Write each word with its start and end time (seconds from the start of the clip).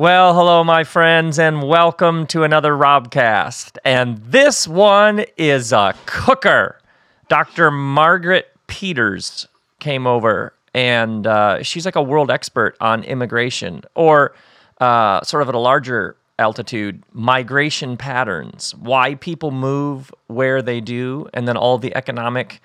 Well, 0.00 0.32
hello, 0.34 0.64
my 0.64 0.84
friends, 0.84 1.38
and 1.38 1.62
welcome 1.62 2.26
to 2.28 2.42
another 2.42 2.72
Robcast. 2.72 3.76
And 3.84 4.16
this 4.16 4.66
one 4.66 5.26
is 5.36 5.74
a 5.74 5.94
cooker. 6.06 6.80
Dr. 7.28 7.70
Margaret 7.70 8.50
Peters 8.66 9.46
came 9.78 10.06
over, 10.06 10.54
and 10.72 11.26
uh, 11.26 11.62
she's 11.62 11.84
like 11.84 11.96
a 11.96 12.02
world 12.02 12.30
expert 12.30 12.78
on 12.80 13.04
immigration, 13.04 13.82
or 13.94 14.32
uh, 14.80 15.20
sort 15.20 15.42
of 15.42 15.50
at 15.50 15.54
a 15.54 15.58
larger 15.58 16.16
altitude, 16.38 17.02
migration 17.12 17.98
patterns, 17.98 18.74
why 18.76 19.16
people 19.16 19.50
move 19.50 20.10
where 20.28 20.62
they 20.62 20.80
do, 20.80 21.28
and 21.34 21.46
then 21.46 21.58
all 21.58 21.76
the 21.76 21.94
economic 21.94 22.62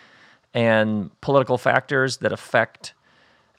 and 0.53 1.11
political 1.19 1.57
factors 1.57 2.15
that 2.19 2.31
affect 2.31 2.93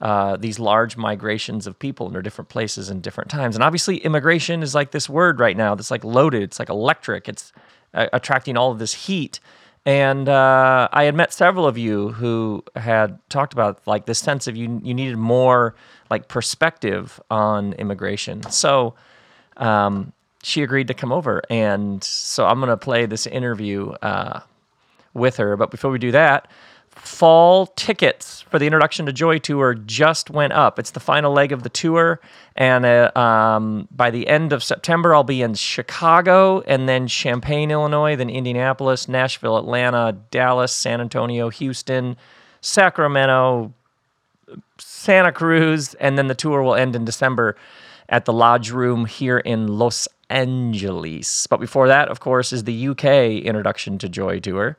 uh, 0.00 0.36
these 0.36 0.58
large 0.58 0.96
migrations 0.96 1.66
of 1.66 1.78
people 1.78 2.06
into 2.06 2.22
different 2.22 2.48
places 2.48 2.90
and 2.90 3.02
different 3.02 3.30
times. 3.30 3.54
And 3.56 3.64
obviously, 3.64 3.98
immigration 3.98 4.62
is 4.62 4.74
like 4.74 4.90
this 4.90 5.08
word 5.08 5.40
right 5.40 5.56
now 5.56 5.74
that's 5.74 5.90
like 5.90 6.04
loaded. 6.04 6.42
It's 6.42 6.58
like 6.58 6.68
electric. 6.68 7.28
It's 7.28 7.52
uh, 7.94 8.08
attracting 8.12 8.56
all 8.56 8.70
of 8.70 8.78
this 8.78 8.92
heat. 8.92 9.40
And 9.86 10.28
uh, 10.28 10.88
I 10.92 11.04
had 11.04 11.14
met 11.14 11.32
several 11.32 11.66
of 11.66 11.78
you 11.78 12.08
who 12.10 12.64
had 12.74 13.18
talked 13.28 13.52
about 13.52 13.80
like 13.86 14.06
this 14.06 14.18
sense 14.18 14.48
of 14.48 14.56
you 14.56 14.80
you 14.82 14.92
needed 14.92 15.16
more 15.16 15.76
like 16.10 16.26
perspective 16.26 17.20
on 17.30 17.72
immigration. 17.74 18.42
So 18.50 18.96
um, 19.56 20.12
she 20.42 20.64
agreed 20.64 20.88
to 20.88 20.94
come 20.94 21.12
over, 21.12 21.40
and 21.48 22.02
so 22.02 22.46
I'm 22.46 22.58
going 22.58 22.68
to 22.68 22.76
play 22.76 23.06
this 23.06 23.28
interview 23.28 23.90
uh, 24.02 24.40
with 25.14 25.36
her. 25.36 25.56
But 25.56 25.70
before 25.70 25.92
we 25.92 26.00
do 26.00 26.10
that, 26.10 26.48
fall 26.96 27.66
tickets 27.68 28.42
for 28.42 28.58
the 28.58 28.66
Introduction 28.66 29.06
to 29.06 29.12
Joy 29.12 29.38
tour 29.38 29.74
just 29.74 30.30
went 30.30 30.52
up. 30.52 30.78
It's 30.78 30.90
the 30.90 31.00
final 31.00 31.32
leg 31.32 31.52
of 31.52 31.62
the 31.62 31.68
tour, 31.68 32.20
and 32.56 32.84
uh, 32.84 33.10
um, 33.16 33.88
by 33.90 34.10
the 34.10 34.28
end 34.28 34.52
of 34.52 34.62
September, 34.62 35.14
I'll 35.14 35.24
be 35.24 35.42
in 35.42 35.54
Chicago, 35.54 36.60
and 36.62 36.88
then 36.88 37.06
Champaign, 37.06 37.70
Illinois, 37.70 38.16
then 38.16 38.30
Indianapolis, 38.30 39.08
Nashville, 39.08 39.56
Atlanta, 39.56 40.16
Dallas, 40.30 40.72
San 40.72 41.00
Antonio, 41.00 41.48
Houston, 41.50 42.16
Sacramento, 42.60 43.72
Santa 44.78 45.32
Cruz, 45.32 45.94
and 45.94 46.18
then 46.18 46.26
the 46.26 46.34
tour 46.34 46.62
will 46.62 46.74
end 46.74 46.96
in 46.96 47.04
December 47.04 47.56
at 48.08 48.24
the 48.24 48.32
Lodge 48.32 48.70
Room 48.70 49.06
here 49.06 49.38
in 49.38 49.66
Los 49.66 50.08
Angeles. 50.30 51.46
But 51.46 51.60
before 51.60 51.88
that, 51.88 52.08
of 52.08 52.20
course, 52.20 52.52
is 52.52 52.64
the 52.64 52.88
UK 52.88 53.04
Introduction 53.44 53.98
to 53.98 54.08
Joy 54.08 54.40
tour 54.40 54.76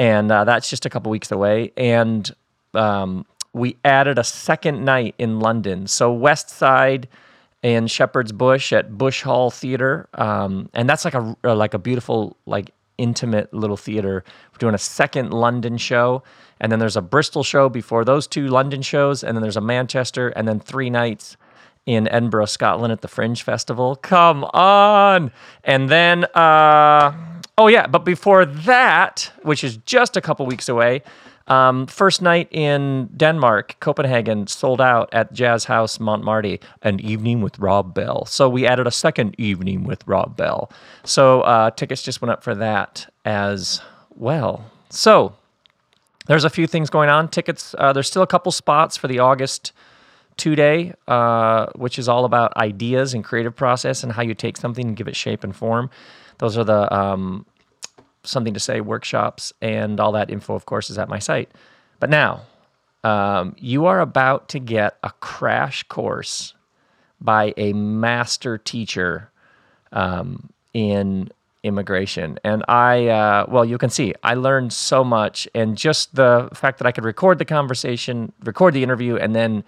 and 0.00 0.32
uh, 0.32 0.44
that's 0.44 0.70
just 0.70 0.86
a 0.86 0.90
couple 0.90 1.10
weeks 1.10 1.30
away. 1.30 1.72
And 1.76 2.34
um, 2.72 3.26
we 3.52 3.76
added 3.84 4.18
a 4.18 4.24
second 4.24 4.82
night 4.82 5.14
in 5.18 5.40
London, 5.40 5.86
so 5.86 6.10
West 6.10 6.48
Side 6.48 7.06
in 7.62 7.86
Shepherd's 7.86 8.32
Bush 8.32 8.72
at 8.72 8.96
Bush 8.96 9.20
Hall 9.20 9.50
Theatre, 9.50 10.08
um, 10.14 10.70
and 10.72 10.88
that's 10.88 11.04
like 11.04 11.12
a 11.12 11.36
like 11.44 11.74
a 11.74 11.78
beautiful 11.78 12.38
like 12.46 12.70
intimate 12.96 13.52
little 13.52 13.76
theater. 13.76 14.24
We're 14.52 14.58
doing 14.58 14.74
a 14.74 14.78
second 14.78 15.34
London 15.34 15.76
show, 15.76 16.22
and 16.62 16.72
then 16.72 16.78
there's 16.78 16.96
a 16.96 17.02
Bristol 17.02 17.42
show 17.42 17.68
before 17.68 18.02
those 18.02 18.26
two 18.26 18.48
London 18.48 18.80
shows, 18.80 19.22
and 19.22 19.36
then 19.36 19.42
there's 19.42 19.58
a 19.58 19.60
Manchester, 19.60 20.28
and 20.30 20.48
then 20.48 20.60
three 20.60 20.88
nights 20.88 21.36
in 21.84 22.08
Edinburgh, 22.08 22.46
Scotland 22.46 22.90
at 22.90 23.02
the 23.02 23.08
Fringe 23.08 23.42
Festival. 23.42 23.96
Come 23.96 24.44
on, 24.54 25.30
and 25.62 25.90
then. 25.90 26.24
Uh, 26.34 27.12
Oh 27.58 27.68
yeah, 27.68 27.86
but 27.86 28.04
before 28.04 28.46
that, 28.46 29.30
which 29.42 29.64
is 29.64 29.76
just 29.78 30.16
a 30.16 30.20
couple 30.20 30.46
weeks 30.46 30.68
away, 30.68 31.02
um, 31.50 31.86
first 31.86 32.22
night 32.22 32.48
in 32.52 33.10
Denmark, 33.16 33.76
Copenhagen, 33.80 34.46
sold 34.46 34.80
out 34.80 35.08
at 35.12 35.32
Jazz 35.32 35.64
House 35.64 35.98
Montmartre, 35.98 36.58
an 36.82 37.00
evening 37.00 37.40
with 37.40 37.58
Rob 37.58 37.92
Bell. 37.92 38.24
So 38.26 38.48
we 38.48 38.66
added 38.66 38.86
a 38.86 38.92
second 38.92 39.34
evening 39.38 39.82
with 39.82 40.06
Rob 40.06 40.36
Bell. 40.36 40.70
So 41.04 41.40
uh, 41.42 41.70
tickets 41.72 42.02
just 42.02 42.22
went 42.22 42.30
up 42.30 42.44
for 42.44 42.54
that 42.54 43.12
as 43.24 43.82
well. 44.14 44.70
So 44.90 45.34
there's 46.26 46.44
a 46.44 46.50
few 46.50 46.68
things 46.68 46.88
going 46.88 47.08
on. 47.08 47.28
Tickets, 47.28 47.74
uh, 47.78 47.92
there's 47.92 48.06
still 48.06 48.22
a 48.22 48.28
couple 48.28 48.52
spots 48.52 48.96
for 48.96 49.08
the 49.08 49.18
August 49.18 49.72
two 50.36 50.54
day, 50.54 50.94
uh, 51.08 51.66
which 51.74 51.98
is 51.98 52.08
all 52.08 52.24
about 52.24 52.56
ideas 52.56 53.12
and 53.12 53.24
creative 53.24 53.56
process 53.56 54.04
and 54.04 54.12
how 54.12 54.22
you 54.22 54.34
take 54.34 54.56
something 54.56 54.86
and 54.86 54.96
give 54.96 55.08
it 55.08 55.16
shape 55.16 55.42
and 55.42 55.56
form. 55.56 55.90
Those 56.40 56.58
are 56.58 56.64
the 56.64 56.92
um, 56.92 57.46
something 58.24 58.54
to 58.54 58.60
say 58.60 58.80
workshops, 58.80 59.52
and 59.60 60.00
all 60.00 60.12
that 60.12 60.30
info, 60.30 60.54
of 60.54 60.66
course, 60.66 60.90
is 60.90 60.98
at 60.98 61.08
my 61.08 61.18
site. 61.18 61.50
But 62.00 62.10
now, 62.10 62.42
um, 63.04 63.54
you 63.58 63.86
are 63.86 64.00
about 64.00 64.48
to 64.50 64.58
get 64.58 64.96
a 65.02 65.10
crash 65.20 65.82
course 65.84 66.54
by 67.20 67.52
a 67.56 67.72
master 67.74 68.58
teacher 68.58 69.30
um, 69.92 70.50
in 70.72 71.30
immigration. 71.62 72.38
And 72.42 72.64
I, 72.68 73.08
uh, 73.08 73.44
well, 73.48 73.64
you 73.64 73.76
can 73.76 73.90
see, 73.90 74.14
I 74.22 74.34
learned 74.34 74.72
so 74.72 75.04
much. 75.04 75.46
And 75.54 75.76
just 75.76 76.14
the 76.14 76.48
fact 76.54 76.78
that 76.78 76.86
I 76.86 76.92
could 76.92 77.04
record 77.04 77.38
the 77.38 77.44
conversation, 77.44 78.32
record 78.44 78.72
the 78.72 78.82
interview, 78.82 79.16
and 79.16 79.34
then 79.34 79.64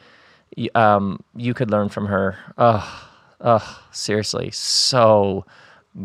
um, 0.74 1.22
you 1.36 1.52
could 1.52 1.70
learn 1.70 1.90
from 1.90 2.06
her. 2.06 2.38
Oh, 2.56 3.10
oh, 3.42 3.82
seriously, 3.90 4.50
so 4.52 5.44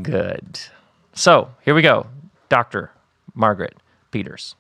good. 0.02 0.60
So 1.14 1.50
here 1.64 1.74
we 1.74 1.82
go. 1.82 2.08
Dr. 2.50 2.92
Margaret 3.34 3.76
Peters. 4.12 4.56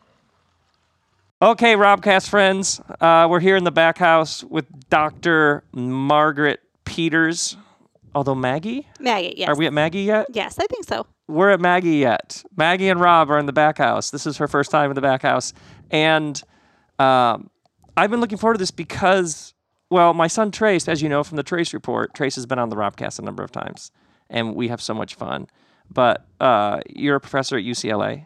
Okay, 1.40 1.76
Robcast 1.76 2.30
friends, 2.30 2.82
uh, 3.00 3.28
we're 3.30 3.40
here 3.40 3.56
in 3.56 3.64
the 3.64 3.72
back 3.72 4.00
house 4.00 4.44
with 4.44 4.66
Dr. 4.90 5.64
Margaret 5.72 6.62
Peters. 6.84 7.56
Although 8.16 8.34
Maggie? 8.34 8.88
Maggie, 9.00 9.36
yes. 9.38 9.50
Are 9.50 9.56
we 9.56 9.68
at 9.68 9.74
Maggie 9.74 10.02
yet? 10.02 10.26
Yes, 10.34 10.58
I 10.58 10.66
think 10.66 10.86
so. 10.86 11.06
We're 11.28 11.52
at 11.52 11.60
Maggie 11.60 11.98
yet. 11.98 12.44
Maggie 12.56 12.90
and 12.90 13.00
Rob 13.00 13.30
are 13.30 13.38
in 13.38 13.46
the 13.46 13.54
back 13.54 13.78
house. 13.78 14.10
This 14.10 14.26
is 14.26 14.38
her 14.38 14.48
first 14.48 14.72
time 14.72 14.90
in 14.90 14.96
the 14.96 15.02
back 15.02 15.22
house. 15.22 15.54
And 15.92 16.42
um, 16.98 17.52
I've 17.96 18.10
been 18.10 18.20
looking 18.20 18.40
forward 18.40 18.56
to 18.56 18.60
this 18.60 18.72
because, 18.72 19.54
well, 19.92 20.16
my 20.16 20.26
son 20.26 20.50
Trace, 20.50 20.88
as 20.88 21.04
you 21.04 21.10
know 21.10 21.24
from 21.24 21.38
the 21.38 21.44
Trace 21.44 21.72
report, 21.72 22.16
Trace 22.16 22.34
has 22.34 22.48
been 22.48 22.58
on 22.58 22.70
the 22.70 22.76
Robcast 22.76 23.20
a 23.20 23.22
number 23.22 23.44
of 23.44 23.52
times, 23.52 23.92
and 24.30 24.56
we 24.56 24.68
have 24.68 24.82
so 24.82 24.94
much 24.94 25.16
fun. 25.16 25.48
But 25.90 26.26
uh, 26.40 26.82
you're 26.90 27.16
a 27.16 27.22
professor 27.22 27.58
at 27.58 27.64
UCLA, 27.64 28.26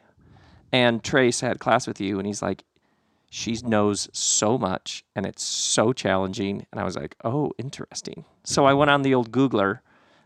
and 0.71 1.03
Trace 1.03 1.41
had 1.41 1.59
class 1.59 1.87
with 1.87 2.01
you, 2.01 2.17
and 2.17 2.25
he's 2.25 2.41
like, 2.41 2.63
she 3.29 3.57
knows 3.63 4.09
so 4.11 4.57
much, 4.57 5.05
and 5.15 5.25
it's 5.25 5.43
so 5.43 5.93
challenging. 5.93 6.65
And 6.71 6.81
I 6.81 6.83
was 6.83 6.97
like, 6.97 7.15
oh, 7.23 7.53
interesting. 7.57 8.25
So 8.43 8.65
I 8.65 8.73
went 8.73 8.91
on 8.91 9.03
the 9.03 9.13
old 9.13 9.31
Googler 9.31 9.79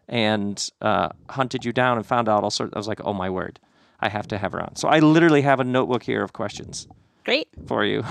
and 0.07 0.69
uh, 0.81 1.09
hunted 1.29 1.65
you 1.65 1.71
down 1.71 1.97
and 1.97 2.05
found 2.05 2.29
out 2.29 2.43
all 2.43 2.49
sorts. 2.49 2.73
I 2.73 2.79
was 2.79 2.87
like, 2.87 3.01
oh 3.03 3.13
my 3.13 3.29
word, 3.29 3.59
I 3.99 4.09
have 4.09 4.27
to 4.29 4.37
have 4.37 4.53
her 4.53 4.61
on. 4.61 4.75
So 4.75 4.87
I 4.87 4.99
literally 4.99 5.43
have 5.43 5.59
a 5.59 5.63
notebook 5.63 6.03
here 6.03 6.23
of 6.23 6.33
questions. 6.33 6.87
Great. 7.23 7.47
For 7.67 7.83
you. 7.85 8.03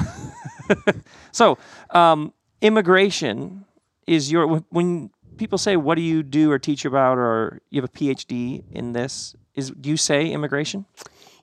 so, 1.33 1.59
um, 1.91 2.33
immigration 2.61 3.65
is 4.07 4.31
your 4.31 4.59
when 4.71 5.11
people 5.37 5.59
say, 5.59 5.77
"What 5.77 5.97
do 5.97 6.03
you 6.03 6.23
do 6.23 6.51
or 6.51 6.59
teach 6.59 6.85
about?" 6.85 7.19
or 7.19 7.61
you 7.71 7.81
have 7.81 7.91
a 7.91 7.93
PhD 7.93 8.65
in 8.71 8.93
this, 8.93 9.35
is 9.55 9.71
do 9.71 9.91
you 9.91 9.97
say 9.97 10.29
immigration? 10.31 10.87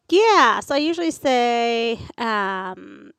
Yeah, 0.09 0.59
so 0.59 0.75
I 0.75 0.79
usually 0.79 1.11
say 1.11 1.97
um, 2.17 3.11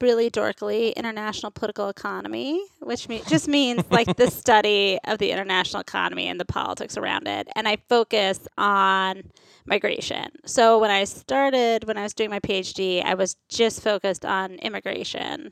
really 0.00 0.30
dorkily 0.30 0.94
international 0.94 1.50
political 1.50 1.88
economy, 1.88 2.62
which 2.80 3.08
me- 3.08 3.22
just 3.28 3.48
means 3.48 3.82
like 3.90 4.16
the 4.16 4.30
study 4.30 4.98
of 5.04 5.18
the 5.18 5.30
international 5.30 5.80
economy 5.80 6.28
and 6.28 6.38
the 6.38 6.44
politics 6.44 6.96
around 6.96 7.26
it. 7.26 7.48
And 7.56 7.66
I 7.66 7.78
focus 7.88 8.46
on 8.56 9.24
migration. 9.66 10.30
So 10.46 10.78
when 10.78 10.90
I 10.90 11.04
started, 11.04 11.84
when 11.84 11.98
I 11.98 12.02
was 12.02 12.14
doing 12.14 12.30
my 12.30 12.40
PhD, 12.40 13.04
I 13.04 13.14
was 13.14 13.36
just 13.48 13.82
focused 13.82 14.24
on 14.24 14.54
immigration 14.56 15.50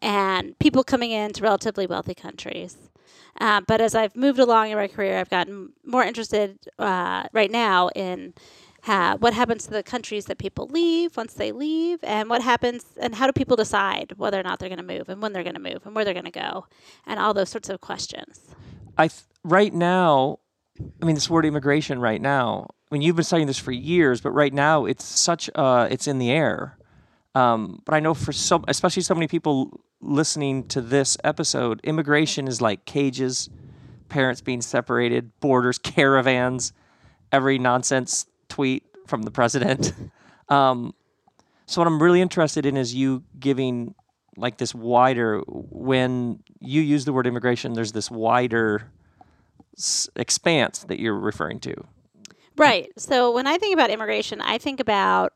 and 0.00 0.58
people 0.58 0.84
coming 0.84 1.12
into 1.12 1.42
relatively 1.42 1.86
wealthy 1.86 2.14
countries. 2.14 2.76
Uh, 3.40 3.60
but 3.66 3.80
as 3.80 3.94
I've 3.94 4.14
moved 4.14 4.38
along 4.38 4.70
in 4.70 4.76
my 4.76 4.88
career, 4.88 5.18
I've 5.18 5.30
gotten 5.30 5.72
more 5.84 6.04
interested 6.04 6.58
uh, 6.78 7.24
right 7.32 7.50
now 7.50 7.88
in 7.94 8.34
uh, 8.86 9.16
what 9.16 9.32
happens 9.32 9.64
to 9.64 9.70
the 9.70 9.82
countries 9.82 10.26
that 10.26 10.38
people 10.38 10.66
leave 10.66 11.16
once 11.16 11.34
they 11.34 11.52
leave, 11.52 11.98
and 12.02 12.28
what 12.28 12.42
happens, 12.42 12.84
and 13.00 13.14
how 13.14 13.26
do 13.26 13.32
people 13.32 13.56
decide 13.56 14.12
whether 14.16 14.38
or 14.38 14.42
not 14.42 14.58
they're 14.58 14.68
going 14.68 14.76
to 14.76 14.84
move, 14.98 15.08
and 15.08 15.22
when 15.22 15.32
they're 15.32 15.42
going 15.42 15.54
to 15.54 15.60
move, 15.60 15.80
and 15.86 15.94
where 15.94 16.04
they're 16.04 16.14
going 16.14 16.24
to 16.24 16.30
go, 16.30 16.66
and 17.06 17.18
all 17.18 17.32
those 17.32 17.48
sorts 17.48 17.68
of 17.68 17.80
questions. 17.80 18.40
I 18.98 19.08
th- 19.08 19.22
right 19.42 19.72
now, 19.72 20.40
I 21.00 21.06
mean, 21.06 21.14
this 21.14 21.30
word 21.30 21.46
immigration 21.46 21.98
right 21.98 22.20
now. 22.20 22.68
I 22.90 22.94
mean, 22.94 23.02
you've 23.02 23.16
been 23.16 23.24
studying 23.24 23.46
this 23.46 23.58
for 23.58 23.72
years, 23.72 24.20
but 24.20 24.30
right 24.30 24.52
now 24.52 24.84
it's 24.84 25.04
such 25.04 25.48
uh, 25.54 25.88
it's 25.90 26.06
in 26.06 26.18
the 26.18 26.30
air. 26.30 26.76
Um, 27.34 27.82
but 27.84 27.94
I 27.94 28.00
know 28.00 28.14
for 28.14 28.32
so, 28.32 28.62
especially 28.68 29.02
so 29.02 29.14
many 29.14 29.26
people 29.26 29.80
listening 30.04 30.66
to 30.68 30.80
this 30.80 31.16
episode, 31.24 31.80
immigration 31.82 32.46
is 32.46 32.60
like 32.60 32.84
cages, 32.84 33.48
parents 34.08 34.40
being 34.40 34.60
separated, 34.60 35.32
borders, 35.40 35.78
caravans, 35.82 36.72
every 37.32 37.58
nonsense 37.58 38.26
tweet 38.48 38.84
from 39.06 39.22
the 39.22 39.30
president. 39.30 39.92
um, 40.48 40.94
so 41.66 41.80
what 41.80 41.86
I'm 41.88 42.02
really 42.02 42.20
interested 42.20 42.66
in 42.66 42.76
is 42.76 42.94
you 42.94 43.24
giving 43.38 43.94
like 44.36 44.58
this 44.58 44.74
wider 44.74 45.40
when 45.46 46.42
you 46.60 46.82
use 46.82 47.04
the 47.04 47.12
word 47.12 47.26
immigration 47.26 47.72
there's 47.74 47.92
this 47.92 48.10
wider 48.10 48.90
s- 49.78 50.08
expanse 50.16 50.80
that 50.80 50.98
you're 50.98 51.18
referring 51.18 51.60
to. 51.60 51.74
Right. 52.56 52.90
So 52.96 53.32
when 53.32 53.46
I 53.46 53.58
think 53.58 53.74
about 53.74 53.90
immigration, 53.90 54.40
I 54.40 54.58
think 54.58 54.80
about 54.80 55.32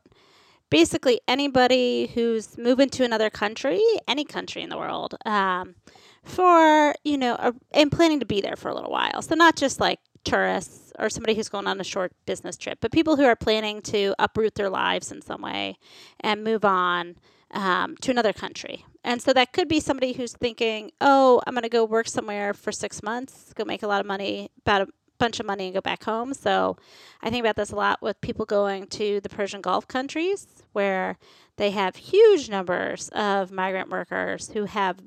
basically 0.69 1.19
anybody 1.27 2.11
who's 2.13 2.57
moving 2.57 2.89
to 2.89 3.03
another 3.03 3.29
country, 3.29 3.81
any 4.07 4.25
country 4.25 4.61
in 4.61 4.69
the 4.69 4.77
world, 4.77 5.15
um, 5.25 5.75
for, 6.23 6.93
you 7.03 7.17
know, 7.17 7.35
a, 7.35 7.53
and 7.71 7.91
planning 7.91 8.19
to 8.19 8.25
be 8.25 8.41
there 8.41 8.55
for 8.55 8.69
a 8.69 8.75
little 8.75 8.91
while. 8.91 9.21
So 9.21 9.35
not 9.35 9.55
just 9.55 9.79
like 9.79 9.99
tourists 10.23 10.91
or 10.99 11.09
somebody 11.09 11.33
who's 11.33 11.49
going 11.49 11.65
on 11.65 11.79
a 11.79 11.83
short 11.83 12.11
business 12.25 12.57
trip, 12.57 12.79
but 12.81 12.91
people 12.91 13.15
who 13.15 13.23
are 13.25 13.35
planning 13.35 13.81
to 13.83 14.13
uproot 14.19 14.55
their 14.55 14.69
lives 14.69 15.11
in 15.11 15.21
some 15.21 15.41
way 15.41 15.77
and 16.19 16.43
move 16.43 16.65
on 16.65 17.15
um, 17.51 17.95
to 18.01 18.11
another 18.11 18.33
country. 18.33 18.85
And 19.03 19.21
so 19.21 19.33
that 19.33 19.53
could 19.53 19.67
be 19.67 19.79
somebody 19.79 20.13
who's 20.13 20.33
thinking, 20.33 20.91
oh, 21.01 21.41
I'm 21.47 21.53
going 21.53 21.63
to 21.63 21.69
go 21.69 21.85
work 21.85 22.07
somewhere 22.07 22.53
for 22.53 22.71
six 22.71 23.01
months, 23.01 23.53
go 23.55 23.63
make 23.63 23.81
a 23.81 23.87
lot 23.87 24.01
of 24.01 24.05
money, 24.05 24.51
about 24.65 24.89
bunch 25.19 25.39
of 25.39 25.45
money, 25.45 25.65
and 25.65 25.73
go 25.73 25.81
back 25.81 26.03
home. 26.03 26.33
So 26.33 26.77
I 27.21 27.29
think 27.29 27.43
about 27.43 27.55
this 27.55 27.71
a 27.71 27.75
lot 27.75 28.01
with 28.01 28.19
people 28.21 28.45
going 28.45 28.87
to 28.87 29.19
the 29.21 29.29
Persian 29.29 29.61
Gulf 29.61 29.87
countries 29.87 30.47
where 30.73 31.17
they 31.57 31.71
have 31.71 31.95
huge 31.95 32.49
numbers 32.49 33.09
of 33.09 33.51
migrant 33.51 33.89
workers 33.89 34.49
who 34.53 34.65
have 34.65 34.97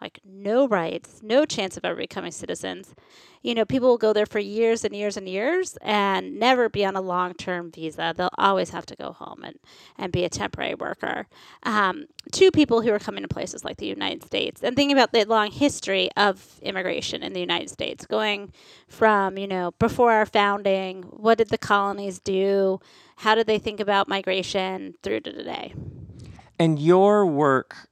like 0.00 0.20
no 0.24 0.68
rights, 0.68 1.20
no 1.22 1.44
chance 1.44 1.76
of 1.76 1.84
ever 1.84 1.96
becoming 1.96 2.30
citizens. 2.30 2.94
You 3.42 3.54
know, 3.54 3.64
people 3.64 3.88
will 3.88 3.98
go 3.98 4.12
there 4.12 4.26
for 4.26 4.40
years 4.40 4.84
and 4.84 4.94
years 4.94 5.16
and 5.16 5.28
years 5.28 5.78
and 5.82 6.38
never 6.38 6.68
be 6.68 6.84
on 6.84 6.96
a 6.96 7.00
long 7.00 7.34
term 7.34 7.70
visa. 7.70 8.12
They'll 8.16 8.30
always 8.36 8.70
have 8.70 8.86
to 8.86 8.96
go 8.96 9.12
home 9.12 9.42
and, 9.44 9.58
and 9.96 10.12
be 10.12 10.24
a 10.24 10.28
temporary 10.28 10.74
worker. 10.74 11.26
Um, 11.62 12.06
to 12.32 12.50
people 12.50 12.82
who 12.82 12.92
are 12.92 12.98
coming 12.98 13.22
to 13.22 13.28
places 13.28 13.64
like 13.64 13.76
the 13.76 13.86
United 13.86 14.24
States 14.24 14.62
and 14.62 14.74
thinking 14.74 14.96
about 14.96 15.12
the 15.12 15.24
long 15.24 15.50
history 15.50 16.10
of 16.16 16.58
immigration 16.62 17.22
in 17.22 17.32
the 17.32 17.40
United 17.40 17.70
States, 17.70 18.06
going 18.06 18.52
from, 18.88 19.38
you 19.38 19.46
know, 19.46 19.72
before 19.78 20.12
our 20.12 20.26
founding, 20.26 21.02
what 21.04 21.38
did 21.38 21.50
the 21.50 21.58
colonies 21.58 22.18
do? 22.18 22.80
How 23.16 23.34
did 23.34 23.46
they 23.46 23.58
think 23.58 23.80
about 23.80 24.08
migration 24.08 24.94
through 25.02 25.20
to 25.20 25.32
today? 25.32 25.74
And 26.58 26.78
your 26.78 27.24
work, 27.24 27.88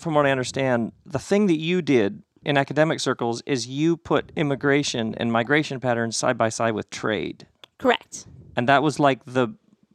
from 0.00 0.14
what 0.14 0.26
I 0.26 0.30
understand, 0.30 0.92
the 1.04 1.18
thing 1.18 1.46
that 1.46 1.58
you 1.58 1.82
did 1.82 2.22
in 2.44 2.56
academic 2.56 3.00
circles 3.00 3.42
is 3.46 3.66
you 3.66 3.96
put 3.96 4.32
immigration 4.34 5.14
and 5.16 5.30
migration 5.30 5.80
patterns 5.80 6.16
side 6.16 6.38
by 6.38 6.48
side 6.48 6.72
with 6.72 6.88
trade. 6.90 7.46
Correct. 7.78 8.26
And 8.56 8.68
that 8.68 8.82
was 8.82 8.98
like 8.98 9.24
the 9.24 9.48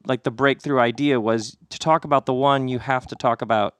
like 0.07 0.23
the 0.23 0.31
breakthrough 0.31 0.79
idea 0.79 1.19
was 1.19 1.57
to 1.69 1.79
talk 1.79 2.05
about 2.05 2.27
the 2.27 2.33
one 2.33 2.67
you 2.67 2.77
have 2.77 3.07
to 3.07 3.15
talk 3.15 3.41
about 3.41 3.75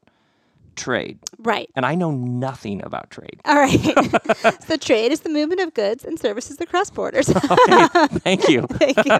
trade. 0.75 1.19
Right. 1.38 1.69
And 1.75 1.86
I 1.86 1.95
know 1.95 2.12
nothing 2.12 2.83
about 2.83 3.10
trade. 3.12 3.39
All 3.45 3.56
right. 3.56 3.80
so 4.68 4.77
trade 4.77 5.12
is 5.12 5.22
the 5.22 5.30
movement 5.30 5.62
of 5.62 5.74
goods 5.74 6.04
and 6.04 6.19
services 6.19 6.60
across 6.60 6.89
borders. 6.89 7.27
Thank 7.30 8.50
you. 8.50 8.63
Thank 8.68 9.06
you. 9.06 9.12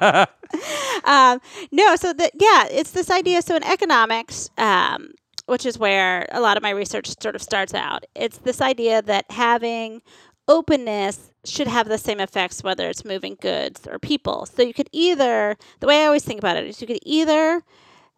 um, 1.06 1.40
no, 1.72 1.96
so 1.96 2.14
that 2.14 2.32
yeah, 2.40 2.68
it's 2.70 2.92
this 2.92 3.10
idea. 3.10 3.42
So 3.42 3.56
in 3.56 3.64
economics, 3.64 4.50
um, 4.58 5.14
which 5.46 5.66
is 5.66 5.78
where 5.78 6.28
a 6.32 6.42
lot 6.42 6.58
of 6.58 6.64
my 6.64 6.72
research 6.72 7.10
sort 7.22 7.36
of 7.36 7.42
starts 7.42 7.74
out, 7.74 8.06
it's 8.16 8.38
this 8.40 8.62
idea 8.62 9.02
that 9.04 9.26
having 9.30 10.02
openness 10.48 11.32
should 11.44 11.68
have 11.68 11.88
the 11.88 11.98
same 11.98 12.20
effects 12.20 12.64
whether 12.64 12.90
it's 12.90 13.06
moving 13.06 13.38
goods 13.40 13.88
or 13.88 14.00
people. 14.00 14.46
So 14.46 14.62
you 14.62 14.74
could 14.74 14.90
either, 14.92 15.58
the 15.80 15.88
way 15.88 16.04
I 16.04 16.06
always 16.06 16.24
think 16.24 16.40
about 16.40 16.58
it 16.58 16.66
is 16.66 16.82
you 16.82 16.88
could 16.88 17.00
either 17.04 17.64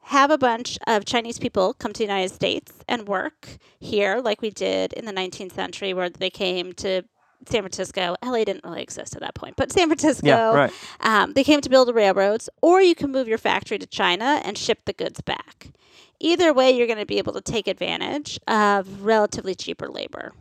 have 0.04 0.32
a 0.32 0.38
bunch 0.38 0.78
of 0.88 1.04
Chinese 1.04 1.38
people 1.38 1.74
come 1.74 1.92
to 1.92 1.98
the 1.98 2.06
United 2.06 2.34
States 2.34 2.72
and 2.88 3.08
work 3.08 3.58
here, 3.80 4.20
like 4.24 4.42
we 4.42 4.50
did 4.50 4.94
in 4.94 5.06
the 5.06 5.12
19th 5.12 5.52
century, 5.54 5.94
where 5.94 6.10
they 6.10 6.30
came 6.30 6.72
to 6.74 7.04
San 7.50 7.62
Francisco. 7.62 8.16
LA 8.24 8.46
didn't 8.46 8.64
really 8.64 8.82
exist 8.82 9.16
at 9.16 9.22
that 9.22 9.36
point, 9.36 9.56
but 9.58 9.72
San 9.72 9.88
Francisco. 9.88 10.28
Yeah, 10.28 10.54
right. 10.54 10.74
Um, 11.02 11.34
they 11.34 11.44
came 11.44 11.60
to 11.60 11.70
build 11.70 11.90
the 11.90 11.94
railroads, 11.94 12.50
or 12.62 12.82
you 12.82 12.96
can 12.96 13.12
move 13.12 13.28
your 13.28 13.38
factory 13.38 13.78
to 13.78 13.86
China 13.86 14.42
and 14.46 14.58
ship 14.58 14.80
the 14.86 14.94
goods 14.94 15.20
back. 15.22 15.72
Either 16.20 16.54
way, 16.54 16.72
you're 16.72 16.88
going 16.88 17.00
to 17.00 17.06
be 17.06 17.18
able 17.18 17.34
to 17.34 17.42
take 17.42 17.68
advantage 17.68 18.40
of 18.48 19.04
relatively 19.04 19.56
cheaper 19.56 19.88
labor. 19.88 20.34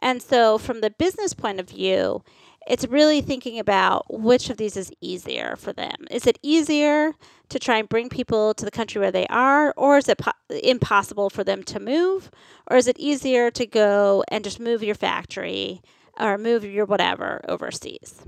And 0.00 0.22
so, 0.22 0.58
from 0.58 0.80
the 0.80 0.90
business 0.90 1.34
point 1.34 1.60
of 1.60 1.68
view, 1.68 2.22
it's 2.66 2.86
really 2.86 3.20
thinking 3.20 3.58
about 3.58 4.06
which 4.08 4.48
of 4.50 4.56
these 4.56 4.76
is 4.76 4.92
easier 5.00 5.54
for 5.56 5.72
them. 5.72 5.94
Is 6.10 6.26
it 6.26 6.38
easier 6.42 7.12
to 7.50 7.58
try 7.58 7.78
and 7.78 7.88
bring 7.88 8.08
people 8.08 8.54
to 8.54 8.64
the 8.64 8.70
country 8.70 9.00
where 9.00 9.12
they 9.12 9.26
are, 9.26 9.72
or 9.76 9.98
is 9.98 10.08
it 10.08 10.18
po- 10.18 10.32
impossible 10.62 11.30
for 11.30 11.44
them 11.44 11.62
to 11.64 11.78
move? 11.78 12.30
Or 12.66 12.76
is 12.76 12.88
it 12.88 12.98
easier 12.98 13.50
to 13.50 13.66
go 13.66 14.24
and 14.28 14.44
just 14.44 14.58
move 14.58 14.82
your 14.82 14.94
factory 14.94 15.82
or 16.18 16.38
move 16.38 16.64
your 16.64 16.86
whatever 16.86 17.44
overseas? 17.48 18.22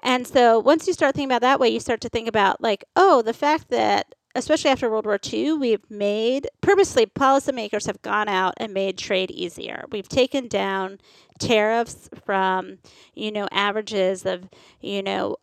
And 0.00 0.26
so 0.26 0.58
once 0.58 0.86
you 0.86 0.92
start 0.92 1.14
thinking 1.14 1.28
about 1.28 1.42
that 1.42 1.60
way, 1.60 1.68
you 1.68 1.80
start 1.80 2.00
to 2.02 2.08
think 2.08 2.28
about, 2.28 2.62
like, 2.62 2.84
oh, 2.96 3.20
the 3.20 3.34
fact 3.34 3.68
that 3.70 4.14
especially 4.38 4.70
after 4.70 4.88
World 4.88 5.06
War 5.06 5.18
II, 5.32 5.54
we've 5.54 5.90
made 5.90 6.48
purposely 6.60 7.06
policymakers 7.06 7.86
have 7.86 8.00
gone 8.02 8.28
out 8.28 8.54
and 8.56 8.72
made 8.72 8.96
trade 8.96 9.30
easier. 9.30 9.84
We've 9.90 10.08
taken 10.08 10.48
down 10.48 10.98
tariffs 11.38 12.08
from, 12.24 12.78
you 13.14 13.30
know, 13.30 13.48
averages 13.50 14.24
of, 14.24 14.48
you 14.80 15.02
know, 15.02 15.36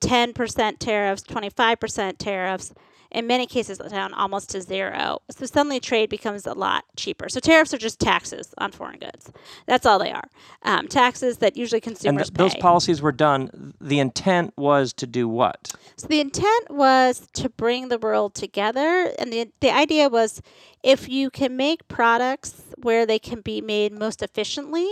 10% 0.00 0.78
tariffs, 0.78 1.22
25% 1.22 2.18
tariffs, 2.18 2.72
in 3.10 3.26
many 3.26 3.46
cases 3.46 3.78
down 3.78 4.12
almost 4.14 4.50
to 4.50 4.60
zero. 4.62 5.20
So 5.30 5.46
suddenly 5.46 5.80
trade 5.80 6.10
becomes 6.10 6.46
a 6.46 6.52
lot 6.54 6.84
cheaper. 6.96 7.28
So 7.28 7.40
tariffs 7.40 7.72
are 7.74 7.78
just 7.78 7.98
taxes 8.00 8.54
on 8.58 8.72
foreign 8.72 8.98
goods. 8.98 9.30
That's 9.66 9.86
all 9.86 9.98
they 9.98 10.12
are. 10.12 10.28
Um, 10.62 10.88
taxes 10.88 11.38
that 11.38 11.56
usually 11.56 11.78
And 11.78 11.82
consumers 11.96 12.28
th- 12.30 12.36
those 12.38 12.54
pay. 12.54 12.60
policies 12.60 13.00
were 13.02 13.12
done. 13.12 13.74
The 13.80 13.98
intent 14.00 14.54
was 14.56 14.92
to 14.94 15.06
do 15.06 15.28
what? 15.28 15.72
So 15.96 16.06
the 16.06 16.20
intent 16.20 16.70
was 16.70 17.26
to 17.34 17.48
bring 17.48 17.88
the 17.88 17.98
world 17.98 18.34
together, 18.34 19.12
and 19.18 19.32
the 19.32 19.48
the 19.60 19.70
idea 19.70 20.08
was 20.08 20.42
if 20.82 21.08
you 21.08 21.30
can 21.30 21.56
make 21.56 21.88
products 21.88 22.65
where 22.76 23.06
they 23.06 23.18
can 23.18 23.40
be 23.40 23.60
made 23.60 23.92
most 23.92 24.22
efficiently, 24.22 24.88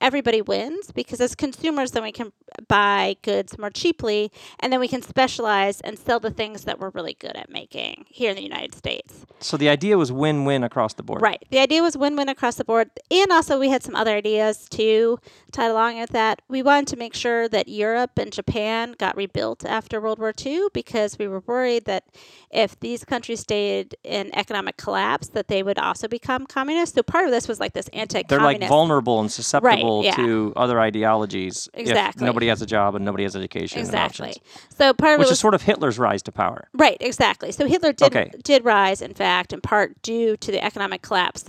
everybody 0.00 0.42
wins 0.42 0.92
because 0.92 1.20
as 1.20 1.34
consumers, 1.34 1.92
then 1.92 2.02
we 2.02 2.12
can 2.12 2.32
buy 2.68 3.16
goods 3.22 3.58
more 3.58 3.70
cheaply, 3.70 4.30
and 4.60 4.72
then 4.72 4.80
we 4.80 4.88
can 4.88 5.02
specialize 5.02 5.80
and 5.82 5.98
sell 5.98 6.20
the 6.20 6.30
things 6.30 6.64
that 6.64 6.78
we're 6.78 6.90
really 6.90 7.14
good 7.14 7.36
at 7.36 7.50
making 7.50 8.04
here 8.08 8.30
in 8.30 8.36
the 8.36 8.42
United 8.42 8.74
States. 8.74 9.26
So 9.40 9.56
the 9.56 9.68
idea 9.68 9.98
was 9.98 10.10
win-win 10.10 10.64
across 10.64 10.94
the 10.94 11.02
board. 11.02 11.20
Right. 11.20 11.44
The 11.50 11.58
idea 11.58 11.82
was 11.82 11.96
win 11.96 12.16
win 12.16 12.28
across 12.28 12.56
the 12.56 12.64
board. 12.64 12.90
And 13.10 13.30
also, 13.30 13.58
we 13.58 13.68
had 13.68 13.82
some 13.82 13.94
other 13.94 14.14
ideas 14.14 14.66
too 14.68 15.18
tied 15.52 15.70
along 15.70 15.98
with 15.98 16.10
that. 16.10 16.42
We 16.48 16.62
wanted 16.62 16.88
to 16.88 16.96
make 16.96 17.14
sure 17.14 17.48
that 17.48 17.68
Europe 17.68 18.12
and 18.18 18.32
Japan 18.32 18.94
got 18.98 19.16
rebuilt 19.16 19.64
after 19.64 20.00
World 20.00 20.18
War 20.18 20.32
II 20.44 20.68
because 20.72 21.18
we 21.18 21.28
were 21.28 21.40
worried 21.40 21.84
that 21.84 22.04
if 22.50 22.78
these 22.80 23.04
countries 23.04 23.40
stayed 23.40 23.96
in 24.02 24.34
economic 24.34 24.76
collapse, 24.76 25.28
that 25.28 25.48
they 25.48 25.62
would 25.62 25.78
also 25.78 26.08
become 26.08 26.46
communist. 26.46 26.94
So 26.94 27.02
part 27.02 27.25
of 27.26 27.32
this 27.32 27.48
was 27.48 27.60
like 27.60 27.72
this 27.72 27.88
anti 27.88 28.22
They're 28.28 28.40
like 28.40 28.60
vulnerable 28.66 29.20
and 29.20 29.30
susceptible 29.30 30.02
yeah. 30.04 30.16
to 30.16 30.52
other 30.56 30.80
ideologies. 30.80 31.68
Exactly. 31.74 32.24
nobody 32.24 32.46
has 32.48 32.62
a 32.62 32.66
job 32.66 32.94
and 32.94 33.04
nobody 33.04 33.24
has 33.24 33.36
education. 33.36 33.78
Exactly. 33.80 34.34
So 34.76 34.92
part 34.94 35.14
of 35.14 35.18
Which 35.18 35.26
it 35.26 35.28
is 35.28 35.32
was 35.32 35.40
sort 35.40 35.54
of 35.54 35.62
Hitler's 35.62 35.98
rise 35.98 36.22
to 36.22 36.32
power. 36.32 36.68
right. 36.74 36.96
Exactly. 37.00 37.52
So 37.52 37.66
Hitler 37.66 37.92
did 37.92 38.06
Okay. 38.06 38.30
did 38.42 38.64
rise, 38.64 39.02
in 39.02 39.14
fact, 39.14 39.52
in 39.52 39.60
part 39.60 40.00
due 40.02 40.36
to 40.38 40.50
the 40.50 40.64
economic 40.64 41.02
collapse 41.02 41.44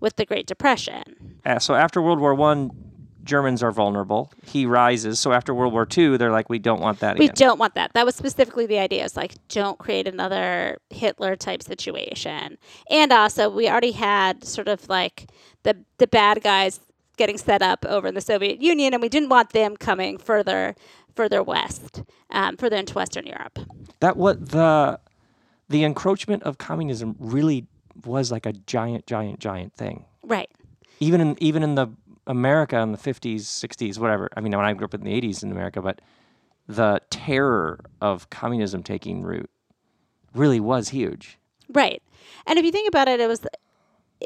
with 0.00 0.16
the 0.16 0.24
Great 0.26 0.46
Depression. 0.46 1.38
Uh, 1.46 1.58
so 1.58 1.74
after 1.74 2.00
World 2.02 2.20
War 2.20 2.34
One, 2.34 2.70
Germans 3.24 3.62
are 3.62 3.70
vulnerable. 3.70 4.32
He 4.44 4.66
rises. 4.66 5.20
So 5.20 5.32
after 5.32 5.54
World 5.54 5.72
War 5.72 5.86
II, 5.96 6.16
they're 6.16 6.30
like, 6.32 6.48
we 6.48 6.58
don't 6.58 6.80
want 6.80 7.00
that 7.00 7.18
We 7.18 7.26
again. 7.26 7.34
don't 7.36 7.58
want 7.58 7.74
that. 7.74 7.92
That 7.94 8.04
was 8.04 8.14
specifically 8.14 8.66
the 8.66 8.78
idea. 8.78 9.04
It's 9.04 9.16
like 9.16 9.34
don't 9.48 9.78
create 9.78 10.08
another 10.08 10.78
Hitler 10.90 11.36
type 11.36 11.62
situation. 11.62 12.58
And 12.90 13.12
also, 13.12 13.48
we 13.48 13.68
already 13.68 13.92
had 13.92 14.44
sort 14.44 14.68
of 14.68 14.88
like 14.88 15.30
the 15.62 15.76
the 15.98 16.06
bad 16.06 16.42
guys 16.42 16.80
getting 17.16 17.38
set 17.38 17.62
up 17.62 17.84
over 17.86 18.08
in 18.08 18.14
the 18.14 18.20
Soviet 18.20 18.60
Union, 18.60 18.92
and 18.94 19.02
we 19.02 19.08
didn't 19.08 19.28
want 19.28 19.50
them 19.50 19.76
coming 19.76 20.18
further 20.18 20.74
further 21.14 21.42
west, 21.42 22.02
um, 22.30 22.56
further 22.56 22.76
into 22.76 22.94
Western 22.94 23.26
Europe. 23.26 23.58
That 24.00 24.16
what 24.16 24.50
the 24.50 24.98
the 25.68 25.84
encroachment 25.84 26.42
of 26.42 26.58
communism 26.58 27.16
really 27.18 27.66
was 28.04 28.32
like 28.32 28.46
a 28.46 28.52
giant, 28.52 29.06
giant, 29.06 29.38
giant 29.40 29.74
thing. 29.74 30.04
Right. 30.22 30.50
Even 31.00 31.20
in 31.20 31.36
even 31.40 31.62
in 31.62 31.74
the 31.74 31.88
America 32.26 32.78
in 32.78 32.92
the 32.92 32.98
fifties, 32.98 33.48
sixties, 33.48 33.98
whatever. 33.98 34.28
I 34.36 34.40
mean, 34.40 34.56
when 34.56 34.64
I 34.64 34.72
grew 34.74 34.84
up 34.84 34.94
in 34.94 35.02
the 35.02 35.12
eighties 35.12 35.42
in 35.42 35.50
America, 35.50 35.82
but 35.82 36.00
the 36.66 37.00
terror 37.10 37.80
of 38.00 38.30
communism 38.30 38.82
taking 38.82 39.22
root 39.22 39.50
really 40.34 40.60
was 40.60 40.90
huge. 40.90 41.38
Right. 41.68 42.02
And 42.46 42.58
if 42.58 42.64
you 42.64 42.72
think 42.72 42.88
about 42.88 43.08
it, 43.08 43.20
it 43.20 43.28
was 43.28 43.40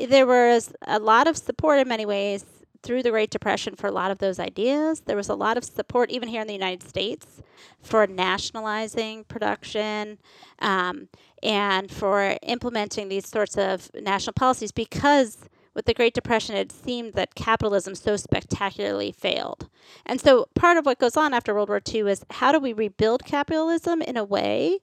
there 0.08 0.26
was 0.26 0.72
a 0.82 0.98
lot 0.98 1.26
of 1.26 1.36
support 1.36 1.78
in 1.78 1.88
many 1.88 2.04
ways 2.04 2.44
through 2.82 3.02
the 3.02 3.10
Great 3.10 3.30
Depression 3.30 3.74
for 3.74 3.86
a 3.86 3.90
lot 3.92 4.10
of 4.10 4.18
those 4.18 4.38
ideas. 4.38 5.00
There 5.00 5.16
was 5.16 5.28
a 5.28 5.34
lot 5.34 5.56
of 5.56 5.64
support 5.64 6.10
even 6.10 6.28
here 6.28 6.40
in 6.40 6.46
the 6.46 6.52
United 6.52 6.86
States 6.86 7.42
for 7.80 8.06
nationalizing 8.06 9.24
production 9.24 10.18
um, 10.60 11.08
and 11.42 11.90
for 11.90 12.36
implementing 12.42 13.08
these 13.08 13.26
sorts 13.26 13.56
of 13.56 13.90
national 13.94 14.34
policies 14.34 14.70
because 14.70 15.48
with 15.76 15.84
the 15.84 15.94
Great 15.94 16.14
Depression, 16.14 16.56
it 16.56 16.72
seemed 16.72 17.12
that 17.12 17.34
capitalism 17.34 17.94
so 17.94 18.16
spectacularly 18.16 19.12
failed. 19.12 19.68
And 20.06 20.20
so 20.20 20.48
part 20.54 20.78
of 20.78 20.86
what 20.86 20.98
goes 20.98 21.16
on 21.16 21.34
after 21.34 21.54
World 21.54 21.68
War 21.68 21.80
II 21.86 22.10
is 22.10 22.24
how 22.30 22.50
do 22.50 22.58
we 22.58 22.72
rebuild 22.72 23.24
capitalism 23.24 24.00
in 24.02 24.16
a 24.16 24.24
way 24.24 24.78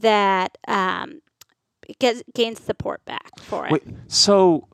that 0.00 0.56
um, 0.66 1.20
gets, 2.00 2.22
gains 2.34 2.60
support 2.60 3.04
back 3.04 3.38
for 3.40 3.66
it? 3.66 3.72
Wait, 3.72 3.82
so 4.08 4.66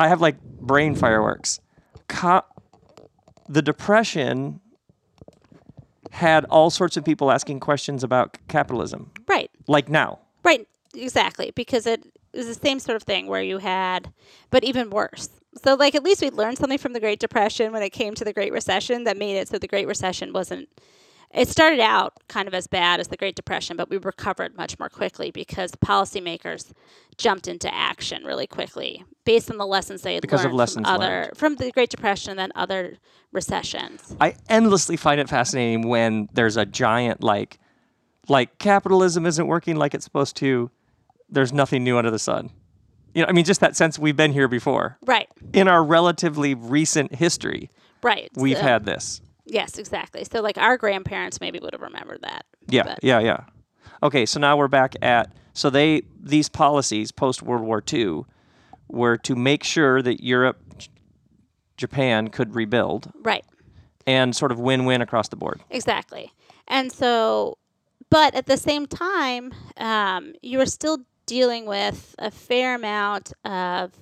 I 0.00 0.08
have 0.08 0.20
like 0.22 0.40
brain 0.42 0.94
fireworks. 0.94 1.60
Co- 2.08 2.42
the 3.48 3.60
Depression 3.62 4.60
had 6.12 6.46
all 6.46 6.70
sorts 6.70 6.96
of 6.96 7.04
people 7.04 7.30
asking 7.30 7.60
questions 7.60 8.02
about 8.02 8.38
capitalism, 8.48 9.10
Right. 9.28 9.50
like 9.68 9.90
now. 9.90 10.18
Right, 10.42 10.66
exactly, 10.94 11.52
because 11.54 11.86
it 11.86 12.02
was 12.36 12.46
the 12.46 12.54
same 12.54 12.78
sort 12.78 12.96
of 12.96 13.02
thing 13.02 13.26
where 13.26 13.42
you 13.42 13.58
had, 13.58 14.12
but 14.50 14.64
even 14.64 14.90
worse. 14.90 15.28
So, 15.62 15.74
like, 15.74 15.94
at 15.94 16.02
least 16.02 16.20
we 16.20 16.30
learned 16.30 16.58
something 16.58 16.78
from 16.78 16.92
the 16.92 17.00
Great 17.00 17.18
Depression 17.18 17.72
when 17.72 17.82
it 17.82 17.90
came 17.90 18.14
to 18.14 18.24
the 18.24 18.32
Great 18.32 18.52
Recession 18.52 19.04
that 19.04 19.16
made 19.16 19.36
it 19.36 19.48
so 19.48 19.58
the 19.58 19.66
Great 19.68 19.86
Recession 19.86 20.32
wasn't. 20.32 20.68
It 21.34 21.48
started 21.48 21.80
out 21.80 22.14
kind 22.28 22.46
of 22.46 22.54
as 22.54 22.66
bad 22.66 23.00
as 23.00 23.08
the 23.08 23.16
Great 23.16 23.34
Depression, 23.34 23.76
but 23.76 23.90
we 23.90 23.96
recovered 23.96 24.56
much 24.56 24.78
more 24.78 24.88
quickly 24.88 25.30
because 25.30 25.72
policymakers 25.72 26.72
jumped 27.18 27.48
into 27.48 27.72
action 27.74 28.24
really 28.24 28.46
quickly 28.46 29.04
based 29.24 29.50
on 29.50 29.58
the 29.58 29.66
lessons 29.66 30.02
they 30.02 30.14
had 30.14 30.22
Because 30.22 30.40
of 30.44 30.46
learned 30.52 30.58
lessons 30.58 30.86
from 30.86 30.94
other 30.94 31.06
learned. 31.06 31.36
from 31.36 31.56
the 31.56 31.72
Great 31.72 31.90
Depression 31.90 32.30
and 32.30 32.38
then 32.38 32.52
other 32.54 32.98
recessions. 33.32 34.14
I 34.20 34.36
endlessly 34.48 34.96
find 34.96 35.20
it 35.20 35.28
fascinating 35.28 35.88
when 35.88 36.28
there's 36.32 36.56
a 36.56 36.64
giant 36.64 37.22
like 37.22 37.58
like 38.28 38.58
capitalism 38.58 39.26
isn't 39.26 39.46
working 39.46 39.76
like 39.76 39.94
it's 39.94 40.04
supposed 40.04 40.36
to. 40.36 40.70
There's 41.28 41.52
nothing 41.52 41.84
new 41.84 41.98
under 41.98 42.10
the 42.10 42.18
sun. 42.18 42.50
You 43.14 43.22
know, 43.22 43.28
I 43.28 43.32
mean 43.32 43.44
just 43.44 43.60
that 43.60 43.76
sense 43.76 43.98
we've 43.98 44.16
been 44.16 44.32
here 44.32 44.48
before. 44.48 44.98
Right, 45.06 45.28
In 45.54 45.68
our 45.68 45.82
relatively 45.82 46.54
recent 46.54 47.14
history, 47.14 47.70
right. 48.02 48.30
we've 48.36 48.58
had 48.58 48.84
this. 48.84 49.20
yes, 49.46 49.78
exactly. 49.78 50.24
So, 50.24 50.40
like, 50.42 50.58
our 50.58 50.76
grandparents 50.76 51.40
maybe 51.40 51.58
would 51.60 51.72
have 51.72 51.80
remembered 51.82 52.20
that. 52.22 52.44
Yeah, 52.68 52.82
but- 52.84 52.98
yeah, 53.02 53.18
yeah. 53.20 53.44
Okay, 54.02 54.26
so 54.26 54.38
now 54.38 54.56
we're 54.56 54.68
back 54.68 54.94
at 55.02 55.32
so 55.54 55.70
they 55.70 56.02
these 56.20 56.48
policies 56.50 57.10
post 57.12 57.42
World 57.42 57.62
War 57.62 57.82
II 57.90 58.24
were 58.88 59.16
to 59.18 59.34
make 59.34 59.64
sure 59.64 60.02
that 60.02 60.22
Europe, 60.22 60.58
Japan 61.76 62.28
could 62.28 62.54
rebuild 62.54 63.10
Right. 63.22 63.44
and 64.06 64.36
sort 64.36 64.52
of 64.52 64.58
win-win 64.60 65.00
across 65.02 65.28
the 65.28 65.36
board. 65.36 65.62
Exactly. 65.70 66.32
And 66.68 66.92
so, 66.92 67.58
but 68.10 68.34
at 68.34 68.46
the 68.46 68.56
same 68.56 68.86
time, 68.86 69.52
um, 69.78 70.34
you 70.42 70.60
are 70.60 70.66
still 70.66 70.98
dealing 71.26 71.66
with 71.66 72.14
a 72.18 72.30
fair 72.30 72.74
amount 72.74 73.32
of 73.44 73.92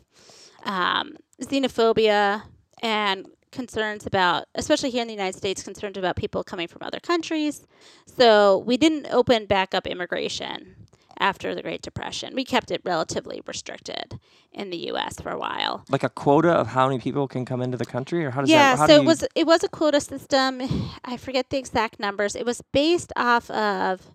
um, 0.65 1.17
xenophobia 1.43 2.43
and 2.83 3.27
concerns 3.51 4.07
about, 4.07 4.47
especially 4.55 4.91
here 4.91 5.03
in 5.03 5.09
the 5.09 5.15
United 5.15 5.37
States, 5.37 5.63
concerns 5.63 5.97
about 5.97 6.17
people 6.17 6.45
coming 6.45 6.69
from 6.69 6.83
other 6.83 7.01
countries. 7.01 7.67
So 8.07 8.59
we 8.59 8.77
didn't 8.77 9.07
open 9.11 9.47
back 9.47 9.75
up 9.75 9.87
immigration 9.87 10.77
after 11.19 11.55
the 11.55 11.63
Great 11.63 11.81
Depression. 11.81 12.35
We 12.35 12.45
kept 12.45 12.71
it 12.71 12.81
relatively 12.85 13.41
restricted 13.47 14.19
in 14.53 14.71
the 14.71 14.77
U.S. 14.89 15.21
for 15.21 15.31
a 15.31 15.39
while. 15.39 15.85
Like 15.89 16.03
a 16.03 16.09
quota 16.09 16.51
of 16.51 16.69
how 16.69 16.89
many 16.89 16.99
people 16.99 17.29
can 17.29 17.45
come 17.45 17.63
into 17.63 17.77
the 17.77 17.87
country, 17.87 18.25
or 18.25 18.31
how 18.31 18.41
does 18.41 18.51
Yeah, 18.51 18.75
that? 18.75 18.81
Yeah, 18.81 18.87
so 18.87 19.03
it 19.03 19.05
was 19.05 19.25
it 19.35 19.47
was 19.47 19.63
a 19.63 19.69
quota 19.69 20.01
system. 20.01 20.61
I 21.05 21.17
forget 21.17 21.51
the 21.51 21.57
exact 21.59 22.01
numbers. 22.01 22.35
It 22.35 22.45
was 22.45 22.63
based 22.73 23.13
off 23.17 23.49
of 23.51 24.11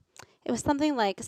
it 0.45 0.51
was 0.51 0.61
something 0.61 0.95
like 0.95 1.21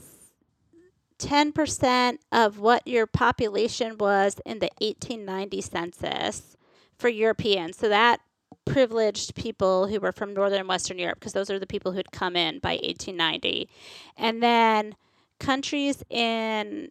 ten 1.22 1.52
percent 1.52 2.20
of 2.32 2.60
what 2.60 2.86
your 2.88 3.06
population 3.06 3.98
was 3.98 4.42
in 4.46 4.60
the 4.60 4.70
eighteen 4.82 5.24
ninety 5.24 5.62
census 5.62 6.58
for 6.98 7.10
Europeans. 7.10 7.78
So 7.78 7.88
that 7.90 8.20
privileged 8.66 9.36
people 9.36 9.88
who 9.88 10.00
were 10.00 10.12
from 10.12 10.34
northern 10.34 10.60
and 10.60 10.68
western 10.68 11.00
Europe 11.00 11.20
because 11.20 11.34
those 11.34 11.50
are 11.50 11.60
the 11.60 11.68
people 11.68 11.92
who 11.92 11.98
had 11.98 12.12
come 12.12 12.36
in 12.36 12.60
by 12.60 12.80
eighteen 12.82 13.16
ninety, 13.16 13.70
and 14.18 14.42
then 14.42 14.96
countries 15.40 16.04
in 16.10 16.90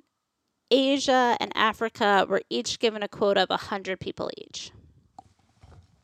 Asia 0.70 1.36
and 1.40 1.52
Africa 1.56 2.26
were 2.28 2.42
each 2.48 2.78
given 2.78 3.02
a 3.02 3.08
quota 3.08 3.46
of 3.50 3.60
hundred 3.60 3.98
people 3.98 4.30
each. 4.36 4.70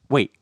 wait. 0.09 0.33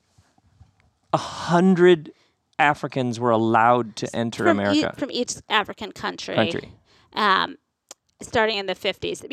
A 1.13 1.19
hundred 1.19 2.13
Africans 2.59 3.21
were 3.21 3.31
allowed 3.31 3.95
to 3.97 4.17
enter 4.17 4.45
from, 4.45 4.59
America 4.59 4.95
from 4.97 5.11
each 5.11 5.35
African 5.49 5.93
country. 5.93 6.35
country. 6.35 6.73
Um, 7.13 7.57
starting 8.25 8.57
in 8.57 8.67
the 8.67 8.75
50s. 8.75 9.25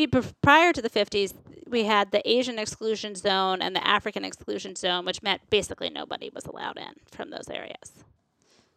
Prior 0.41 0.73
to 0.73 0.81
the 0.81 0.89
50s, 0.89 1.33
we 1.67 1.85
had 1.85 2.11
the 2.11 2.27
Asian 2.29 2.59
exclusion 2.59 3.15
zone 3.15 3.61
and 3.61 3.75
the 3.75 3.85
African 3.87 4.25
exclusion 4.25 4.75
zone, 4.75 5.05
which 5.05 5.23
meant 5.23 5.41
basically 5.49 5.89
nobody 5.89 6.29
was 6.33 6.45
allowed 6.45 6.77
in 6.77 6.93
from 7.11 7.29
those 7.29 7.49
areas. 7.49 8.03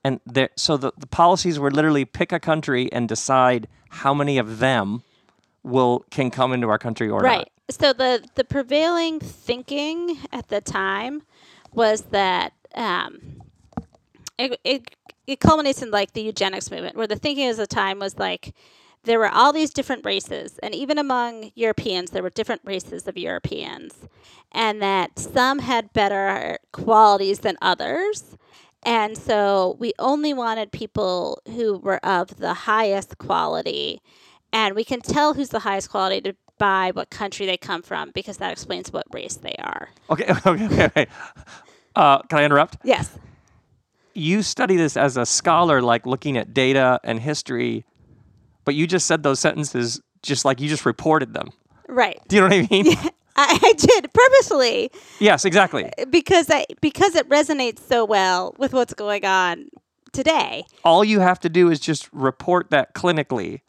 And 0.05 0.21
there, 0.27 0.51
so 0.57 0.77
the, 0.77 0.93
the 0.99 1.07
policies 1.07 1.59
were 1.59 1.71
literally 1.71 2.05
pick 2.05 2.31
a 2.31 2.39
country 2.39 2.93
and 2.93 3.09
decide 3.09 3.67
how 3.89 4.15
many 4.15 4.39
of 4.39 4.59
them 4.59 5.03
will 5.63 6.05
can 6.11 6.31
come 6.31 6.53
into 6.53 6.69
our 6.69 6.79
country 6.79 7.09
or 7.09 7.21
right. 7.21 7.39
not. 7.39 7.49
So 7.71 7.95
the 7.95 8.23
the 8.35 8.45
prevailing 8.45 9.19
thinking 9.19 10.19
at 10.31 10.49
the 10.49 10.61
time 10.61 11.23
was 11.73 12.03
that 12.11 12.53
um, 12.75 13.41
it, 14.39 14.61
it 14.63 14.95
it 15.27 15.41
culminates 15.41 15.81
in 15.81 15.91
like 15.91 16.13
the 16.13 16.21
eugenics 16.21 16.71
movement, 16.71 16.97
where 16.97 17.07
the 17.07 17.17
thinking 17.17 17.49
at 17.49 17.57
the 17.57 17.67
time 17.67 17.99
was 17.99 18.19
like 18.19 18.55
there 19.05 19.19
were 19.19 19.29
all 19.29 19.53
these 19.53 19.71
different 19.71 20.05
races, 20.05 20.59
and 20.63 20.75
even 20.75 20.99
among 20.99 21.53
Europeans, 21.55 22.11
there 22.11 22.23
were 22.23 22.31
different 22.31 22.63
races 22.65 23.07
of 23.07 23.17
Europeans, 23.17 23.95
and 24.53 24.81
that 24.83 25.19
some 25.19 25.59
had 25.61 25.93
better 25.93 26.59
qualities 26.73 27.41
than 27.41 27.57
others. 27.63 28.37
And 28.83 29.17
so 29.17 29.77
we 29.79 29.93
only 29.99 30.35
wanted 30.35 30.73
people 30.73 31.41
who 31.47 31.79
were 31.79 32.05
of 32.05 32.37
the 32.37 32.55
highest 32.55 33.19
quality. 33.19 34.01
And 34.53 34.75
we 34.75 34.85
can 34.85 35.01
tell 35.01 35.35
who's 35.35 35.49
the 35.49 35.61
highest 35.61 35.91
quality 35.91 36.21
to, 36.21 36.37
by 36.59 36.91
what 36.93 37.11
country 37.11 37.47
they 37.47 37.57
come 37.57 37.83
from 37.83 38.11
because 38.15 38.37
that 38.39 38.53
explains 38.53 38.93
what 38.93 39.07
race 39.13 39.37
they 39.37 39.57
are. 39.59 39.89
Okay, 40.11 40.25
okay, 40.47 40.67
okay. 40.67 40.85
okay. 40.85 41.07
Uh, 41.97 42.19
can 42.23 42.39
I 42.39 42.45
interrupt? 42.45 42.77
Yes. 42.85 43.19
You 44.13 44.43
study 44.43 44.77
this 44.77 44.97
as 44.97 45.17
a 45.17 45.27
scholar, 45.27 45.83
like 45.83 46.07
looking 46.07 46.37
at 46.37 46.55
data 46.55 47.01
and 47.03 47.21
history, 47.21 47.85
but 48.65 48.75
you 48.75 48.87
just 48.87 49.07
said 49.07 49.23
those 49.23 49.41
sentences 49.41 50.01
just 50.23 50.45
like 50.45 50.61
you 50.61 50.69
just 50.69 50.87
reported 50.87 51.35
them. 51.35 51.51
Right. 51.89 52.21
Do 52.29 52.37
you 52.37 52.43
know 52.43 52.49
what 52.49 52.55
I 52.57 52.69
mean? 52.71 52.97
I, 53.37 53.59
I 53.63 53.73
did 53.73 54.13
purposely 54.13 54.91
Yes, 55.19 55.45
exactly. 55.45 55.85
Uh, 55.99 56.05
because 56.07 56.49
I 56.51 56.67
because 56.81 57.15
it 57.17 57.29
resonates 57.29 57.81
so 57.81 58.05
well 58.05 58.55
with 58.59 58.73
what's 58.73 58.95
going 58.95 59.25
on 59.25 59.69
today. 60.13 60.65
All 60.85 61.05
you 61.05 61.21
have 61.21 61.41
to 61.41 61.49
do 61.49 61.71
is 61.71 61.81
just 61.81 62.09
report 62.13 62.71
that 62.71 62.95
clinically, 62.95 63.61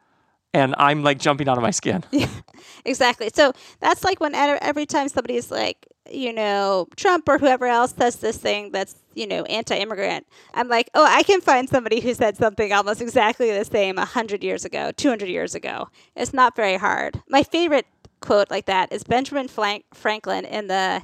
and 0.54 0.76
I'm 0.78 1.04
like 1.04 1.18
jumping 1.20 1.50
out 1.50 1.58
of 1.58 1.64
my 1.64 1.72
skin. 1.72 2.04
Yeah, 2.12 2.28
Exactly. 2.86 3.32
So 3.34 3.54
that's 3.80 4.04
like 4.04 4.20
when 4.20 4.36
every 4.36 4.86
time 4.86 5.10
somebody's 5.10 5.50
like, 5.50 5.88
you 6.12 6.34
know, 6.34 6.88
Trump 6.96 7.28
or 7.28 7.38
whoever 7.38 7.66
else 7.66 7.94
says 7.94 8.18
this 8.18 8.38
thing 8.38 8.72
that's, 8.72 8.96
you 9.14 9.28
know, 9.28 9.44
anti-immigrant, 9.44 10.28
I'm 10.54 10.68
like, 10.68 10.90
oh, 10.94 11.06
I 11.06 11.24
can 11.24 11.42
find 11.42 11.68
somebody 11.70 12.00
who 12.00 12.14
said 12.14 12.38
something 12.38 12.72
almost 12.72 13.02
exactly 13.02 13.52
the 13.52 13.66
same 13.66 13.96
100 13.96 14.44
years 14.44 14.66
ago, 14.66 14.92
200 14.92 15.28
years 15.30 15.56
ago. 15.56 15.90
It's 16.16 16.34
not 16.34 16.56
very 16.56 16.78
hard. 16.78 17.22
My 17.30 17.44
favorite 17.44 17.88
quote 18.22 18.50
like 18.50 18.66
that 18.66 18.92
is 18.92 19.04
Benjamin 19.04 19.48
Frank- 19.48 19.86
Franklin 19.94 20.46
in 20.46 20.68
the 20.68 21.04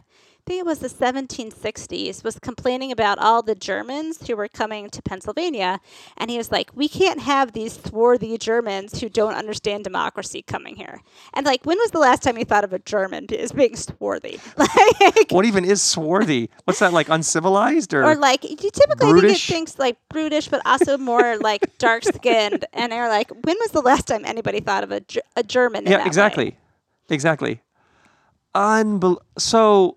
think 0.51 0.59
it 0.59 0.65
was 0.65 0.79
the 0.79 0.89
1760s, 0.89 2.25
was 2.25 2.37
complaining 2.37 2.91
about 2.91 3.17
all 3.19 3.41
the 3.41 3.55
Germans 3.55 4.27
who 4.27 4.35
were 4.35 4.49
coming 4.49 4.89
to 4.89 5.01
Pennsylvania. 5.01 5.79
And 6.17 6.29
he 6.29 6.37
was 6.37 6.51
like, 6.51 6.69
We 6.75 6.89
can't 6.89 7.21
have 7.21 7.53
these 7.53 7.79
swarthy 7.81 8.37
Germans 8.37 8.99
who 8.99 9.07
don't 9.07 9.33
understand 9.33 9.85
democracy 9.85 10.41
coming 10.41 10.75
here. 10.75 11.01
And 11.33 11.45
like, 11.45 11.65
when 11.65 11.77
was 11.77 11.91
the 11.91 11.99
last 11.99 12.21
time 12.21 12.37
you 12.37 12.43
thought 12.43 12.65
of 12.65 12.73
a 12.73 12.79
German 12.79 13.33
as 13.33 13.53
being 13.53 13.75
swarthy? 13.77 14.39
Like, 14.57 15.31
What 15.31 15.45
even 15.45 15.63
is 15.63 15.81
swarthy? 15.81 16.49
What's 16.65 16.79
that 16.79 16.91
like 16.91 17.07
uncivilized 17.07 17.93
or? 17.93 18.03
or 18.03 18.15
like, 18.15 18.43
you 18.43 18.57
typically 18.57 19.11
Brutish? 19.11 19.47
think 19.47 19.69
of 19.69 19.71
things 19.71 19.79
like 19.79 19.97
brutish, 20.09 20.49
but 20.49 20.61
also 20.65 20.97
more 20.97 21.37
like 21.37 21.61
dark 21.77 22.03
skinned. 22.03 22.65
And 22.73 22.91
they're 22.91 23.07
like, 23.09 23.31
When 23.31 23.55
was 23.61 23.71
the 23.71 23.81
last 23.81 24.05
time 24.05 24.25
anybody 24.25 24.59
thought 24.59 24.83
of 24.83 24.91
a, 24.91 25.01
a 25.37 25.43
German? 25.43 25.79
in 25.79 25.85
that 25.85 25.91
yeah, 25.91 25.97
way?" 25.99 26.05
exactly, 26.07 26.57
exactly. 27.09 27.61
Unbel- 28.53 29.21
so, 29.37 29.95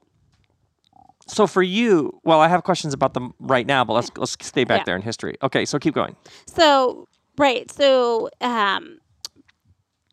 so 1.27 1.47
for 1.47 1.63
you, 1.63 2.21
well, 2.25 2.41
I 2.41 2.49
have 2.49 2.63
questions 2.65 2.93
about 2.95 3.15
them 3.15 3.35
right 3.39 3.67
now, 3.67 3.85
but 3.85 3.95
let's 3.95 4.11
let's 4.17 4.37
stay 4.41 4.65
back 4.65 4.81
Yeah. 4.81 4.85
there 4.85 4.97
in 4.97 5.03
history. 5.03 5.37
Okay, 5.43 5.65
so 5.65 5.79
keep 5.79 5.95
going. 5.95 6.17
So, 6.47 7.09
right. 7.39 7.71
So, 7.71 8.29
um, 8.41 8.99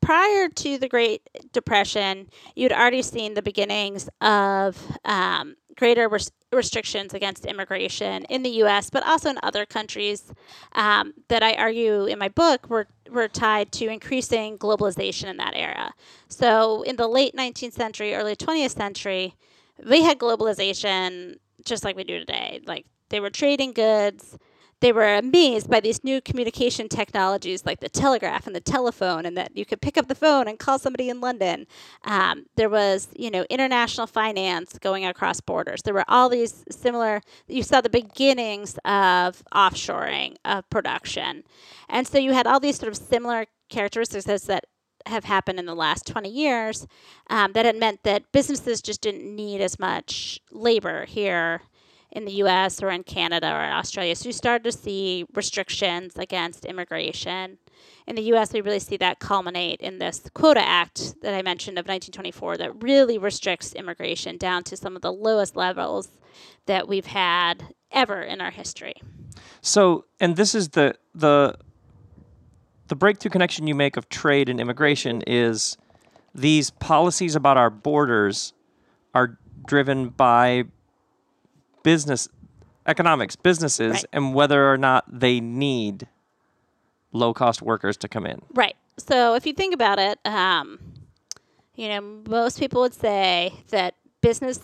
prior 0.02 0.50
to 0.50 0.78
the 0.78 0.88
Great 0.88 1.30
Depression, 1.54 2.28
you'd 2.56 2.72
already 2.72 3.02
seen 3.02 3.34
the 3.36 3.42
beginnings 3.42 4.10
of 4.20 4.78
um, 5.06 5.56
greater 5.78 6.10
res- 6.10 6.32
restrictions 6.52 7.14
against 7.14 7.46
immigration 7.46 8.26
in 8.26 8.44
the 8.44 8.50
U.S., 8.64 8.90
but 8.90 9.06
also 9.06 9.30
in 9.30 9.38
other 9.44 9.66
countries 9.66 10.32
um, 10.74 11.14
that 11.28 11.44
I 11.44 11.54
argue 11.54 12.06
in 12.06 12.18
my 12.20 12.30
book 12.30 12.70
were 12.70 12.88
were 13.12 13.28
tied 13.28 13.72
to 13.74 13.88
increasing 13.90 14.58
globalization 14.58 15.26
in 15.26 15.36
that 15.38 15.54
era. 15.54 15.94
So 16.30 16.82
in 16.84 16.96
the 16.96 17.08
late 17.10 17.36
19th 17.36 17.74
century, 17.74 18.16
early 18.16 18.38
20th 18.38 18.78
century, 18.78 19.36
we 19.88 20.04
had 20.04 20.20
globalization 20.20 21.36
just 21.64 21.84
like 21.84 21.96
we 21.96 22.04
do 22.04 22.20
today. 22.20 22.62
Like 22.66 22.86
they 23.10 23.20
were 23.20 23.30
trading 23.30 23.74
goods 23.74 24.38
they 24.82 24.92
were 24.92 25.16
amazed 25.16 25.70
by 25.70 25.80
these 25.80 26.04
new 26.04 26.22
communication 26.22 26.90
technologies 26.90 27.66
like 27.66 27.80
the 27.80 27.90
telegraph 27.90 28.48
and 28.48 28.56
the 28.56 28.60
telephone, 28.60 29.28
and 29.28 29.38
that 29.38 29.56
you 29.56 29.64
could 29.64 29.80
pick 29.80 29.96
up 29.96 30.08
the 30.08 30.16
phone 30.16 30.48
and 30.48 30.58
call 30.58 30.80
somebody 30.80 31.08
in 31.08 31.22
London. 31.22 31.68
Um, 32.04 32.48
there 32.56 32.70
was, 32.70 33.08
you 33.16 33.30
know, 33.30 33.46
international 33.50 34.08
finance 34.08 34.78
going 34.80 35.06
across 35.06 35.40
borders. 35.40 35.84
There 35.84 35.94
were 35.94 36.06
all 36.08 36.30
these 36.30 36.64
similar. 36.72 37.22
You 37.48 37.62
saw 37.62 37.82
the 37.82 37.90
beginnings 37.90 38.78
of 38.84 39.44
offshoring 39.54 40.36
of 40.44 40.68
production, 40.72 41.44
and 41.88 42.08
so 42.08 42.18
you 42.18 42.34
had 42.34 42.48
all 42.48 42.60
these 42.60 42.78
sort 42.78 42.92
of 42.92 42.98
similar 42.98 43.46
characteristics 43.70 44.26
that 44.26 44.66
have 45.06 45.26
happened 45.26 45.60
in 45.60 45.66
the 45.66 45.76
last 45.76 46.06
20 46.08 46.30
years 46.30 46.88
um, 47.30 47.54
that 47.54 47.66
it 47.66 47.78
meant 47.78 48.04
that 48.04 48.32
businesses 48.32 48.82
just 48.82 49.02
didn't 49.02 49.24
need 49.36 49.62
as 49.62 49.80
much 49.80 50.40
labor 50.52 51.06
here 51.06 51.62
in 52.12 52.26
the 52.26 52.32
US 52.34 52.84
or 52.84 52.90
in 52.90 53.04
Canada 53.04 53.52
or 53.52 53.64
in 53.64 53.72
Australia. 53.72 54.16
So 54.16 54.30
you 54.30 54.34
started 54.34 54.64
to 54.66 54.72
see 54.72 55.26
restrictions 55.34 56.18
against 56.18 56.66
immigration. 56.66 57.58
In 58.06 58.16
the 58.16 58.24
US, 58.34 58.52
we 58.52 58.62
really 58.62 58.80
see 58.80 58.98
that 58.98 59.20
culminate 59.20 59.80
in 59.80 60.00
this 60.00 60.30
Quota 60.34 60.62
Act 60.62 61.16
that 61.22 61.34
I 61.34 61.42
mentioned 61.42 61.78
of 61.78 61.86
1924 61.86 62.58
that 62.58 62.84
really 62.84 63.18
restricts 63.18 63.74
immigration 63.74 64.38
down 64.38 64.64
to 64.66 64.78
some 64.78 64.96
of 64.96 65.02
the 65.02 65.14
lowest 65.14 65.56
levels 65.56 66.10
that 66.66 66.88
we've 66.88 67.06
had 67.06 67.74
ever 67.92 68.22
in 68.22 68.42
our 68.42 68.52
history. 68.52 68.96
So, 69.62 70.06
and 70.20 70.36
this 70.36 70.54
is 70.56 70.70
the 70.70 70.96
the 71.14 71.56
the 72.92 72.96
breakthrough 72.98 73.30
connection 73.30 73.68
you 73.68 73.74
make 73.74 73.96
of 73.96 74.10
trade 74.10 74.50
and 74.50 74.60
immigration 74.60 75.22
is 75.26 75.78
these 76.36 76.72
policies 76.72 77.38
about 77.38 77.56
our 77.56 77.70
borders 77.70 78.52
are 79.16 79.38
driven 79.66 80.10
by 80.10 80.66
business 81.84 82.28
economics, 82.86 83.38
businesses, 83.38 83.94
Right. 83.94 84.06
and 84.12 84.34
whether 84.34 84.70
or 84.70 84.78
not 84.78 85.06
they 85.08 85.40
need 85.40 86.10
low 87.14 87.34
cost 87.34 87.62
workers 87.62 87.96
to 87.96 88.10
come 88.10 88.26
in. 88.26 88.42
Right. 88.54 88.76
So 88.98 89.36
if 89.36 89.46
you 89.46 89.54
think 89.54 89.74
about 89.74 89.98
it, 89.98 90.20
um, 90.26 90.78
you 91.76 91.88
know, 91.88 92.02
most 92.28 92.60
people 92.60 92.82
would 92.82 92.94
say 92.94 93.54
that 93.70 93.96
business 94.20 94.60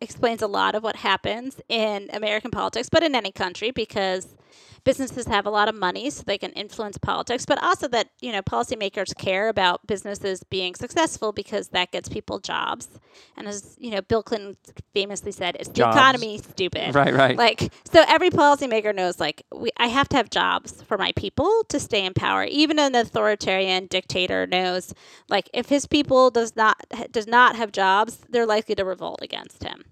explains 0.00 0.42
a 0.42 0.46
lot 0.46 0.76
of 0.76 0.84
what 0.84 0.94
happens 0.94 1.60
in 1.68 2.08
American 2.12 2.52
politics, 2.52 2.88
but 2.88 3.02
in 3.02 3.16
any 3.16 3.32
country 3.32 3.72
because 3.72 4.36
businesses 4.84 5.26
have 5.26 5.46
a 5.46 5.50
lot 5.50 5.68
of 5.68 5.74
money 5.74 6.10
so 6.10 6.22
they 6.26 6.38
can 6.38 6.52
influence 6.52 6.98
politics, 6.98 7.46
but 7.46 7.62
also 7.62 7.88
that, 7.88 8.10
you 8.20 8.30
know, 8.30 8.42
policymakers 8.42 9.16
care 9.16 9.48
about 9.48 9.86
businesses 9.86 10.42
being 10.44 10.74
successful 10.74 11.32
because 11.32 11.68
that 11.68 11.90
gets 11.90 12.08
people 12.08 12.38
jobs. 12.38 12.88
And 13.36 13.48
as, 13.48 13.76
you 13.78 13.90
know, 13.90 14.02
Bill 14.02 14.22
Clinton 14.22 14.56
famously 14.92 15.32
said, 15.32 15.56
it's 15.58 15.68
the 15.68 15.76
Jobs. 15.76 15.96
economy, 15.96 16.38
stupid. 16.38 16.94
Right, 16.94 17.14
right. 17.14 17.36
Like, 17.36 17.72
so 17.90 18.04
every 18.06 18.30
policymaker 18.30 18.94
knows, 18.94 19.18
like, 19.18 19.44
we, 19.54 19.70
I 19.78 19.86
have 19.86 20.08
to 20.10 20.16
have 20.16 20.30
jobs 20.30 20.82
for 20.82 20.98
my 20.98 21.12
people 21.12 21.64
to 21.68 21.80
stay 21.80 22.04
in 22.04 22.14
power. 22.14 22.44
Even 22.44 22.78
an 22.78 22.94
authoritarian 22.94 23.86
dictator 23.86 24.46
knows, 24.46 24.94
like, 25.28 25.48
if 25.54 25.68
his 25.68 25.86
people 25.86 26.30
does 26.30 26.54
not 26.56 26.76
does 27.10 27.26
not 27.26 27.56
have 27.56 27.72
jobs, 27.72 28.18
they're 28.28 28.46
likely 28.46 28.74
to 28.74 28.84
revolt 28.84 29.20
against 29.22 29.62
him. 29.62 29.84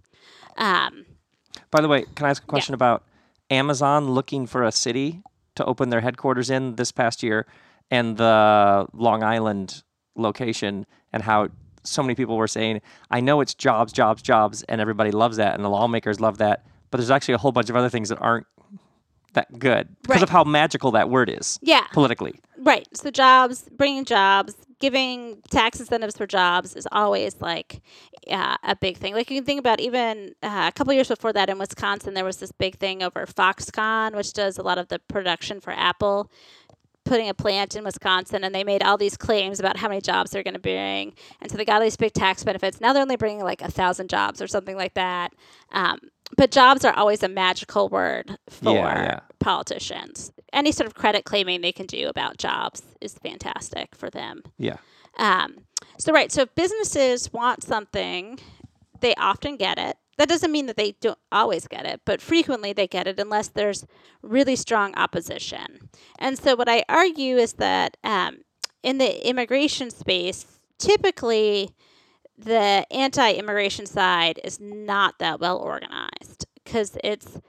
Um, 0.57 1.07
By 1.71 1.81
the 1.81 1.89
way, 1.89 2.05
can 2.15 2.27
I 2.27 2.31
ask 2.31 2.43
a 2.43 2.47
question 2.47 2.75
about 2.75 3.05
Amazon 3.53 4.11
looking 4.11 4.47
for 4.47 4.63
a 4.65 4.73
city 4.73 5.23
to 5.57 5.65
open 5.65 5.91
their 5.91 6.01
headquarters 6.01 6.49
in 6.51 6.77
this 6.77 6.91
past 6.93 7.23
year 7.23 7.47
and 7.91 8.17
the 8.17 8.87
Long 8.95 9.23
Island 9.23 9.83
location 10.17 10.87
and 11.13 11.23
how 11.23 11.49
so 11.85 12.03
many 12.03 12.15
people 12.15 12.37
were 12.37 12.49
saying, 12.49 12.81
I 13.11 13.21
know 13.21 13.41
it's 13.43 13.55
jobs, 13.55 13.93
jobs, 13.93 14.23
jobs, 14.23 14.63
and 14.65 14.81
everybody 14.81 15.11
loves 15.11 15.37
that 15.37 15.55
and 15.55 15.65
the 15.65 15.69
lawmakers 15.69 16.21
love 16.21 16.39
that, 16.39 16.65
but 16.91 16.99
there's 16.99 17.11
actually 17.11 17.35
a 17.35 17.39
whole 17.39 17.53
bunch 17.53 17.69
of 17.71 17.77
other 17.77 17.89
things 17.91 18.09
that 18.09 18.19
aren't 18.21 18.47
that 19.35 19.49
good 19.59 19.89
because 20.03 20.17
Right. 20.17 20.23
of 20.23 20.31
how 20.31 20.45
magical 20.45 20.91
that 20.93 21.09
word 21.11 21.29
is 21.31 21.59
yeah, 21.63 21.87
politically. 21.93 22.35
right. 22.59 22.87
So 22.97 23.11
jobs, 23.11 23.69
bringing 23.77 24.05
jobs, 24.05 24.55
giving 24.83 25.41
tax 25.49 25.79
incentives 25.79 26.17
for 26.17 26.27
jobs 26.27 26.75
is 26.75 26.89
always 26.91 27.41
like 27.41 27.81
uh, 28.29 28.57
a 28.65 28.75
big 28.75 28.97
thing. 28.97 29.15
Like 29.15 29.31
you 29.31 29.37
can 29.37 29.45
think 29.45 29.61
about 29.61 29.79
even 29.79 30.35
uh, 30.43 30.65
a 30.69 30.73
couple 30.73 30.93
years 30.93 31.07
before 31.07 31.33
that 31.35 31.49
in 31.49 31.57
Wisconsin, 31.57 32.15
there 32.15 32.25
was 32.25 32.39
this 32.39 32.51
big 32.51 32.79
thing 32.79 33.01
over 33.01 33.25
Foxconn, 33.25 34.17
which 34.17 34.33
does 34.33 34.59
a 34.59 34.63
lot 34.63 34.79
of 34.79 34.89
the 34.89 34.99
production 34.99 35.61
for 35.61 35.73
Apple. 35.73 36.31
Putting 37.05 37.29
a 37.29 37.35
plant 37.35 37.75
in 37.75 37.83
Wisconsin, 37.83 38.45
and 38.45 38.55
they 38.55 38.63
made 38.63 38.81
all 38.81 38.97
these 38.97 39.17
claims 39.17 39.59
about 39.59 39.77
how 39.77 39.89
many 39.89 40.01
jobs 40.01 40.31
they're 40.31 40.45
going 40.45 40.55
to 40.55 40.61
bring, 40.61 41.15
and 41.41 41.51
so 41.51 41.57
they 41.57 41.65
got 41.65 41.75
all 41.77 41.81
these 41.81 41.97
big 41.97 42.13
tax 42.13 42.45
benefits. 42.45 42.81
Now 42.81 42.93
they're 42.93 43.03
only 43.03 43.17
bringing 43.17 43.43
like 43.43 43.61
a 43.61 43.71
thousand 43.71 44.09
jobs 44.09 44.41
or 44.41 44.47
something 44.47 44.77
like 44.77 44.95
that. 44.95 45.33
Um, 45.73 45.99
but 46.37 46.51
jobs 46.51 46.85
are 46.85 46.95
always 46.95 47.23
a 47.23 47.29
magical 47.29 47.89
word 47.89 48.39
for 48.49 48.75
Yeah, 48.75 49.03
yeah. 49.03 49.21
politicians. 49.39 50.33
Any 50.53 50.73
sort 50.73 50.87
of 50.87 50.95
credit 50.95 51.25
claiming 51.25 51.61
they 51.61 51.73
can 51.73 51.87
do 51.87 52.09
about 52.09 52.37
jobs 52.39 52.83
is 53.01 53.15
fantastic 53.15 53.95
for 53.95 54.11
them. 54.11 54.43
Yeah. 54.59 54.77
Um, 55.19 55.59
so, 55.99 56.13
right, 56.13 56.33
so 56.33 56.43
if 56.43 56.55
businesses 56.55 57.33
want 57.33 57.63
something, 57.63 58.39
they 59.01 59.15
often 59.17 59.57
get 59.57 59.79
it. 59.79 59.97
That 60.19 60.29
doesn't 60.29 60.53
mean 60.53 60.67
that 60.67 60.77
they 60.77 60.93
don't 61.01 61.19
always 61.31 61.67
get 61.67 61.87
it, 61.87 62.03
but 62.05 62.21
frequently 62.21 62.73
they 62.73 62.87
get 62.87 63.07
it 63.07 63.19
unless 63.19 63.49
there's 63.49 63.85
really 64.23 64.57
strong 64.57 64.95
opposition. 64.95 65.89
And 66.19 66.39
so, 66.39 66.55
what 66.55 66.69
I 66.69 66.85
argue 66.89 67.37
is 67.37 67.55
that 67.55 67.97
um, 68.05 68.39
in 68.83 68.99
the 68.99 69.27
immigration 69.27 69.91
space, 69.91 70.47
typically 70.79 71.71
the 72.45 72.87
anti 72.91 73.33
immigration 73.33 73.87
side 73.87 74.41
is 74.45 74.61
not 74.61 75.19
that 75.19 75.41
well 75.41 75.59
organized 75.59 76.47
because 76.65 76.97
it's 77.03 77.41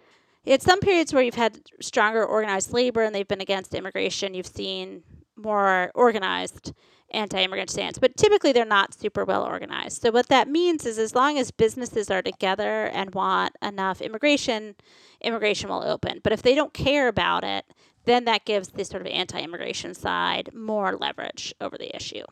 it's 0.46 0.66
some 0.66 0.80
periods 0.80 1.14
where 1.14 1.24
you've 1.24 1.36
had 1.36 1.62
stronger 1.82 2.26
organized 2.26 2.74
labor 2.74 3.02
and 3.04 3.16
they've 3.16 3.28
been 3.28 3.42
against 3.42 3.74
immigration. 3.74 4.34
You've 4.34 4.48
seen 4.48 5.04
more 5.38 5.92
organized 5.96 6.74
anti-immigrant 7.12 7.70
stance, 7.70 7.98
but 7.98 8.18
typically 8.18 8.52
they're 8.52 8.66
not 8.66 8.94
super 8.94 9.24
well 9.24 9.44
organized. 9.44 10.02
So 10.02 10.12
what 10.12 10.28
that 10.28 10.48
means 10.48 10.86
is 10.86 10.98
as 10.98 11.16
long 11.16 11.38
as 11.38 11.52
businesses 11.52 12.10
are 12.10 12.22
together 12.22 12.86
and 12.88 13.14
want 13.14 13.56
enough 13.62 14.02
immigration, 14.02 14.76
immigration 15.22 15.70
will 15.70 15.84
open. 15.84 16.20
But 16.24 16.34
if 16.34 16.42
they 16.42 16.56
don't 16.56 16.74
care 16.74 17.08
about 17.08 17.44
it, 17.44 17.66
then 18.06 18.26
that 18.26 18.46
gives 18.46 18.70
the 18.70 18.84
sort 18.84 19.02
of 19.02 19.08
anti-immigration 19.08 19.94
side 19.94 20.50
more 20.54 20.98
leverage 20.98 21.54
over 21.62 21.78
the 21.78 21.96
issue. 21.96 22.24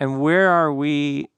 And 0.00 0.20
where 0.20 0.50
are 0.50 0.72
we? 0.72 1.28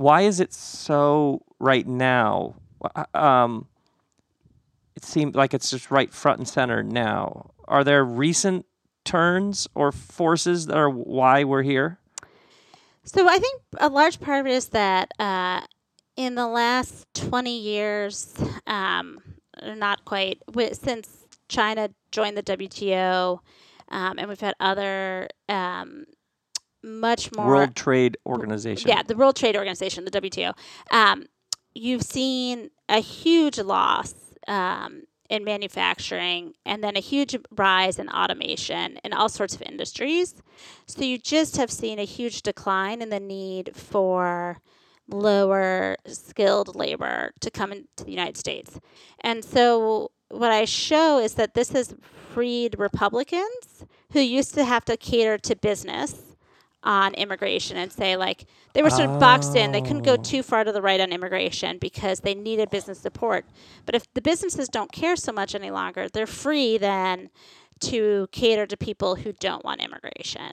Why 0.00 0.22
is 0.22 0.40
it 0.40 0.54
so 0.54 1.42
right 1.58 1.86
now? 1.86 2.54
Uh, 2.82 3.04
Um, 3.12 3.68
it 4.96 5.04
seems 5.04 5.34
like 5.34 5.52
it's 5.52 5.68
just 5.68 5.90
right 5.90 6.10
front 6.10 6.38
and 6.38 6.48
center 6.48 6.82
now. 6.82 7.50
Are 7.68 7.84
there 7.84 8.02
recent 8.02 8.64
turns 9.04 9.68
or 9.74 9.92
forces 9.92 10.64
that 10.66 10.78
are 10.78 10.88
why 10.88 11.44
we're 11.44 11.60
here? 11.60 11.98
So 13.04 13.28
I 13.28 13.38
think 13.38 13.60
a 13.76 13.90
large 13.90 14.20
part 14.20 14.40
of 14.40 14.46
it 14.46 14.52
is 14.54 14.68
that 14.68 15.12
uh, 15.18 15.60
in 16.16 16.34
the 16.34 16.48
last 16.48 17.06
20 17.12 17.58
years, 17.58 18.34
um, 18.66 19.18
not 19.62 20.06
quite, 20.06 20.38
since 20.72 21.26
China 21.50 21.90
joined 22.10 22.38
the 22.38 22.42
WTO, 22.42 23.40
um, 23.90 24.18
and 24.18 24.30
we've 24.30 24.40
had 24.40 24.54
other 24.60 25.28
um, 25.50 26.06
much 26.82 27.30
more. 27.34 27.46
World 27.46 27.74
Trade 27.74 28.16
Organization. 28.26 28.88
Yeah, 28.88 29.02
the 29.02 29.16
World 29.16 29.36
Trade 29.36 29.56
Organization, 29.56 30.04
the 30.04 30.10
WTO. 30.10 30.52
Um, 30.90 31.26
you've 31.74 32.02
seen 32.02 32.70
a 32.88 33.00
huge 33.00 33.58
loss 33.58 34.14
um, 34.48 35.02
in 35.28 35.44
manufacturing 35.44 36.54
and 36.66 36.82
then 36.82 36.96
a 36.96 37.00
huge 37.00 37.36
rise 37.56 37.98
in 37.98 38.08
automation 38.08 38.98
in 39.04 39.12
all 39.12 39.28
sorts 39.28 39.54
of 39.54 39.62
industries. 39.62 40.34
So 40.86 41.04
you 41.04 41.18
just 41.18 41.56
have 41.56 41.70
seen 41.70 41.98
a 41.98 42.04
huge 42.04 42.42
decline 42.42 43.00
in 43.00 43.10
the 43.10 43.20
need 43.20 43.70
for 43.74 44.58
lower 45.08 45.96
skilled 46.06 46.74
labor 46.74 47.32
to 47.40 47.50
come 47.50 47.72
into 47.72 48.04
the 48.04 48.10
United 48.10 48.36
States. 48.36 48.78
And 49.20 49.44
so 49.44 50.10
what 50.30 50.52
I 50.52 50.64
show 50.64 51.18
is 51.18 51.34
that 51.34 51.54
this 51.54 51.70
has 51.70 51.94
freed 52.32 52.76
Republicans 52.78 53.84
who 54.12 54.20
used 54.20 54.54
to 54.54 54.64
have 54.64 54.84
to 54.86 54.96
cater 54.96 55.38
to 55.38 55.56
business 55.56 56.29
on 56.82 57.12
immigration 57.14 57.76
and 57.76 57.92
say 57.92 58.16
like 58.16 58.46
they 58.72 58.82
were 58.82 58.88
sort 58.90 59.08
of 59.10 59.20
boxed 59.20 59.54
in 59.54 59.70
they 59.72 59.82
couldn't 59.82 60.02
go 60.02 60.14
Oh. 60.14 60.16
too 60.16 60.42
far 60.42 60.64
to 60.64 60.72
the 60.72 60.80
right 60.80 61.00
on 61.00 61.12
immigration 61.12 61.76
because 61.78 62.20
they 62.20 62.34
needed 62.34 62.70
business 62.70 62.98
support 62.98 63.44
but 63.84 63.94
if 63.94 64.12
the 64.14 64.22
businesses 64.22 64.68
don't 64.68 64.90
care 64.90 65.14
so 65.16 65.30
much 65.30 65.54
any 65.54 65.70
longer 65.70 66.08
they're 66.08 66.26
free 66.26 66.78
then 66.78 67.28
to 67.80 68.28
cater 68.32 68.66
to 68.66 68.76
people 68.76 69.14
who 69.16 69.32
don't 69.32 69.62
want 69.64 69.82
immigration 69.82 70.52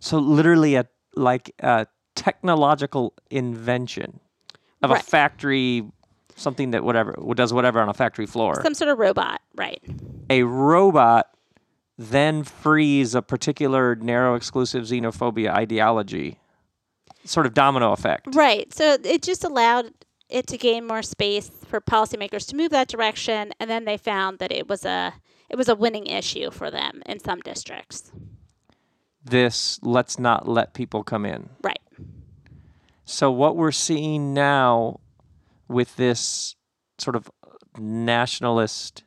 So 0.00 0.18
literally 0.18 0.76
a 0.76 0.86
like 1.16 1.52
a 1.60 1.86
technological 2.14 3.14
invention 3.30 4.20
of 4.82 4.90
a 4.92 4.96
factory 5.00 5.82
something 6.36 6.70
that 6.72 6.84
whatever 6.84 7.16
does 7.34 7.52
whatever 7.52 7.80
on 7.80 7.88
a 7.88 7.94
factory 7.94 8.26
floor. 8.26 8.60
Some 8.62 8.74
sort 8.74 8.90
of 8.90 8.98
robot, 8.98 9.40
right? 9.54 9.80
a 10.30 10.42
robot 10.42 11.28
then 11.96 12.42
frees 12.42 13.14
a 13.14 13.22
particular 13.22 13.94
narrow 13.94 14.34
exclusive 14.34 14.84
xenophobia 14.84 15.50
ideology. 15.50 16.40
Sort 17.24 17.46
of 17.46 17.54
domino 17.54 17.92
effect. 17.92 18.34
Right. 18.34 18.72
So 18.74 18.98
it 19.02 19.22
just 19.22 19.44
allowed 19.44 19.92
it 20.28 20.46
to 20.48 20.58
gain 20.58 20.86
more 20.86 21.02
space 21.02 21.50
for 21.66 21.80
policymakers 21.80 22.48
to 22.48 22.56
move 22.56 22.70
that 22.70 22.88
direction, 22.88 23.52
and 23.60 23.70
then 23.70 23.84
they 23.84 23.96
found 23.96 24.38
that 24.40 24.52
it 24.52 24.68
was 24.68 24.84
a 24.84 25.14
it 25.48 25.56
was 25.56 25.68
a 25.68 25.74
winning 25.74 26.06
issue 26.06 26.50
for 26.50 26.70
them 26.70 27.02
in 27.06 27.20
some 27.20 27.40
districts. 27.40 28.10
This 29.24 29.78
let's 29.82 30.18
not 30.18 30.48
let 30.48 30.74
people 30.74 31.02
come 31.02 31.24
in. 31.24 31.48
Right. 31.62 31.80
So 33.04 33.30
what 33.30 33.56
we're 33.56 33.72
seeing 33.72 34.34
now 34.34 35.00
with 35.68 35.96
this 35.96 36.56
sort 36.98 37.16
of 37.16 37.30
nationalist 37.78 39.04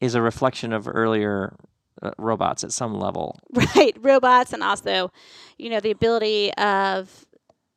is 0.00 0.14
a 0.14 0.22
reflection 0.22 0.72
of 0.72 0.88
earlier 0.88 1.56
uh, 2.04 2.10
robots 2.18 2.64
at 2.64 2.72
some 2.72 2.98
level. 2.98 3.38
Right. 3.76 3.96
Robots 4.00 4.52
and 4.52 4.62
also, 4.62 5.10
you 5.58 5.70
know, 5.70 5.80
the 5.80 5.90
ability 5.90 6.52
of 6.54 7.26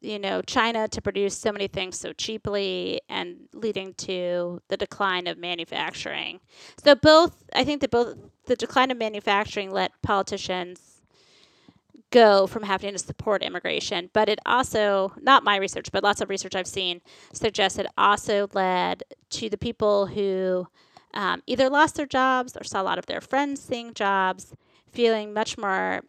you 0.02 0.20
know 0.20 0.42
China 0.42 0.88
to 0.88 1.02
produce 1.02 1.36
so 1.36 1.52
many 1.52 1.68
things 1.68 2.00
so 2.00 2.13
cheaply 2.13 3.02
and 3.10 3.38
leading 3.54 3.94
to 3.96 4.62
the 4.68 4.78
decline 4.78 5.28
of 5.28 5.38
manufacturing. 5.38 6.40
So 6.84 6.96
both 6.96 7.44
I 7.54 7.63
think 7.63 7.82
that 7.82 7.92
both 7.92 8.16
the 8.46 8.56
decline 8.56 8.92
of 8.92 8.98
manufacturing 8.98 9.72
let 9.72 9.92
politicians 10.02 11.02
go 12.12 12.48
from 12.48 12.63
having 12.63 12.94
to 12.94 13.00
support 13.00 13.44
immigration, 13.44 14.10
but 14.13 14.30
it 14.30 14.40
also 14.46 15.13
not 15.22 15.44
my 15.44 15.58
research, 15.58 15.92
but 15.92 16.04
lots 16.04 16.22
of 16.22 16.30
research 16.30 16.56
I've 16.56 16.68
seen 16.68 17.02
suggests 17.34 17.80
it 17.80 17.88
also 17.98 18.48
led 18.54 19.04
to 19.32 19.50
the 19.50 19.58
people 19.58 20.06
who 20.08 20.68
um, 21.17 21.41
either 21.47 21.67
lost 21.67 21.95
their 21.95 22.06
jobs 22.06 22.56
or 22.56 22.63
saw 22.63 22.80
a 22.80 22.84
lot 22.84 22.99
of 22.99 23.08
their 23.08 23.19
friends 23.21 23.60
seeing 23.60 23.93
jobs, 23.95 24.53
feeling 24.91 25.34
much 25.34 25.58
more 25.58 26.01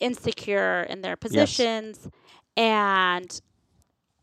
insecure 0.00 0.82
in 0.88 1.02
their 1.02 1.16
positions 1.16 2.08
and 2.56 3.40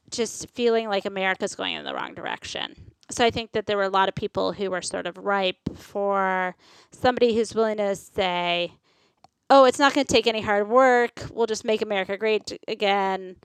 just 0.09 0.49
feeling 0.51 0.87
like 0.87 1.05
America's 1.05 1.55
going 1.55 1.75
in 1.75 1.83
the 1.83 1.93
wrong 1.93 2.13
direction. 2.15 2.73
So 3.11 3.25
I 3.25 3.31
think 3.31 3.51
that 3.51 3.65
there 3.65 3.75
were 3.75 3.83
a 3.83 3.89
lot 3.89 4.07
of 4.07 4.15
people 4.15 4.53
who 4.53 4.71
were 4.71 4.81
sort 4.81 5.07
of 5.07 5.17
ripe 5.17 5.57
for 5.75 6.55
somebody 6.91 7.35
who's 7.35 7.53
willing 7.53 7.77
to 7.77 7.95
say, 7.95 8.71
"Oh, 9.49 9.65
it's 9.65 9.79
not 9.79 9.93
going 9.93 10.05
to 10.07 10.13
take 10.13 10.25
any 10.27 10.41
hard 10.41 10.69
work. 10.69 11.25
We'll 11.31 11.47
just 11.47 11.65
make 11.65 11.81
America 11.81 12.17
great 12.17 12.57
again, 12.67 13.35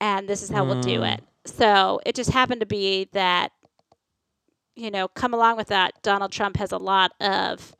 and 0.00 0.28
this 0.28 0.42
is 0.42 0.50
how 0.50 0.64
we'll 0.64 0.80
do 0.80 1.00
Mm. 1.00 1.14
it." 1.14 1.24
So 1.44 2.00
it 2.04 2.14
just 2.16 2.30
happened 2.30 2.60
to 2.60 2.66
be 2.66 3.08
that, 3.12 3.52
you 4.78 4.90
know, 4.92 5.08
come 5.08 5.34
along 5.34 5.56
with 5.56 5.68
that, 5.68 6.00
Donald 6.02 6.30
Trump 6.30 6.56
has 6.56 6.70
a 6.70 6.78
lot 6.78 7.12
of 7.20 7.74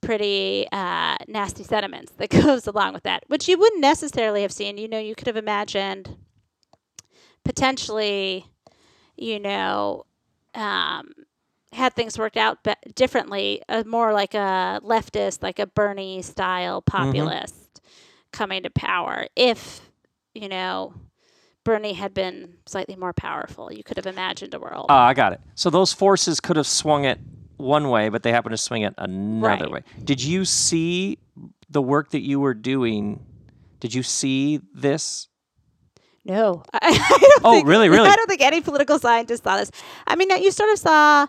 pretty 0.00 0.66
uh, 0.72 1.16
nasty 1.28 1.62
sentiments 1.62 2.12
that 2.16 2.30
goes 2.42 2.66
along 2.66 2.92
with 2.92 3.04
that, 3.04 3.22
which 3.28 3.46
you 3.48 3.56
wouldn't 3.56 3.80
necessarily 3.80 4.42
have 4.42 4.52
seen. 4.52 4.78
You 4.78 4.88
know, 4.88 4.98
you 4.98 5.14
could 5.14 5.28
have 5.28 5.36
imagined 5.36 6.16
potentially, 7.44 8.46
you 9.16 9.38
know, 9.38 10.04
um, 10.54 11.12
had 11.72 11.94
things 11.94 12.18
worked 12.18 12.36
out 12.36 12.64
be- 12.64 12.74
differently, 12.94 13.62
uh, 13.68 13.84
more 13.86 14.12
like 14.12 14.34
a 14.34 14.80
leftist, 14.82 15.42
like 15.42 15.60
a 15.60 15.66
Bernie 15.66 16.22
style 16.22 16.82
populist 16.82 17.80
coming 18.32 18.64
to 18.64 18.70
power. 18.70 19.26
If, 19.36 19.82
you 20.34 20.48
know, 20.48 20.94
Bernie 21.68 21.92
had 21.92 22.14
been 22.14 22.54
slightly 22.66 22.96
more 22.96 23.12
powerful, 23.12 23.70
you 23.72 23.82
could 23.84 23.98
have 23.98 24.06
imagined 24.06 24.54
a 24.54 24.58
world. 24.58 24.86
Oh, 24.88 24.94
I 24.94 25.12
got 25.12 25.34
it. 25.34 25.40
So 25.54 25.68
those 25.68 25.92
forces 25.92 26.40
could 26.40 26.56
have 26.56 26.66
swung 26.66 27.04
it 27.04 27.18
one 27.58 27.90
way, 27.90 28.08
but 28.08 28.22
they 28.22 28.32
happened 28.32 28.52
to 28.54 28.56
swing 28.56 28.82
it 28.82 28.94
another 28.96 29.64
Right. 29.64 29.70
way. 29.72 29.82
Did 30.02 30.22
you 30.22 30.46
see 30.46 31.18
the 31.68 31.82
work 31.82 32.10
that 32.12 32.22
you 32.22 32.40
were 32.40 32.54
doing? 32.54 33.20
Did 33.80 33.92
you 33.92 34.02
see 34.02 34.60
this? 34.72 35.28
No, 36.24 36.62
I, 36.72 36.78
I 36.82 37.18
don't 37.18 37.44
Oh, 37.44 37.52
think, 37.52 37.68
really, 37.68 37.88
really? 37.90 38.08
I 38.12 38.16
don't 38.16 38.28
think 38.28 38.40
any 38.40 38.60
political 38.62 38.98
scientist 38.98 39.44
saw 39.44 39.56
this. 39.58 39.70
I 40.06 40.16
mean, 40.16 40.30
you 40.42 40.50
sort 40.50 40.70
of 40.70 40.78
saw. 40.78 41.26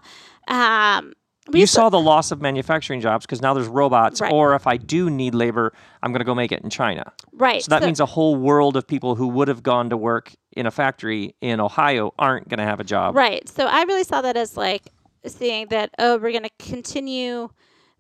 Um, 0.48 1.14
we 1.52 1.62
you 1.62 1.66
saw, 1.68 1.90
the 1.90 2.00
loss 2.00 2.32
of 2.32 2.42
manufacturing 2.42 3.02
jobs 3.02 3.26
because 3.26 3.42
now 3.42 3.54
there's 3.54 3.68
robots, 3.68 4.22
Right. 4.22 4.32
or 4.32 4.56
if 4.56 4.68
I 4.68 4.78
do 4.78 5.10
need 5.10 5.34
labor, 5.36 5.74
I'm 6.04 6.12
going 6.12 6.20
to 6.20 6.26
go 6.26 6.36
make 6.36 6.52
it 6.52 6.62
in 6.64 6.70
China. 6.70 7.12
right. 7.34 7.62
So 7.64 7.70
that 7.70 7.84
means 7.84 8.00
a 8.00 8.06
whole 8.06 8.36
world 8.36 8.76
of 8.78 8.88
people 8.88 9.16
who 9.16 9.28
would 9.30 9.48
have 9.48 9.64
gone 9.64 9.90
to 9.90 9.98
work 9.98 10.34
in 10.56 10.66
a 10.66 10.72
factory 10.72 11.36
in 11.42 11.60
Ohio 11.60 12.14
aren't 12.20 12.48
going 12.50 12.60
to 12.60 12.66
have 12.66 12.80
a 12.80 12.84
job. 12.84 13.16
right. 13.16 13.48
So 13.50 13.66
I 13.66 13.84
really 13.84 14.04
saw 14.04 14.22
that 14.22 14.36
as 14.38 14.56
like 14.58 14.90
seeing 15.26 15.68
that 15.68 15.92
oh, 16.00 16.18
we're 16.18 16.32
going 16.32 16.44
to 16.44 16.50
continue. 16.66 17.50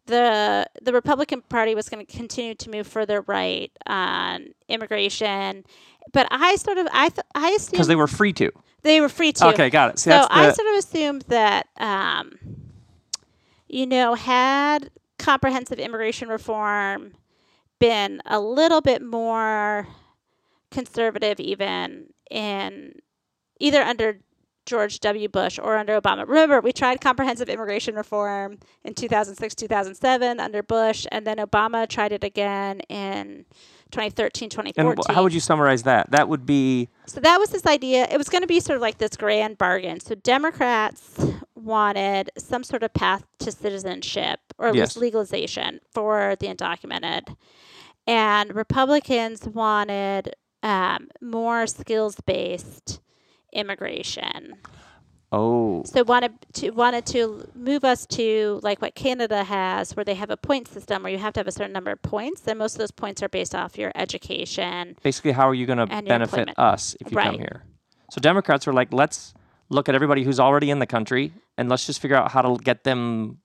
The 0.05 0.65
the 0.81 0.91
Republican 0.91 1.41
Party 1.43 1.75
was 1.75 1.88
going 1.88 2.03
to 2.03 2.12
continue 2.12 2.55
to 2.55 2.69
move 2.71 2.88
further 2.88 3.21
right 3.27 3.71
on 3.85 4.47
immigration, 4.67 5.63
but 6.13 6.27
I 6.31 6.55
sort 6.55 6.79
of 6.79 6.88
I 6.91 7.09
th- 7.09 7.25
I 7.35 7.49
assumed 7.51 7.71
Because 7.73 7.88
they 7.88 7.95
were 7.95 8.07
free 8.07 8.33
to. 8.33 8.51
they 8.81 9.01
were 9.01 9.09
free 9.09 9.31
to. 9.33 9.47
Okay, 9.49 9.69
got 9.69 9.91
it. 9.91 9.99
See, 9.99 10.09
so 10.09 10.25
I 10.31 10.47
the- 10.47 10.53
sort 10.53 10.67
of 10.69 10.75
assumed 10.79 11.21
that, 11.27 11.67
um, 11.77 12.31
you 13.69 13.86
know, 13.86 14.15
had 14.15 14.89
comprehensive 15.17 15.79
immigration 15.79 16.27
reform 16.27 17.13
been 17.79 18.21
a 18.25 18.39
little 18.39 18.82
bit 18.82 19.01
more 19.01 19.88
conservative, 20.71 21.39
even 21.39 22.08
in 22.29 22.93
either 23.60 23.82
under 23.82 24.19
George 24.65 24.99
W. 24.99 25.27
Bush 25.27 25.58
or 25.62 25.77
under 25.77 25.99
Obama. 25.99 26.27
Remember, 26.27 26.62
we 26.62 26.71
tried 26.71 27.01
comprehensive 27.01 27.49
immigration 27.49 27.95
reform 27.95 28.60
in 28.84 28.93
2006, 28.93 29.55
2007 29.55 30.39
under 30.39 30.62
Bush, 30.62 31.08
and 31.12 31.25
then 31.25 31.38
Obama 31.38 31.88
tried 31.88 32.12
it 32.12 32.23
again 32.23 32.82
in 32.82 33.45
2013, 33.91 34.49
2014. 34.49 34.91
and 34.91 35.15
how 35.15 35.23
would 35.23 35.34
you 35.34 35.39
summarize 35.39 35.84
that? 35.84 36.12
That 36.12 36.29
would 36.29 36.45
be 36.45 36.89
So 37.08 37.19
that 37.21 37.39
was 37.39 37.49
this 37.49 37.65
idea. 37.65 38.08
It 38.12 38.17
was 38.17 38.29
going 38.29 38.41
to 38.41 38.47
be 38.47 38.60
sort 38.60 38.75
of 38.75 38.82
like 38.82 38.99
this 38.99 39.15
grand 39.17 39.58
bargain. 39.58 39.99
So 39.99 40.13
Democrats 40.13 41.19
wanted 41.59 42.31
some 42.37 42.63
sort 42.63 42.83
of 42.83 42.93
path 42.93 43.25
to 43.39 43.51
citizenship 43.51 44.39
or 44.57 44.67
at 44.69 44.75
Yes. 44.75 44.95
least 44.95 44.97
legalization 44.97 45.79
for 45.91 46.35
the 46.39 46.47
undocumented. 46.47 47.35
And 48.07 48.55
Republicans 48.55 49.47
wanted 49.47 50.33
um, 50.63 51.07
more 51.21 51.67
skills 51.67 52.17
based 52.25 52.99
immigration. 53.53 54.55
oh 55.31 55.83
So 55.85 56.03
wanted 56.03 56.33
to 56.53 56.71
wanted 56.71 57.05
to 57.07 57.47
move 57.55 57.83
us 57.85 58.05
to 58.07 58.59
like 58.63 58.81
what 58.81 58.95
Canada 58.95 59.43
has, 59.43 59.95
where 59.95 60.03
they 60.03 60.15
have 60.15 60.29
a 60.31 60.37
point 60.37 60.67
system 60.67 61.03
where 61.03 61.11
you 61.11 61.17
have 61.19 61.33
to 61.33 61.39
have 61.39 61.47
a 61.47 61.51
certain 61.51 61.71
number 61.71 61.91
of 61.91 62.01
points, 62.01 62.47
and 62.47 62.57
most 62.59 62.73
of 62.73 62.79
those 62.79 62.91
points 62.91 63.21
are 63.23 63.29
based 63.29 63.53
off 63.55 63.77
your 63.77 63.91
education. 63.95 64.95
basically 65.03 65.31
how 65.31 65.47
are 65.47 65.53
you 65.53 65.65
going 65.65 65.77
to 65.79 65.85
benefit 65.85 66.21
employment. 66.21 66.59
us 66.59 66.95
if 66.99 67.11
you 67.11 67.17
come 67.17 67.35
here? 67.37 67.63
So 68.11 68.19
Democrats 68.19 68.67
are 68.67 68.73
like, 68.73 68.91
let's 68.91 69.33
look 69.69 69.87
at 69.87 69.93
everybody 69.93 70.23
who's 70.23 70.39
already 70.39 70.71
in 70.71 70.79
the 70.79 70.87
country 70.87 71.31
and 71.59 71.69
let's 71.69 71.85
just 71.85 72.01
figure 72.01 72.17
out 72.17 72.31
how 72.31 72.41
to 72.41 72.57
get 72.63 72.83
them 72.83 73.37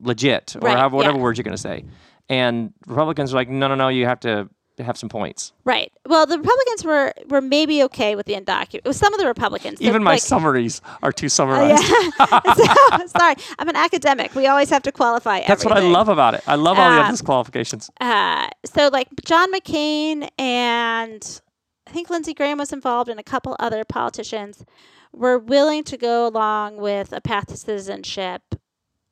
legit 0.00 0.56
or 0.56 0.60
Right, 0.60 0.76
however, 0.76 0.96
whatever 0.96 1.16
yeah. 1.18 1.22
words 1.22 1.38
you're 1.38 1.44
going 1.44 1.56
to 1.56 1.62
say. 1.62 1.84
And 2.28 2.72
Republicans 2.86 3.32
are 3.32 3.36
like, 3.36 3.48
no, 3.48 3.68
no, 3.68 3.74
no, 3.74 3.88
you 3.88 4.06
have 4.06 4.20
to 4.20 4.48
have 4.78 4.96
some 4.96 5.08
points. 5.10 5.52
Right. 5.64 5.92
Well, 6.08 6.24
the 6.26 6.38
Republicans 6.38 6.84
were 6.84 7.12
were 7.28 7.42
maybe 7.42 7.82
okay 7.84 8.16
with 8.16 8.26
the 8.26 8.32
undocumented. 8.34 8.94
Some 8.94 9.12
of 9.12 9.20
the 9.20 9.26
Republicans. 9.26 9.80
Even 9.82 10.02
my 10.02 10.12
like, 10.12 10.22
summaries 10.22 10.80
are 11.02 11.12
too 11.12 11.26
Oh, 11.26 11.28
summarized. 11.28 11.84
yeah. 11.88 12.40
So- 12.56 13.06
sorry, 13.18 13.34
I'm 13.58 13.68
an 13.68 13.76
academic. 13.76 14.34
We 14.34 14.46
always 14.46 14.70
have 14.70 14.82
to 14.84 14.92
qualify. 14.92 15.42
That's 15.46 15.64
what 15.64 15.76
I 15.76 15.80
love 15.80 16.08
about 16.08 16.34
it. 16.34 16.42
I 16.46 16.54
love 16.54 16.78
all 16.78 16.90
the 16.90 17.00
Um, 17.00 17.06
other 17.12 17.22
qualifications. 17.22 17.90
Uh, 18.00 18.48
so 18.64 18.88
like 18.92 19.08
John 19.26 19.52
McCain 19.52 20.28
and 20.38 21.40
I 21.86 21.90
think 21.90 22.08
Lindsey 22.10 22.32
Graham 22.34 22.58
was 22.58 22.72
involved 22.72 23.08
and 23.10 23.20
a 23.20 23.24
couple 23.34 23.54
other 23.60 23.84
politicians 23.84 24.64
were 25.12 25.38
willing 25.38 25.84
to 25.84 25.96
go 25.96 26.26
along 26.26 26.76
with 26.76 27.12
a 27.12 27.20
path 27.20 27.46
to 27.48 27.56
citizenship 27.56 28.54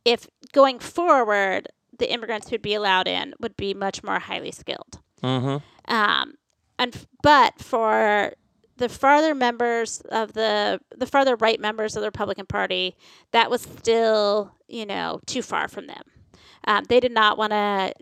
if 0.04 0.26
going 0.52 0.78
forward 0.78 1.68
the 1.98 2.10
immigrants 2.12 2.48
who'd 2.48 2.62
be 2.62 2.74
allowed 2.74 3.06
in 3.06 3.34
would 3.40 3.56
be 3.56 3.74
much 3.74 4.02
more 4.02 4.18
highly 4.18 4.50
skilled. 4.50 5.00
hmm 5.20 5.58
Um, 5.86 6.34
and 6.78 6.94
f- 6.94 7.06
but 7.22 7.58
for 7.58 8.32
the 8.78 8.88
farther 8.88 9.34
members 9.34 10.00
of 10.10 10.32
the 10.32 10.80
the 10.96 11.06
farther 11.06 11.36
right 11.36 11.60
members 11.60 11.94
of 11.96 12.00
the 12.00 12.08
Republican 12.08 12.46
Party, 12.46 12.96
that 13.32 13.50
was 13.50 13.60
still 13.60 14.54
you 14.68 14.86
know 14.86 15.20
too 15.26 15.42
far 15.42 15.68
from 15.68 15.86
them. 15.86 16.02
Um, 16.66 16.84
they 16.88 17.00
did 17.00 17.12
not 17.12 17.36
want 17.36 17.52
to 17.52 17.92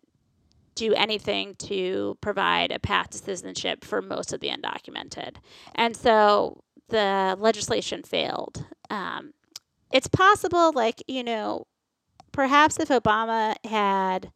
do 0.76 0.94
anything 0.94 1.56
to 1.56 2.16
provide 2.20 2.70
a 2.70 2.78
path 2.78 3.10
to 3.10 3.18
citizenship 3.18 3.84
for 3.84 4.00
most 4.00 4.32
of 4.32 4.38
the 4.38 4.48
undocumented, 4.48 5.36
and 5.74 5.96
so 5.96 6.62
the 6.88 7.36
legislation 7.38 8.02
failed. 8.02 8.64
Um, 8.90 9.32
it's 9.92 10.08
possible, 10.08 10.72
like 10.72 11.02
you 11.06 11.22
know, 11.24 11.66
perhaps 12.32 12.78
if 12.78 12.88
Obama 12.88 13.54
had 13.64 14.30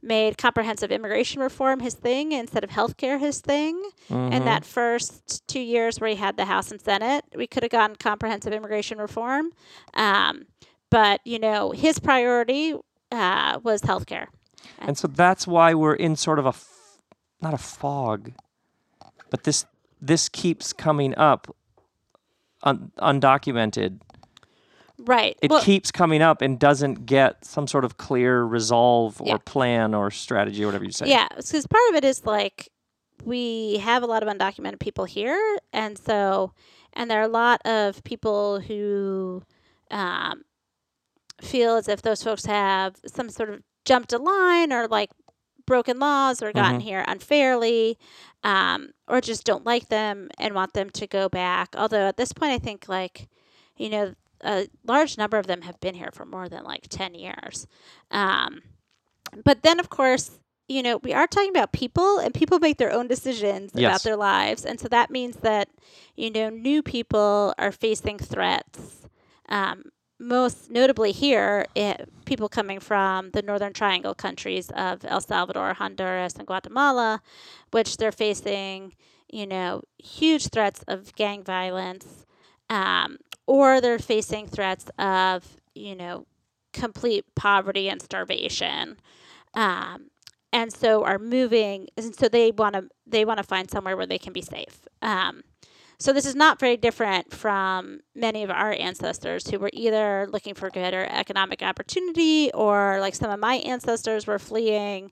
made 0.00 0.38
comprehensive 0.38 0.92
immigration 0.92 1.42
reform 1.42 1.80
his 1.80 1.94
thing 1.94 2.30
instead 2.32 2.62
of 2.62 2.70
healthcare 2.70 3.18
his 3.18 3.40
thing. 3.40 3.82
Mhm. 4.08 4.32
In 4.32 4.44
that 4.44 4.64
first 4.64 5.46
two 5.48 5.60
years 5.60 5.98
where 6.00 6.08
he 6.10 6.16
had 6.16 6.36
the 6.36 6.44
House 6.44 6.70
and 6.70 6.80
Senate, 6.80 7.24
we 7.34 7.48
could 7.48 7.64
have 7.64 7.70
gotten 7.70 7.96
comprehensive 7.96 8.52
immigration 8.52 8.98
reform. 8.98 9.50
Um, 9.94 10.46
but, 10.88 11.20
you 11.24 11.38
know, 11.40 11.72
his 11.72 11.98
priority 11.98 12.74
uh, 13.10 13.58
was 13.64 13.82
healthcare. 13.82 14.26
And 14.78 14.96
so 14.96 15.08
that's 15.08 15.46
why 15.48 15.74
we're 15.74 15.94
in 15.94 16.14
sort 16.14 16.38
of 16.38 16.46
a 16.46 16.50
f- 16.50 16.98
not 17.40 17.54
a 17.54 17.58
fog, 17.58 18.32
but 19.30 19.42
this 19.44 19.66
this 20.00 20.28
keeps 20.28 20.72
coming 20.72 21.12
up 21.16 21.54
un- 22.62 22.92
undocumented. 22.98 24.00
Right. 24.98 25.38
It 25.40 25.50
well, 25.50 25.62
keeps 25.62 25.92
coming 25.92 26.22
up 26.22 26.42
and 26.42 26.58
doesn't 26.58 27.06
get 27.06 27.44
some 27.44 27.66
sort 27.68 27.84
of 27.84 27.98
clear 27.98 28.42
resolve 28.42 29.20
or 29.20 29.26
Yeah. 29.28 29.38
plan 29.44 29.94
or 29.94 30.10
strategy 30.10 30.64
or 30.64 30.66
whatever 30.66 30.84
you 30.84 30.90
say. 30.90 31.08
Yeah, 31.08 31.28
because 31.36 31.66
part 31.66 31.88
of 31.90 31.94
it 31.96 32.04
is 32.04 32.26
like 32.26 32.68
we 33.24 33.78
have 33.78 34.02
a 34.02 34.06
lot 34.06 34.22
of 34.22 34.28
undocumented 34.28 34.80
people 34.80 35.04
here, 35.04 35.58
and 35.72 35.96
so 35.96 36.52
and 36.92 37.10
there 37.10 37.20
are 37.20 37.24
a 37.24 37.28
lot 37.28 37.60
of 37.64 38.02
people 38.02 38.60
who 38.60 39.42
um, 39.90 40.42
feel 41.40 41.76
as 41.76 41.88
if 41.88 42.02
those 42.02 42.22
folks 42.22 42.46
have 42.46 42.96
some 43.06 43.30
sort 43.30 43.50
of 43.50 43.62
jumped 43.84 44.12
a 44.12 44.18
line 44.18 44.72
or 44.72 44.88
like 44.88 45.10
broken 45.68 45.98
laws 45.98 46.42
or 46.42 46.52
gotten 46.52 46.80
Mhm. 46.80 46.84
here 46.90 47.04
unfairly, 47.06 47.98
um, 48.42 48.90
or 49.06 49.20
just 49.20 49.44
don't 49.44 49.64
like 49.64 49.88
them 49.88 50.28
and 50.38 50.54
want 50.54 50.72
them 50.72 50.90
to 50.90 51.06
go 51.06 51.28
back. 51.28 51.74
Although 51.76 52.08
at 52.08 52.16
this 52.16 52.32
point, 52.32 52.52
I 52.52 52.58
think 52.58 52.88
like 52.88 53.28
you 53.76 53.88
know 53.90 54.14
a 54.42 54.68
large 54.84 55.18
number 55.18 55.36
of 55.36 55.46
them 55.46 55.62
have 55.62 55.78
been 55.80 55.94
here 55.94 56.10
for 56.12 56.24
more 56.24 56.48
than 56.48 56.64
like 56.64 56.88
ten 56.88 57.14
years. 57.14 57.66
Um, 58.10 58.62
but 59.44 59.62
then, 59.62 59.78
of 59.78 59.88
course, 59.90 60.38
you 60.68 60.82
know, 60.82 60.96
we 60.98 61.12
are 61.12 61.26
talking 61.26 61.50
about 61.50 61.72
people 61.72 62.18
and 62.18 62.32
people 62.34 62.58
make 62.58 62.78
their 62.78 62.92
own 62.92 63.08
decisions 63.08 63.72
about 63.88 64.02
their 64.02 64.16
lives. 64.16 64.64
And 64.64 64.78
so 64.80 64.88
that 64.88 65.10
means 65.10 65.36
that, 65.36 65.68
you 66.14 66.30
know, 66.30 66.48
new 66.50 66.82
people 66.82 67.54
are 67.58 67.72
facing 67.72 68.18
threats. 68.18 69.06
Um, 69.48 69.90
most 70.18 70.70
notably 70.70 71.12
here, 71.12 71.66
it, 71.74 72.08
people 72.24 72.48
coming 72.48 72.80
from 72.80 73.30
the 73.30 73.42
Northern 73.42 73.72
Triangle 73.72 74.14
countries 74.14 74.70
of 74.70 75.04
El 75.04 75.20
Salvador, 75.20 75.74
Honduras, 75.74 76.34
and 76.34 76.46
Guatemala, 76.46 77.22
which 77.70 77.96
they're 77.96 78.12
facing, 78.12 78.94
you 79.30 79.46
know, 79.46 79.82
huge 79.98 80.48
threats 80.48 80.82
of 80.88 81.14
gang 81.14 81.42
violence, 81.44 82.26
um, 82.68 83.18
or 83.46 83.80
they're 83.80 83.98
facing 83.98 84.48
threats 84.48 84.90
of, 84.98 85.56
you 85.74 85.94
know, 85.94 86.26
complete 86.72 87.24
poverty 87.34 87.88
and 87.88 88.02
starvation. 88.02 88.98
Um, 89.54 90.10
and 90.52 90.72
so 90.72 91.04
are 91.04 91.18
moving 91.18 91.88
and 91.96 92.14
so 92.14 92.28
they 92.28 92.50
want 92.50 92.74
to 92.74 92.88
they 93.06 93.24
want 93.24 93.38
to 93.38 93.44
find 93.44 93.70
somewhere 93.70 93.96
where 93.96 94.06
they 94.06 94.18
can 94.18 94.32
be 94.32 94.40
safe 94.40 94.88
um, 95.02 95.42
so 96.00 96.12
this 96.12 96.26
is 96.26 96.36
not 96.36 96.60
very 96.60 96.76
different 96.76 97.34
from 97.34 98.00
many 98.14 98.44
of 98.44 98.50
our 98.50 98.72
ancestors 98.72 99.48
who 99.48 99.58
were 99.58 99.70
either 99.72 100.28
looking 100.30 100.54
for 100.54 100.70
greater 100.70 101.06
economic 101.10 101.62
opportunity 101.62 102.50
or 102.54 102.98
like 103.00 103.16
some 103.16 103.30
of 103.30 103.40
my 103.40 103.56
ancestors 103.56 104.26
were 104.26 104.38
fleeing 104.38 105.10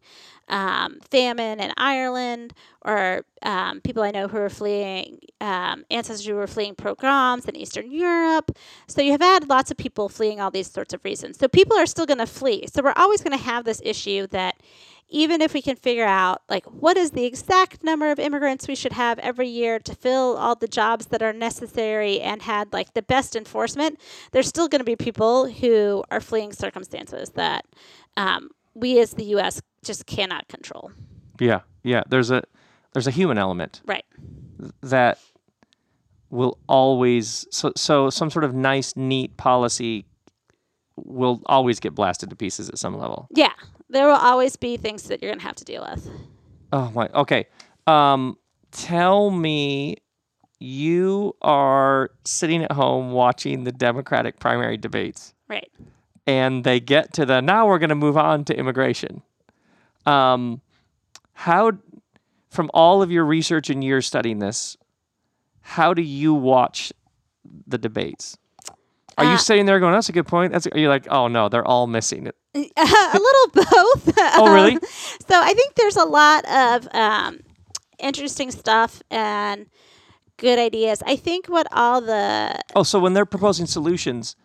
um, 0.49 1.01
famine 1.11 1.59
in 1.59 1.73
Ireland 1.77 2.55
or 2.83 3.25
um, 3.43 3.81
people 3.81 4.05
I 4.05 4.13
know 4.13 4.29
who 4.29 4.39
were 4.39 4.49
fleeing 4.49 5.19
um, 5.41 5.85
ancestors 5.91 6.27
who 6.27 6.35
were 6.35 6.47
fleeing 6.47 6.77
pogroms 6.77 7.47
in 7.47 7.57
Eastern 7.57 7.91
Europe. 7.91 8.57
So 8.87 9.03
you 9.03 9.11
have 9.11 9.21
had 9.21 9.49
lots 9.49 9.73
of 9.73 9.77
people 9.77 10.09
fleeing 10.09 10.41
all 10.41 10.53
these 10.53 10.71
sorts 10.71 10.95
of 10.95 11.05
reasons. 11.05 11.39
So 11.39 11.49
people 11.49 11.77
are 11.77 11.87
still 11.87 12.07
going 12.07 12.19
to 12.19 12.27
flee. 12.27 12.67
So 12.73 12.83
we're 12.83 12.93
always 12.95 13.23
going 13.23 13.37
to 13.37 13.45
have 13.45 13.65
this 13.65 13.83
issue 13.85 14.29
that 14.29 14.61
even 15.09 15.41
if 15.41 15.55
we 15.55 15.63
can 15.63 15.77
figure 15.77 16.05
out 16.05 16.43
like 16.49 16.65
what 16.67 16.97
is 16.97 17.13
the 17.13 17.25
exact 17.25 17.85
number 17.85 18.11
of 18.11 18.19
immigrants 18.19 18.67
we 18.67 18.75
should 18.75 18.93
have 18.93 19.19
every 19.21 19.49
year 19.49 19.79
to 19.79 19.95
fill 19.95 20.37
all 20.37 20.55
the 20.57 20.67
jobs 20.69 21.07
that 21.07 21.23
are 21.23 21.33
necessary 21.33 22.21
and 22.21 22.43
had 22.43 22.73
like 22.73 22.93
the 22.95 23.03
best 23.03 23.37
enforcement 23.37 24.01
there's 24.33 24.49
still 24.49 24.69
going 24.69 24.81
to 24.81 24.85
be 24.85 24.97
people 24.97 25.47
who 25.47 26.03
are 26.11 26.21
fleeing 26.21 26.53
circumstances 26.53 27.31
that 27.31 27.65
um, 28.17 28.51
we 28.75 28.99
as 29.01 29.13
the 29.13 29.25
us 29.25 29.61
just 29.85 30.07
cannot 30.07 30.49
control 30.49 30.91
Yeah. 31.39 31.61
Yeah. 31.85 32.03
There's 32.09 32.31
a 32.31 32.43
there's 32.93 33.07
a 33.07 33.11
human 33.13 33.39
element 33.39 33.83
right 33.87 34.05
that 34.83 35.19
will 36.31 36.59
always 36.69 37.47
so 37.51 37.73
so 37.77 38.11
some 38.11 38.31
sort 38.31 38.45
of 38.45 38.55
nice 38.55 38.97
neat 38.97 39.37
policy 39.37 40.05
will 40.97 41.43
always 41.47 41.79
get 41.79 41.95
blasted 41.95 42.31
to 42.31 42.37
pieces 42.37 42.69
at 42.69 42.79
some 42.79 42.99
level. 42.99 43.29
yeah 43.35 43.53
there 43.89 44.07
will 44.07 44.15
always 44.17 44.57
be 44.57 44.77
things 44.77 45.05
that 45.05 45.23
you're 45.23 45.31
going 45.31 45.39
to 45.41 45.47
have 45.47 45.57
to 45.57 45.65
deal 45.65 45.87
with 45.91 46.11
Oh 46.73 46.91
my. 46.95 47.09
Okay. 47.15 47.47
Um, 47.87 48.37
tell 48.73 49.31
me, 49.31 49.97
you 50.59 51.37
are 51.43 52.11
sitting 52.25 52.65
at 52.65 52.73
home 52.73 53.13
watching 53.13 53.65
the 53.65 53.73
Democratic 53.73 54.41
primary 54.41 54.77
debates, 54.77 55.33
right 55.49 55.71
and 56.27 56.65
they 56.65 56.81
get 56.81 57.13
to 57.15 57.25
the 57.25 57.41
now 57.41 57.67
we're 57.69 57.79
going 57.79 57.91
to 57.91 57.95
move 57.95 58.17
on 58.17 58.45
to 58.47 58.59
immigration. 58.59 59.23
Um, 60.07 60.61
how, 61.35 61.73
from 62.51 62.71
all 62.75 63.03
of 63.03 63.11
your 63.13 63.25
research 63.25 63.71
and 63.71 63.85
years 63.85 64.07
studying 64.07 64.41
this, 64.41 64.77
how 65.61 65.95
do 65.95 66.03
you 66.03 66.35
watch 66.35 66.93
the 67.67 67.79
debates? 67.79 68.37
Are 69.19 69.25
Uh, 69.25 69.33
you 69.33 69.39
sitting 69.39 69.67
there 69.67 69.79
going, 69.79 69.93
"That's 69.93 70.09
a 70.09 70.13
good 70.13 70.27
point"? 70.27 70.53
That's 70.53 70.67
are 70.67 70.79
you 70.79 70.89
like, 70.89 71.07
"Oh 71.11 71.29
no, 71.29 71.49
they're 71.49 71.67
all 71.67 71.87
missing 71.87 72.27
it." 72.27 72.37
a 72.77 73.19
little 73.19 73.51
both. 73.53 74.19
Oh, 74.39 74.53
really? 74.55 74.75
Um, 74.75 74.81
so 75.29 75.41
I 75.41 75.53
think 75.55 75.75
there's 75.75 75.97
a 75.97 76.05
lot 76.05 76.45
of 76.49 76.89
um, 76.95 77.41
interesting 77.99 78.51
stuff 78.51 79.03
and 79.11 79.67
good 80.37 80.59
ideas. 80.59 81.03
I 81.07 81.17
think 81.17 81.47
what 81.47 81.67
all 81.73 82.01
the 82.01 82.59
Oh, 82.75 82.83
so 82.83 82.99
when 82.99 83.13
they're 83.15 83.27
proposing 83.27 83.67
solutions, 83.67 84.37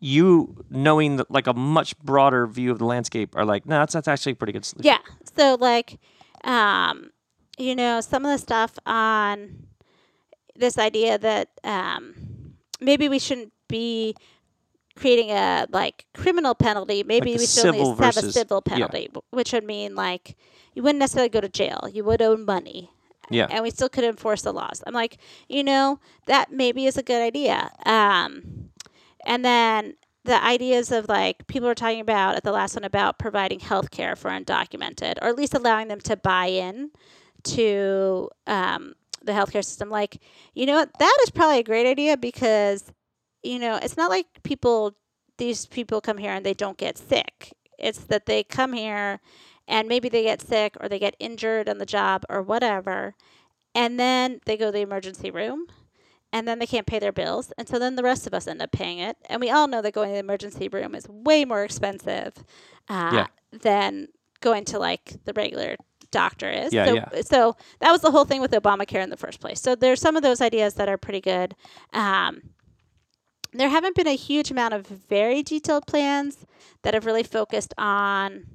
you 0.00 0.64
knowing 0.70 1.16
that 1.16 1.30
like 1.30 1.46
a 1.46 1.54
much 1.54 1.98
broader 1.98 2.46
view 2.46 2.70
of 2.70 2.78
the 2.78 2.84
landscape 2.84 3.34
are 3.36 3.44
like, 3.44 3.66
no, 3.66 3.78
that's 3.78 3.94
that's 3.94 4.08
actually 4.08 4.32
a 4.32 4.36
pretty 4.36 4.52
good 4.52 4.64
solution. 4.64 4.86
yeah, 4.86 4.98
so 5.36 5.56
like, 5.60 5.98
um, 6.44 7.10
you 7.58 7.74
know, 7.74 8.00
some 8.00 8.24
of 8.24 8.30
the 8.32 8.38
stuff 8.38 8.78
on 8.86 9.66
this 10.56 10.78
idea 10.78 11.18
that 11.18 11.48
um, 11.64 12.54
maybe 12.80 13.08
we 13.08 13.18
shouldn't 13.18 13.52
be 13.68 14.14
creating 14.96 15.30
a 15.30 15.66
like 15.70 16.06
criminal 16.14 16.54
penalty. 16.54 17.02
Maybe 17.02 17.32
the 17.34 17.38
we 17.40 17.46
should 17.46 17.66
only 17.66 17.78
civil 17.78 17.94
have 17.96 18.16
a 18.16 18.32
civil 18.32 18.62
penalty, 18.62 19.06
w- 19.08 19.22
which 19.30 19.52
would 19.52 19.64
mean 19.64 19.94
like 19.94 20.36
you 20.74 20.82
wouldn't 20.82 20.98
necessarily 20.98 21.28
go 21.28 21.40
to 21.40 21.48
jail. 21.48 21.88
You 21.92 22.04
would 22.04 22.22
owe 22.22 22.36
money. 22.36 22.90
Yeah. 23.30 23.46
and 23.50 23.62
we 23.62 23.70
still 23.70 23.88
could 23.88 24.04
enforce 24.04 24.42
the 24.42 24.52
laws. 24.52 24.82
I'm 24.86 24.92
like, 24.92 25.16
you 25.48 25.64
know, 25.64 25.98
that 26.26 26.52
maybe 26.52 26.84
is 26.84 26.98
a 26.98 27.02
good 27.02 27.22
idea. 27.22 27.70
Um, 27.86 28.68
and 29.24 29.42
then 29.42 29.94
the 30.24 30.42
ideas 30.44 30.92
of 30.92 31.08
like 31.08 31.46
people 31.46 31.66
were 31.66 31.74
talking 31.74 32.00
about 32.00 32.34
at 32.36 32.44
the 32.44 32.52
last 32.52 32.76
one 32.76 32.84
about 32.84 33.18
providing 33.18 33.60
health 33.60 33.90
care 33.90 34.14
for 34.14 34.30
undocumented, 34.30 35.14
or 35.22 35.28
at 35.28 35.36
least 35.36 35.54
allowing 35.54 35.88
them 35.88 36.00
to 36.00 36.16
buy 36.18 36.46
in 36.46 36.90
to 37.44 38.28
um, 38.46 38.94
the 39.22 39.32
healthcare 39.32 39.64
system. 39.64 39.88
Like, 39.90 40.20
you 40.54 40.66
know 40.66 40.74
what? 40.74 40.90
That 40.98 41.16
is 41.24 41.30
probably 41.30 41.58
a 41.60 41.62
great 41.64 41.86
idea 41.86 42.16
because, 42.16 42.92
you 43.44 43.58
know, 43.58 43.78
it's 43.82 43.96
not 43.96 44.10
like 44.10 44.26
people, 44.42 44.96
these 45.38 45.66
people 45.66 46.00
come 46.00 46.18
here 46.18 46.32
and 46.32 46.44
they 46.44 46.54
don't 46.54 46.78
get 46.78 46.98
sick. 46.98 47.52
It's 47.78 47.98
that 48.04 48.26
they 48.26 48.42
come 48.42 48.72
here 48.72 49.20
and 49.68 49.88
maybe 49.88 50.08
they 50.08 50.22
get 50.24 50.40
sick 50.40 50.76
or 50.80 50.88
they 50.88 50.98
get 50.98 51.16
injured 51.18 51.68
on 51.68 51.78
the 51.78 51.86
job 51.86 52.24
or 52.28 52.42
whatever. 52.42 53.14
And 53.74 53.98
then 53.98 54.40
they 54.46 54.56
go 54.56 54.66
to 54.66 54.72
the 54.72 54.80
emergency 54.80 55.30
room 55.30 55.66
and 56.32 56.46
then 56.48 56.58
they 56.58 56.66
can't 56.66 56.86
pay 56.86 56.98
their 56.98 57.12
bills. 57.12 57.52
And 57.58 57.68
so 57.68 57.78
then 57.78 57.96
the 57.96 58.02
rest 58.02 58.26
of 58.26 58.34
us 58.34 58.46
end 58.46 58.62
up 58.62 58.72
paying 58.72 58.98
it. 58.98 59.16
And 59.28 59.40
we 59.40 59.50
all 59.50 59.68
know 59.68 59.82
that 59.82 59.92
going 59.92 60.08
to 60.10 60.14
the 60.14 60.18
emergency 60.20 60.68
room 60.68 60.94
is 60.94 61.08
way 61.08 61.44
more 61.44 61.64
expensive 61.64 62.34
uh, 62.88 63.10
Yeah. 63.12 63.26
than 63.52 64.08
going 64.40 64.64
to 64.66 64.78
like 64.78 65.16
the 65.24 65.32
regular 65.32 65.76
doctor 66.10 66.48
is. 66.48 66.72
Yeah, 66.72 66.86
so, 66.86 66.94
yeah. 66.94 67.08
so 67.22 67.56
that 67.80 67.90
was 67.90 68.00
the 68.00 68.10
whole 68.10 68.24
thing 68.24 68.40
with 68.40 68.52
Obamacare 68.52 69.02
in 69.02 69.10
the 69.10 69.16
first 69.16 69.40
place. 69.40 69.60
So 69.60 69.74
there's 69.74 70.00
some 70.00 70.16
of 70.16 70.22
those 70.22 70.40
ideas 70.40 70.74
that 70.74 70.88
are 70.88 70.96
pretty 70.98 71.20
good. 71.20 71.54
Um, 71.92 72.40
there 73.60 73.68
haven't 73.68 73.94
been 73.94 74.06
a 74.06 74.16
huge 74.16 74.50
amount 74.50 74.74
of 74.74 74.86
very 74.86 75.42
detailed 75.42 75.86
plans 75.86 76.46
that 76.82 76.94
have 76.94 77.06
really 77.06 77.22
focused 77.22 77.74
on 77.78 78.46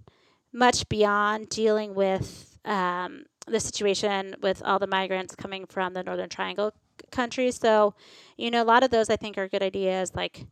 much 0.51 0.87
beyond 0.89 1.49
dealing 1.49 1.95
with 1.95 2.57
um, 2.65 3.25
the 3.47 3.59
situation 3.59 4.35
with 4.41 4.61
all 4.63 4.79
the 4.79 4.87
migrants 4.87 5.35
coming 5.35 5.65
from 5.65 5.93
the 5.93 6.03
Northern 6.03 6.29
Triangle 6.29 6.73
countries. 7.11 7.57
So, 7.57 7.93
you 8.37 8.51
know, 8.51 8.61
a 8.61 8.65
lot 8.65 8.83
of 8.83 8.91
those 8.91 9.09
I 9.09 9.15
think 9.15 9.37
are 9.37 9.47
good 9.47 9.63
ideas. 9.63 10.13
Like, 10.15 10.45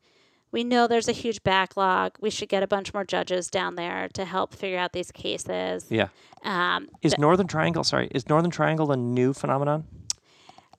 we 0.51 0.63
know 0.63 0.87
there's 0.87 1.09
a 1.09 1.13
huge 1.13 1.43
backlog. 1.43 2.15
We 2.21 2.29
should 2.29 2.49
get 2.49 2.63
a 2.63 2.67
bunch 2.67 2.93
more 2.93 3.03
judges 3.03 3.49
down 3.49 3.75
there 3.75 4.07
to 4.13 4.25
help 4.25 4.55
figure 4.55 4.79
out 4.79 4.93
these 4.93 5.11
cases. 5.11 5.87
Yeah. 5.89 6.07
Um, 6.43 6.89
Is 7.01 7.17
Northern 7.17 7.47
Triangle 7.47 7.83
sorry? 7.83 8.07
Is 8.11 8.29
Northern 8.29 8.51
Triangle 8.51 8.91
a 8.91 8.97
new 8.97 9.33
phenomenon? 9.33 9.85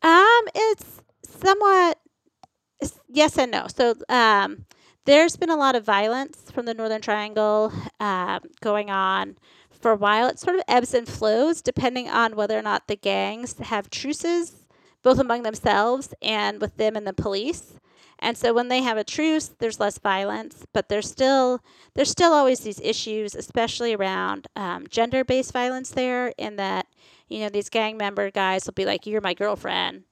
Um, 0.02 0.40
it's 0.54 1.02
somewhat 1.22 1.98
yes 3.08 3.38
and 3.38 3.50
no. 3.50 3.66
So, 3.74 3.94
um, 4.08 4.64
there's 5.04 5.36
been 5.36 5.50
a 5.50 5.56
lot 5.56 5.74
of 5.74 5.84
violence 5.84 6.50
from 6.52 6.66
the 6.66 6.74
Northern 6.74 7.00
Triangle 7.00 7.72
um, 7.98 8.40
going 8.60 8.90
on 8.90 9.38
for 9.70 9.92
a 9.92 9.96
while. 9.96 10.28
It 10.28 10.38
sort 10.38 10.56
of 10.56 10.62
ebbs 10.68 10.92
and 10.92 11.08
flows 11.08 11.62
depending 11.62 12.08
on 12.10 12.36
whether 12.36 12.58
or 12.58 12.62
not 12.62 12.88
the 12.88 12.96
gangs 12.96 13.56
have 13.58 13.88
truces, 13.88 14.66
both 15.02 15.18
among 15.18 15.44
themselves 15.44 16.12
and 16.20 16.60
with 16.60 16.76
them 16.76 16.94
and 16.94 17.06
the 17.06 17.14
police. 17.14 17.74
And 18.18 18.36
so 18.36 18.52
when 18.52 18.68
they 18.68 18.82
have 18.82 18.98
a 18.98 19.04
truce, 19.04 19.48
there's 19.60 19.80
less 19.80 19.98
violence, 19.98 20.66
but 20.74 20.88
there's 20.88 21.08
still 21.08 21.60
there's 21.94 22.10
still 22.10 22.32
always 22.32 22.60
these 22.60 22.80
issues, 22.80 23.34
especially 23.34 23.94
around 23.94 24.48
um, 24.56 24.86
gender-based 24.90 25.52
violence. 25.52 25.90
There, 25.90 26.34
in 26.36 26.56
that 26.56 26.86
you 27.28 27.38
know 27.38 27.48
these 27.48 27.68
gang 27.70 27.96
member 27.96 28.30
guys 28.32 28.66
will 28.66 28.72
be 28.74 28.84
like, 28.84 29.06
"You're 29.06 29.20
my 29.20 29.34
girlfriend," 29.34 30.02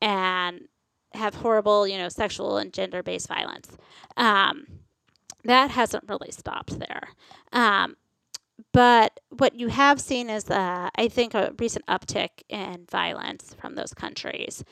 and 0.00 0.68
have 1.14 1.36
horrible, 1.36 1.86
you 1.86 1.98
know, 1.98 2.08
sexual 2.08 2.56
and 2.56 2.72
gender-based 2.72 3.28
violence. 3.28 3.68
Um, 4.16 4.66
that 5.44 5.70
hasn't 5.70 6.08
really 6.08 6.30
stopped 6.30 6.78
there. 6.78 7.08
Um, 7.52 7.96
but 8.72 9.20
what 9.30 9.54
you 9.54 9.68
have 9.68 10.00
seen 10.00 10.30
is, 10.30 10.48
uh, 10.50 10.90
I 10.94 11.08
think, 11.08 11.34
a 11.34 11.52
recent 11.58 11.86
uptick 11.86 12.42
in 12.48 12.86
violence 12.90 13.54
from 13.58 13.74
those 13.74 13.92
countries 13.92 14.64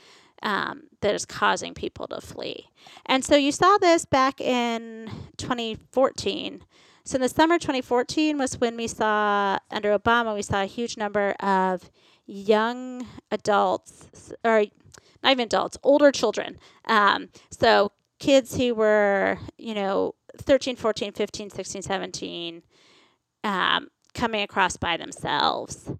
um, 0.42 0.84
that 1.00 1.14
is 1.14 1.26
causing 1.26 1.74
people 1.74 2.06
to 2.08 2.20
flee. 2.20 2.68
And 3.06 3.24
so 3.24 3.36
you 3.36 3.52
saw 3.52 3.78
this 3.78 4.04
back 4.04 4.40
in 4.40 5.10
2014. 5.36 6.64
So 7.04 7.16
in 7.16 7.22
the 7.22 7.28
summer 7.28 7.58
2014 7.58 8.38
was 8.38 8.60
when 8.60 8.76
we 8.76 8.86
saw, 8.86 9.58
under 9.70 9.98
Obama, 9.98 10.34
we 10.34 10.42
saw 10.42 10.62
a 10.62 10.66
huge 10.66 10.96
number 10.96 11.32
of 11.40 11.90
young 12.26 13.06
adults, 13.30 14.32
or 14.44 14.64
not 15.22 15.32
even 15.32 15.44
adults, 15.44 15.78
older 15.82 16.10
children. 16.10 16.58
Um, 16.86 17.28
so 17.50 17.92
kids 18.18 18.56
who 18.56 18.74
were, 18.74 19.38
you 19.58 19.74
know, 19.74 20.14
13, 20.38 20.76
14, 20.76 21.12
15, 21.12 21.50
16, 21.50 21.82
17, 21.82 22.62
um, 23.44 23.88
coming 24.14 24.42
across 24.42 24.76
by 24.76 24.96
themselves 24.96 25.90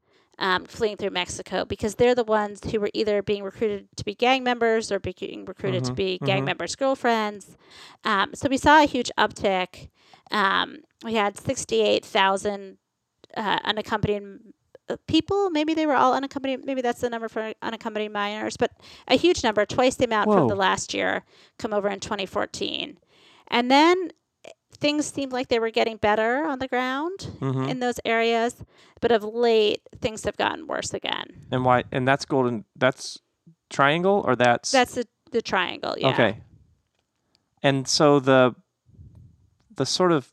um, 0.41 0.65
fleeing 0.65 0.97
through 0.97 1.11
Mexico 1.11 1.65
because 1.65 1.95
they're 1.95 2.15
the 2.15 2.25
ones 2.25 2.61
who 2.71 2.81
were 2.81 2.91
either 2.95 3.23
being 3.23 3.45
recruited 3.45 3.89
to 3.97 4.05
be 4.05 4.15
gang 4.15 4.43
members 4.43 4.91
or 4.91 4.99
being 4.99 5.45
recruited 5.45 5.83
mm-hmm, 5.83 5.91
to 5.91 5.95
be 5.95 6.19
gang 6.19 6.39
mm-hmm. 6.39 6.47
members' 6.47 6.75
girlfriends. 6.75 7.57
Um, 8.05 8.31
so 8.35 8.49
we 8.49 8.57
saw 8.57 8.83
a 8.83 8.87
huge 8.87 9.11
uptick. 9.19 9.91
Um, 10.31 10.79
we 11.05 11.15
had 11.15 11.39
68,000 11.39 12.79
uh, 13.37 13.59
unaccompanied 13.65 14.41
people. 15.07 15.51
Maybe 15.51 15.75
they 15.75 15.87
were 15.87 15.95
all 15.95 16.15
unaccompanied. 16.15 16.65
Maybe 16.65 16.83
that's 16.83 17.01
the 17.01 17.11
number 17.11 17.29
for 17.29 17.53
unaccompanied 17.63 18.13
minors, 18.13 18.57
but 18.57 18.73
a 19.09 19.17
huge 19.17 19.43
number, 19.43 19.65
twice 19.67 19.97
the 19.97 20.05
amount 20.05 20.29
Whoa. 20.29 20.39
from 20.39 20.49
the 20.49 20.57
last 20.57 20.95
year, 20.95 21.25
come 21.59 21.73
over 21.73 21.89
in 21.89 22.01
2014. 22.01 22.99
And 23.49 23.71
then 23.71 24.11
things 24.73 25.07
seemed 25.07 25.33
like 25.33 25.49
they 25.49 25.59
were 25.59 25.71
getting 25.71 25.97
better 25.97 26.45
on 26.45 26.59
the 26.59 26.69
ground 26.69 27.31
mm-hmm. 27.41 27.69
in 27.69 27.81
those 27.81 28.01
areas, 28.05 28.57
but 29.01 29.13
of 29.13 29.23
late 29.23 29.83
things 30.01 30.25
have 30.25 30.37
gotten 30.37 30.67
worse 30.67 30.95
again. 30.95 31.47
And 31.51 31.65
why? 31.65 31.85
And 31.93 32.07
that's 32.07 32.25
golden. 32.25 32.65
That's 32.77 33.19
triangle, 33.69 34.23
or 34.27 34.37
that's 34.37 34.71
that's 34.71 34.95
the, 34.95 35.07
the 35.33 35.43
triangle. 35.43 35.95
Yeah. 35.99 36.09
Okay. 36.09 36.39
And 37.63 37.87
so 37.87 38.21
the 38.21 38.55
the 39.77 39.87
sort 39.87 40.13
of 40.13 40.33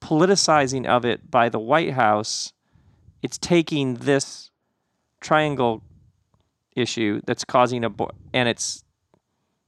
politicizing 0.00 0.86
of 0.86 1.04
it 1.04 1.30
by 1.30 1.48
the 1.48 1.60
White 1.60 1.92
House, 1.92 2.52
it's 3.22 3.38
taking 3.38 3.94
this 3.94 4.50
triangle 5.20 5.82
issue 6.76 7.20
that's 7.26 7.44
causing 7.44 7.84
a 7.84 7.90
bo- 7.90 8.10
and 8.32 8.48
it's 8.48 8.84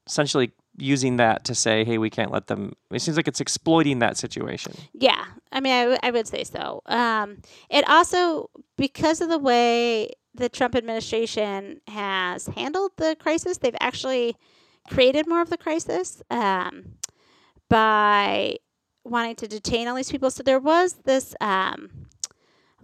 essentially 0.06 0.52
using 0.76 1.16
that 1.16 1.44
to 1.44 1.54
say, 1.54 1.84
hey, 1.84 1.98
we 1.98 2.10
can't 2.10 2.32
let 2.32 2.48
them. 2.48 2.72
It 2.90 3.00
seems 3.00 3.16
like 3.16 3.28
it's 3.28 3.40
exploiting 3.40 4.00
that 4.00 4.16
situation. 4.16 4.74
Yeah. 4.92 5.24
I 5.52 5.60
mean, 5.60 5.72
I, 5.72 5.80
w- 5.82 5.98
I 6.02 6.10
would 6.10 6.26
say 6.26 6.42
so. 6.42 6.82
Um, 6.86 7.38
it 7.70 7.88
also, 7.88 8.50
because 8.76 9.20
of 9.20 9.28
the 9.28 9.38
way 9.38 10.10
the 10.34 10.48
Trump 10.48 10.74
administration 10.74 11.80
has 11.86 12.46
handled 12.46 12.90
the 12.96 13.16
crisis, 13.20 13.58
they've 13.58 13.76
actually 13.80 14.36
created 14.90 15.28
more 15.28 15.40
of 15.40 15.48
the 15.48 15.56
crisis 15.56 16.22
um, 16.30 16.94
by 17.68 18.56
wanting 19.04 19.36
to 19.36 19.46
detain 19.46 19.86
all 19.86 19.94
these 19.94 20.10
people. 20.10 20.30
So 20.30 20.42
there 20.42 20.58
was 20.58 20.94
this. 21.04 21.36
Um, 21.40 22.03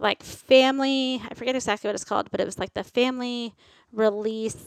like 0.01 0.23
family, 0.23 1.21
I 1.29 1.33
forget 1.35 1.55
exactly 1.55 1.87
what 1.87 1.95
it's 1.95 2.03
called, 2.03 2.31
but 2.31 2.41
it 2.41 2.45
was 2.45 2.57
like 2.57 2.73
the 2.73 2.83
family 2.83 3.53
release 3.93 4.57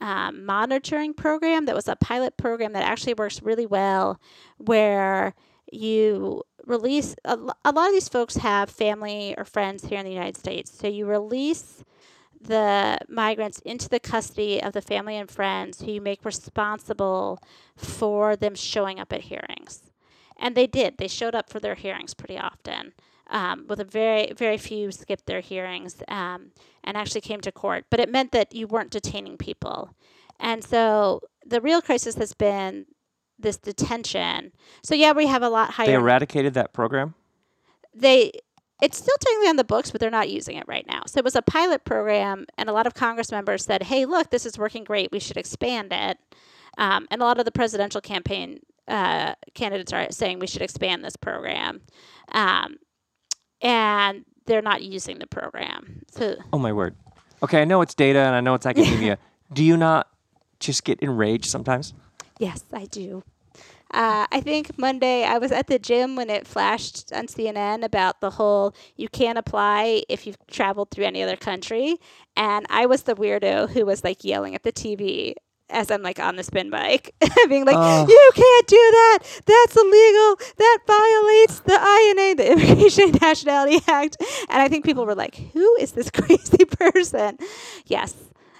um, 0.00 0.44
monitoring 0.44 1.14
program 1.14 1.66
that 1.66 1.74
was 1.74 1.86
a 1.86 1.96
pilot 1.96 2.36
program 2.36 2.72
that 2.72 2.82
actually 2.82 3.14
works 3.14 3.42
really 3.42 3.66
well 3.66 4.20
where 4.58 5.34
you 5.70 6.42
release 6.66 7.14
a, 7.24 7.38
a 7.64 7.72
lot 7.72 7.88
of 7.88 7.92
these 7.92 8.08
folks 8.08 8.36
have 8.36 8.70
family 8.70 9.34
or 9.38 9.44
friends 9.44 9.84
here 9.84 9.98
in 9.98 10.04
the 10.04 10.12
United 10.12 10.36
States. 10.36 10.70
So 10.76 10.88
you 10.88 11.06
release 11.06 11.84
the 12.40 12.98
migrants 13.08 13.60
into 13.60 13.88
the 13.88 14.00
custody 14.00 14.62
of 14.62 14.72
the 14.72 14.82
family 14.82 15.16
and 15.16 15.30
friends 15.30 15.80
who 15.80 15.92
you 15.92 16.00
make 16.00 16.24
responsible 16.24 17.38
for 17.76 18.34
them 18.34 18.54
showing 18.54 18.98
up 18.98 19.12
at 19.12 19.22
hearings. 19.22 19.82
And 20.38 20.54
they 20.56 20.66
did. 20.66 20.96
They 20.96 21.08
showed 21.08 21.34
up 21.34 21.50
for 21.50 21.60
their 21.60 21.74
hearings 21.74 22.14
pretty 22.14 22.38
often 22.38 22.94
um, 23.30 23.66
with 23.68 23.80
a 23.80 23.84
very 23.84 24.32
very 24.36 24.58
few 24.58 24.90
skipped 24.92 25.26
their 25.26 25.40
hearings 25.40 26.02
um, 26.08 26.52
and 26.84 26.96
actually 26.96 27.20
came 27.20 27.40
to 27.40 27.52
court. 27.52 27.86
But 27.90 28.00
it 28.00 28.10
meant 28.10 28.32
that 28.32 28.54
you 28.54 28.66
weren't 28.66 28.90
detaining 28.90 29.36
people, 29.36 29.94
and 30.38 30.62
so 30.62 31.22
the 31.44 31.60
real 31.60 31.80
crisis 31.80 32.16
has 32.16 32.34
been 32.34 32.86
this 33.38 33.56
detention. 33.56 34.52
So 34.82 34.94
yeah, 34.94 35.12
we 35.12 35.26
have 35.26 35.42
a 35.42 35.48
lot 35.48 35.72
higher. 35.72 35.86
They 35.86 35.94
eradicated 35.94 36.54
that 36.54 36.72
program. 36.72 37.14
They. 37.94 38.32
It's 38.82 38.96
still 38.96 39.16
technically 39.20 39.48
on 39.48 39.56
the 39.56 39.64
books, 39.64 39.90
but 39.90 40.00
they're 40.00 40.08
not 40.08 40.30
using 40.30 40.56
it 40.56 40.64
right 40.66 40.86
now. 40.86 41.02
So 41.06 41.18
it 41.18 41.24
was 41.24 41.36
a 41.36 41.42
pilot 41.42 41.84
program, 41.84 42.46
and 42.56 42.70
a 42.70 42.72
lot 42.72 42.86
of 42.86 42.94
Congress 42.94 43.30
members 43.30 43.62
said, 43.62 43.82
"Hey, 43.82 44.06
look, 44.06 44.30
this 44.30 44.46
is 44.46 44.56
working 44.56 44.84
great. 44.84 45.12
We 45.12 45.18
should 45.18 45.36
expand 45.36 45.92
it." 45.92 46.18
Um, 46.78 47.06
and 47.10 47.20
a 47.20 47.24
lot 47.26 47.38
of 47.38 47.44
the 47.44 47.52
presidential 47.52 48.00
campaign 48.00 48.60
uh, 48.88 49.34
candidates 49.54 49.92
are 49.92 50.10
saying 50.10 50.38
we 50.38 50.46
should 50.46 50.62
expand 50.62 51.04
this 51.04 51.16
program. 51.16 51.82
Um, 52.32 52.78
and 53.60 54.24
they're 54.46 54.62
not 54.62 54.82
using 54.82 55.18
the 55.18 55.26
program. 55.26 56.02
So 56.10 56.36
Oh 56.52 56.58
my 56.58 56.72
word. 56.72 56.96
Okay, 57.42 57.62
I 57.62 57.64
know 57.64 57.80
it's 57.80 57.94
data 57.94 58.18
and 58.18 58.34
I 58.34 58.40
know 58.40 58.54
it's 58.54 58.66
academia. 58.66 59.18
do 59.52 59.64
you 59.64 59.76
not 59.76 60.08
just 60.58 60.84
get 60.84 61.00
enraged 61.00 61.46
sometimes? 61.46 61.94
Yes, 62.38 62.64
I 62.72 62.86
do. 62.86 63.22
Uh, 63.92 64.26
I 64.30 64.40
think 64.40 64.78
Monday 64.78 65.24
I 65.24 65.38
was 65.38 65.50
at 65.50 65.66
the 65.66 65.78
gym 65.78 66.14
when 66.14 66.30
it 66.30 66.46
flashed 66.46 67.12
on 67.12 67.26
CNN 67.26 67.82
about 67.82 68.20
the 68.20 68.30
whole 68.30 68.72
you 68.96 69.08
can't 69.08 69.36
apply 69.36 70.04
if 70.08 70.26
you've 70.26 70.38
traveled 70.46 70.90
through 70.90 71.06
any 71.06 71.22
other 71.22 71.36
country. 71.36 71.96
And 72.36 72.66
I 72.70 72.86
was 72.86 73.02
the 73.02 73.16
weirdo 73.16 73.70
who 73.70 73.84
was 73.84 74.04
like 74.04 74.22
yelling 74.22 74.54
at 74.54 74.62
the 74.62 74.72
TV 74.72 75.34
as 75.70 75.90
I'm 75.90 76.02
like 76.02 76.18
on 76.18 76.36
the 76.36 76.42
spin 76.42 76.70
bike, 76.70 77.14
being 77.48 77.64
like, 77.64 77.76
uh, 77.76 78.06
"You 78.08 78.30
can't 78.34 78.66
do 78.66 78.76
that. 78.76 79.18
That's 79.46 79.76
illegal. 79.76 80.36
That 80.56 80.78
violates 80.86 81.60
the 81.60 81.72
INA, 81.74 82.34
the 82.36 82.52
Immigration 82.52 83.04
and 83.10 83.20
Nationality 83.20 83.78
Act." 83.88 84.16
And 84.48 84.62
I 84.62 84.68
think 84.68 84.84
people 84.84 85.06
were 85.06 85.14
like, 85.14 85.36
"Who 85.52 85.76
is 85.76 85.92
this 85.92 86.10
crazy 86.14 86.64
person?" 86.64 87.38
Yes, 87.86 88.14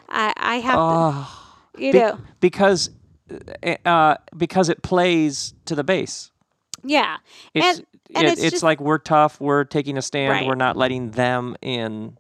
I, 0.09 0.33
I 0.37 0.57
have, 0.57 0.79
uh, 0.79 1.25
to, 1.77 1.83
you 1.83 1.93
be- 1.93 1.99
know, 1.99 2.19
because 2.41 2.91
eh, 3.63 3.77
uh, 3.85 4.17
because 4.37 4.69
it 4.69 4.83
plays 4.83 5.55
to 5.67 5.75
the 5.75 5.85
base. 5.85 6.31
Yeah, 6.83 7.19
it's 7.55 7.79
and, 7.79 7.87
and 8.15 8.27
it, 8.27 8.33
it's, 8.33 8.43
it's 8.43 8.63
like 8.63 8.81
we're 8.81 8.99
tough. 8.99 9.41
We're 9.41 9.65
taking 9.65 9.99
a 9.99 10.03
stand. 10.03 10.33
Right. 10.33 10.47
We're 10.47 10.55
not 10.55 10.77
letting 10.77 11.11
them 11.11 11.57
in. 11.61 12.17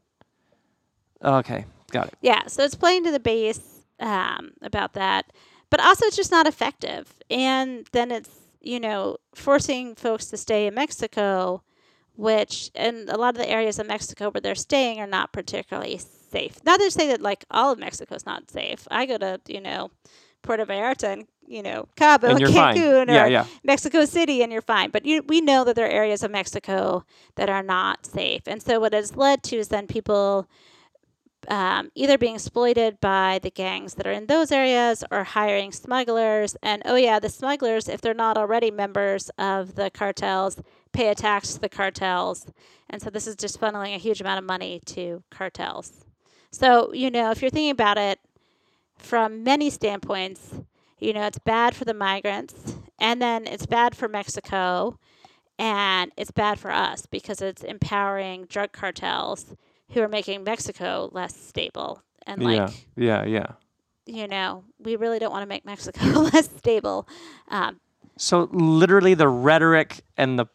Okay, 1.22 1.64
got 1.90 2.09
it. 2.09 2.14
Yeah, 2.20 2.46
so 2.46 2.62
it's 2.62 2.74
playing 2.74 3.05
to 3.05 3.11
the 3.11 3.20
base 3.20 3.61
um, 4.00 4.52
about 4.62 4.94
that. 4.94 5.32
But 5.70 5.80
also, 5.80 6.06
it's 6.06 6.16
just 6.16 6.32
not 6.32 6.46
effective. 6.46 7.12
And 7.30 7.86
then 7.92 8.10
it's, 8.10 8.30
you 8.60 8.80
know, 8.80 9.18
forcing 9.34 9.94
folks 9.94 10.26
to 10.26 10.36
stay 10.36 10.66
in 10.66 10.74
Mexico, 10.74 11.62
which, 12.16 12.70
and 12.74 13.08
a 13.08 13.16
lot 13.16 13.34
of 13.34 13.40
the 13.40 13.48
areas 13.48 13.78
of 13.78 13.86
Mexico 13.86 14.30
where 14.30 14.40
they're 14.40 14.54
staying 14.54 14.98
are 15.00 15.06
not 15.06 15.32
particularly 15.32 15.98
safe. 15.98 16.58
Not 16.64 16.80
to 16.80 16.90
say 16.90 17.06
that, 17.08 17.22
like, 17.22 17.44
all 17.50 17.70
of 17.70 17.78
Mexico 17.78 18.14
is 18.16 18.26
not 18.26 18.50
safe. 18.50 18.88
I 18.90 19.06
go 19.06 19.16
to, 19.18 19.40
you 19.46 19.60
know, 19.60 19.90
Puerto 20.42 20.66
Vallarta 20.66 21.12
and 21.12 21.26
you 21.46 21.62
know 21.62 21.88
Cabo, 21.96 22.28
and 22.28 22.40
Cancun, 22.40 23.08
or 23.08 23.12
yeah, 23.12 23.26
yeah. 23.26 23.46
Mexico 23.64 24.04
City, 24.04 24.42
and 24.42 24.52
you're 24.52 24.62
fine. 24.62 24.90
But 24.90 25.04
you, 25.04 25.22
we 25.26 25.40
know 25.40 25.64
that 25.64 25.76
there 25.76 25.86
are 25.86 25.90
areas 25.90 26.22
of 26.22 26.30
Mexico 26.30 27.04
that 27.34 27.50
are 27.50 27.62
not 27.62 28.06
safe, 28.06 28.42
and 28.46 28.62
so 28.62 28.80
what 28.80 28.94
has 28.94 29.16
led 29.16 29.42
to 29.44 29.56
is 29.56 29.68
then 29.68 29.86
people 29.86 30.48
um, 31.48 31.90
either 31.94 32.18
being 32.18 32.35
exploited 32.35 33.00
by 33.00 33.40
the 33.42 33.50
gangs 33.50 33.94
that 33.94 34.07
are 34.07 34.12
in 34.12 34.26
those 34.26 34.53
areas 34.53 35.05
or 35.11 35.24
hiring 35.24 35.72
smugglers. 35.72 36.57
And 36.62 36.83
oh, 36.85 36.97
yeah, 36.97 37.18
the 37.18 37.28
smugglers, 37.28 37.88
if 37.88 38.01
they're 38.01 38.14
not 38.14 38.36
already 38.36 38.70
members 38.70 39.30
of 39.38 39.74
the 39.74 39.91
cartels, 39.91 40.61
pay 40.93 41.09
a 41.09 41.14
tax 41.14 41.55
to 41.55 41.61
the 41.61 41.68
cartels. 41.68 42.47
And 42.88 43.01
so 43.01 43.11
this 43.11 43.26
is 43.26 43.36
just 43.36 43.61
funneling 43.61 43.95
a 43.95 43.99
huge 43.99 44.20
amount 44.20 44.38
of 44.38 44.45
money 44.45 44.80
to 44.86 45.22
cartels. 45.30 46.05
So, 46.51 46.93
you 46.93 47.11
know, 47.11 47.30
if 47.30 47.41
you're 47.41 47.51
thinking 47.51 47.70
about 47.70 47.99
it 47.99 48.18
from 48.99 49.45
many 49.45 49.70
standpoints, 49.70 50.55
you 50.99 51.12
know, 51.12 51.26
it's 51.26 51.38
bad 51.38 51.74
for 51.74 51.84
the 51.84 51.95
migrants 51.95 52.76
and 53.01 53.20
then 53.20 53.47
it's 53.47 53.66
bad 53.66 53.97
for 53.97 54.09
Mexico, 54.09 54.99
and 55.59 56.12
it's 56.16 56.30
bad 56.30 56.59
for 56.61 56.70
us 56.70 57.07
because 57.07 57.41
it's 57.41 57.62
empowering 57.62 58.45
drug 58.45 58.72
cartels 58.72 59.57
who 59.93 60.01
are 60.03 60.09
making 60.09 60.45
Mexico 60.45 61.11
less 61.12 61.34
stable. 61.36 62.03
And 62.26 62.43
like, 62.43 62.70
yeah, 62.97 63.24
yeah, 63.24 63.24
yeah. 63.24 63.47
you 64.07 64.26
know, 64.28 64.64
we 64.78 64.97
really 64.97 65.18
don't 65.18 65.32
want 65.32 65.43
to 65.43 65.49
make 65.49 65.64
Mexico 65.64 66.05
less 66.32 66.49
stable. 66.57 67.09
Um, 67.49 67.80
So 68.16 68.49
literally, 68.53 69.14
the 69.14 69.28
rhetoric 69.28 70.03
and 70.16 70.38
the 70.38 70.47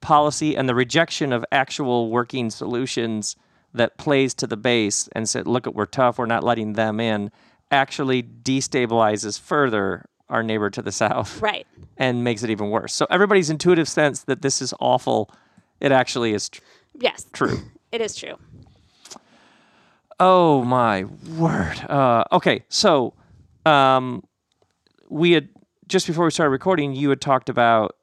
policy 0.00 0.56
and 0.56 0.68
the 0.68 0.74
rejection 0.74 1.32
of 1.32 1.44
actual 1.50 2.10
working 2.10 2.50
solutions 2.50 3.36
that 3.72 3.96
plays 3.98 4.34
to 4.34 4.46
the 4.46 4.56
base 4.56 5.08
and 5.12 5.28
said, 5.28 5.46
"Look, 5.46 5.66
at 5.66 5.74
we're 5.74 5.86
tough. 5.86 6.18
We're 6.18 6.26
not 6.26 6.44
letting 6.44 6.74
them 6.74 7.00
in," 7.00 7.30
actually 7.70 8.22
destabilizes 8.22 9.40
further 9.40 10.04
our 10.28 10.42
neighbor 10.42 10.70
to 10.70 10.82
the 10.82 10.92
south 10.92 11.40
right. 11.50 11.66
and 11.96 12.24
makes 12.24 12.42
it 12.42 12.50
even 12.50 12.70
worse. 12.70 12.92
So 12.92 13.06
everybody's 13.10 13.48
intuitive 13.50 13.88
sense 13.88 14.24
that 14.24 14.42
this 14.42 14.60
is 14.60 14.74
awful, 14.80 15.30
it 15.80 15.92
actually 15.92 16.32
is 16.34 16.48
tr- 16.48 16.60
Yes. 17.00 17.26
true. 17.32 17.58
It 17.92 18.00
is 18.00 18.16
true. 18.16 18.34
Oh 20.18 20.64
my 20.64 21.04
word. 21.36 21.78
Uh, 21.88 22.24
okay, 22.32 22.64
so 22.68 23.14
um, 23.66 24.22
we 25.10 25.32
had 25.32 25.48
just 25.88 26.06
before 26.06 26.24
we 26.24 26.30
started 26.30 26.50
recording, 26.50 26.94
you 26.94 27.10
had 27.10 27.20
talked 27.20 27.48
about 27.48 27.96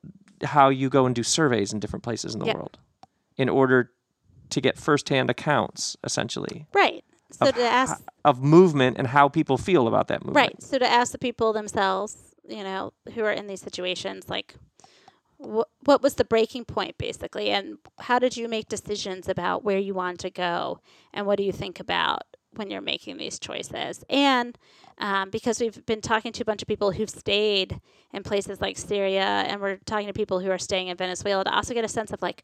how 0.43 0.69
you 0.69 0.89
go 0.89 1.05
and 1.05 1.15
do 1.15 1.23
surveys 1.23 1.73
in 1.73 1.79
different 1.79 2.03
places 2.03 2.33
in 2.33 2.39
the 2.39 2.45
Yeah. 2.45 2.55
world 2.55 2.77
in 3.37 3.49
order 3.49 3.91
to 4.51 4.61
get 4.61 4.77
firsthand 4.77 5.29
accounts, 5.29 5.97
essentially, 6.03 6.67
Right. 6.73 7.03
So 7.31 7.49
of, 7.49 7.55
to 7.55 7.61
ask, 7.63 8.03
of 8.23 8.43
movement 8.43 8.97
and 8.99 9.07
how 9.07 9.27
people 9.27 9.57
feel 9.57 9.87
about 9.87 10.07
that 10.09 10.23
movement. 10.23 10.35
right. 10.35 10.61
So 10.63 10.77
to 10.77 10.87
ask 10.87 11.11
the 11.11 11.17
people 11.17 11.51
themselves, 11.51 12.35
you 12.47 12.63
know, 12.63 12.93
who 13.15 13.23
are 13.23 13.31
in 13.31 13.47
these 13.47 13.61
situations, 13.61 14.29
like, 14.29 14.53
wh- 15.43 15.87
what 15.87 16.01
was 16.01 16.15
the 16.15 16.25
breaking 16.25 16.65
point, 16.65 16.97
basically, 16.97 17.49
and 17.49 17.77
how 17.99 18.19
did 18.19 18.37
you 18.37 18.47
make 18.47 18.67
decisions 18.69 19.27
about 19.29 19.63
where 19.63 19.77
you 19.79 19.93
want 19.93 20.19
to 20.21 20.29
go, 20.29 20.79
and 21.13 21.25
what 21.25 21.37
do 21.37 21.43
you 21.43 21.51
think 21.51 21.79
about 21.79 22.23
when 22.55 22.69
you're 22.69 22.81
making 22.81 23.17
these 23.17 23.39
choices? 23.39 24.03
And 24.09 24.57
um, 24.99 25.29
because 25.29 25.59
we've 25.59 25.85
been 25.85 26.01
talking 26.01 26.31
to 26.33 26.41
a 26.43 26.45
bunch 26.45 26.61
of 26.61 26.67
people 26.67 26.91
who've 26.91 27.09
stayed 27.09 27.79
in 28.13 28.23
places 28.23 28.61
like 28.61 28.77
Syria, 28.77 29.23
and 29.47 29.61
we're 29.61 29.77
talking 29.85 30.07
to 30.07 30.13
people 30.13 30.39
who 30.39 30.51
are 30.51 30.57
staying 30.59 30.87
in 30.87 30.97
Venezuela 30.97 31.43
to 31.43 31.53
also 31.53 31.73
get 31.73 31.83
a 31.83 31.89
sense 31.89 32.11
of 32.11 32.21
like, 32.21 32.43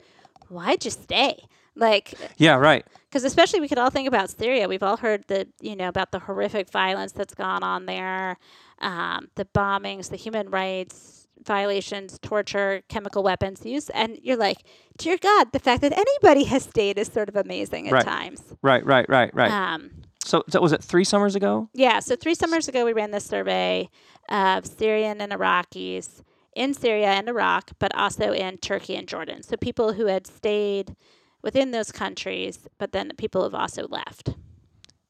why'd 0.50 0.84
you 0.84 0.92
stay? 0.92 1.44
Like, 1.76 2.14
Yeah, 2.38 2.56
right. 2.56 2.86
because 3.10 3.24
especially 3.24 3.62
we 3.62 3.68
could 3.70 3.78
all 3.78 3.92
think 3.92 4.08
about 4.08 4.30
Syria. 4.30 4.68
We've 4.68 4.84
all 4.84 4.98
heard 4.98 5.24
the 5.28 5.48
you 5.62 5.76
know 5.76 5.88
about 5.88 6.12
the 6.12 6.20
horrific 6.20 6.70
violence 6.72 7.12
that's 7.14 7.34
gone 7.36 7.64
on 7.64 7.86
there, 7.86 8.38
um, 8.80 9.30
the 9.36 9.46
bombings, 9.46 10.10
the 10.10 10.18
human 10.18 10.50
rights 10.50 11.19
violations, 11.46 12.20
torture, 12.20 12.82
chemical 12.90 13.24
weapons 13.24 13.66
use, 13.66 13.90
and 13.90 14.18
you're 14.22 14.38
like, 14.38 14.58
dear 14.98 15.18
God, 15.18 15.52
the 15.54 15.60
fact 15.60 15.82
that 15.82 15.94
anybody 15.94 16.44
has 16.46 16.64
stayed 16.64 16.98
is 16.98 17.08
sort 17.08 17.30
of 17.30 17.36
amazing 17.36 17.88
at 17.88 17.94
Right. 17.94 18.06
times. 18.06 18.44
Right, 18.62 18.86
right, 18.86 19.08
right, 19.10 19.34
right. 19.34 19.52
Um, 19.52 19.92
so, 20.24 20.44
so 20.50 20.62
was 20.62 20.72
it 20.74 20.84
three 20.84 21.04
summers 21.04 21.36
ago? 21.36 21.70
yeah, 21.74 22.00
so 22.00 22.16
three 22.16 22.36
summers 22.36 22.68
ago 22.68 22.86
we 22.86 22.94
ran 22.94 23.12
this 23.12 23.26
survey 23.26 23.90
of 24.30 24.66
Syrian 24.66 25.22
and 25.22 25.32
Iraqis 25.32 26.22
in 26.56 26.74
Syria 26.74 27.08
and 27.08 27.28
Iraq, 27.30 27.72
but 27.80 27.94
also 27.96 28.32
in 28.34 28.58
Turkey 28.58 28.96
and 28.96 29.08
Jordan. 29.08 29.42
So 29.44 29.56
people 29.58 29.94
who 29.94 30.06
had 30.08 30.28
stayed 30.28 30.96
within 31.42 31.72
those 31.72 31.92
countries, 31.92 32.68
but 32.78 32.92
then 32.92 33.12
people 33.18 33.44
have 33.44 33.56
also 33.56 33.88
left. 33.88 34.32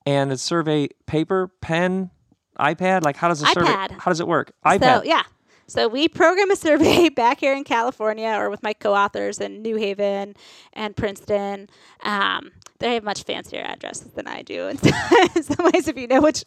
And 0.05 0.29
the 0.31 0.37
survey 0.37 0.89
paper, 1.07 1.49
pen, 1.61 2.11
iPad. 2.59 3.03
Like, 3.03 3.15
how 3.17 3.27
does 3.29 3.39
the 3.41 3.47
survey? 3.47 3.67
iPad. 3.69 3.91
How 3.99 4.11
does 4.11 4.19
it 4.19 4.27
work? 4.27 4.51
iPad. 4.65 4.99
So 4.99 5.03
yeah. 5.03 5.23
So 5.69 5.87
we 5.87 6.07
program 6.07 6.51
a 6.51 6.55
survey 6.55 7.09
back 7.15 7.39
here 7.39 7.53
in 7.53 7.63
California, 7.63 8.29
or 8.29 8.49
with 8.49 8.63
my 8.63 8.73
co-authors 8.73 9.39
in 9.39 9.61
New 9.61 9.75
Haven 9.75 10.35
and 10.73 10.95
Princeton. 10.95 11.69
Um, 12.03 12.51
they 12.79 12.93
have 12.93 13.03
much 13.03 13.23
fancier 13.23 13.61
addresses 13.61 14.11
than 14.13 14.27
I 14.27 14.41
do. 14.41 14.67
In 14.67 14.77
some 14.77 15.69
ways, 15.73 15.89
if 15.89 15.97
you 15.97 16.07
know 16.07 16.21
which 16.21 16.45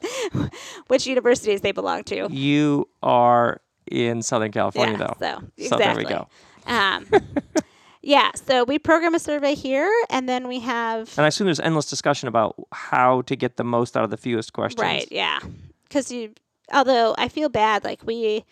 which 0.87 1.07
universities 1.07 1.61
they 1.61 1.73
belong 1.73 2.05
to. 2.05 2.27
You 2.31 2.89
are 3.03 3.61
in 3.87 4.23
Southern 4.23 4.53
California, 4.53 4.97
yeah. 4.99 5.14
though. 5.18 5.39
So 5.59 5.66
So 5.68 5.77
exactly. 5.77 5.85
there 5.85 5.97
we 5.97 6.05
go. 6.05 6.29
Um, 6.66 7.07
yeah. 8.03 8.31
So 8.35 8.64
we 8.64 8.79
program 8.79 9.14
a 9.14 9.18
survey 9.18 9.55
here, 9.55 9.93
and 10.11 10.29
then 10.29 10.49
we 10.49 10.61
have 10.61 11.12
And 11.18 11.25
I 11.25 11.29
assume 11.29 11.47
there's 11.47 11.61
endless 11.61 11.89
discussion 11.89 12.29
about 12.29 12.57
how 12.73 13.23
to 13.23 13.37
get 13.37 13.57
the 13.57 13.64
most 13.64 13.97
out 13.97 14.05
of 14.05 14.11
the 14.11 14.16
fewest 14.16 14.53
questions. 14.53 14.83
Right. 14.83 15.09
Yeah. 15.11 15.39
Because 15.85 16.11
you, 16.11 16.33
although 16.73 17.14
I 17.18 17.29
feel 17.29 17.49
bad, 17.49 17.85
like 17.85 18.05
we, 18.05 18.45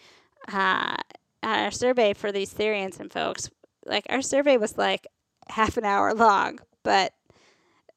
uh, 0.49 0.97
on 1.43 1.59
our 1.59 1.70
survey 1.70 2.12
for 2.12 2.32
these 2.32 2.51
Syrians 2.51 2.99
and 3.01 3.12
folks, 3.12 3.51
like 3.86 4.07
our 4.11 4.22
survey 4.22 4.57
was 4.57 4.76
like 4.76 5.07
half 5.49 5.76
an 5.76 5.84
hour 5.84 6.14
long, 6.14 6.59
but 6.82 7.12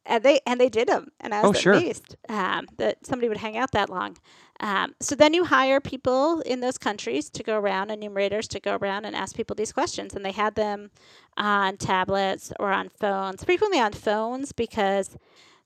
and 0.05 0.21
they 0.23 0.39
and 0.45 0.59
they 0.59 0.69
did 0.69 0.87
them, 0.89 1.09
and 1.21 1.33
I 1.33 1.41
was 1.41 1.57
Oh, 1.57 1.59
sure. 1.59 1.73
amazed 1.73 2.15
um, 2.27 2.67
that 2.77 3.05
somebody 3.05 3.29
would 3.29 3.37
hang 3.37 3.57
out 3.57 3.71
that 3.71 3.89
long. 3.89 4.17
Um, 4.59 4.93
so 4.99 5.15
then 5.15 5.33
you 5.33 5.45
hire 5.45 5.79
people 5.79 6.41
in 6.41 6.59
those 6.59 6.77
countries 6.77 7.29
to 7.31 7.43
go 7.43 7.57
around, 7.57 7.89
enumerators 7.89 8.47
to 8.49 8.59
go 8.59 8.75
around 8.75 9.05
and 9.05 9.15
ask 9.15 9.35
people 9.35 9.55
these 9.55 9.71
questions, 9.71 10.13
and 10.13 10.23
they 10.25 10.31
had 10.31 10.55
them 10.55 10.91
on 11.37 11.77
tablets 11.77 12.51
or 12.59 12.71
on 12.71 12.89
phones, 12.89 13.43
frequently 13.43 13.79
on 13.79 13.93
phones 13.93 14.51
because 14.51 15.17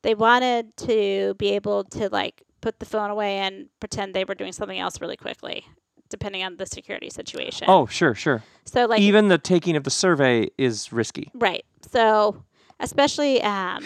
they 0.04 0.14
wanted 0.16 0.76
to 0.78 1.34
be 1.36 1.50
able 1.50 1.84
to 1.84 2.08
like 2.10 2.44
put 2.62 2.80
the 2.80 2.86
phone 2.86 3.10
away 3.10 3.38
and 3.38 3.68
pretend 3.80 4.14
they 4.14 4.24
were 4.24 4.36
doing 4.36 4.54
something 4.54 4.80
else 4.80 5.02
really 5.02 5.18
quickly, 5.18 5.66
depending 6.10 6.44
on 6.44 6.58
the 6.58 6.66
security 6.66 7.10
situation. 7.10 7.66
Oh, 7.70 7.86
sure, 7.86 8.16
sure. 8.16 8.44
so 8.66 8.86
like 8.86 9.02
Even 9.02 9.28
the 9.28 9.38
taking 9.38 9.76
of 9.76 9.84
the 9.84 9.90
survey 9.92 10.48
is 10.58 10.92
risky. 10.92 11.30
Right. 11.34 11.66
So, 11.92 12.44
especially, 12.80 13.42
um, 13.44 13.84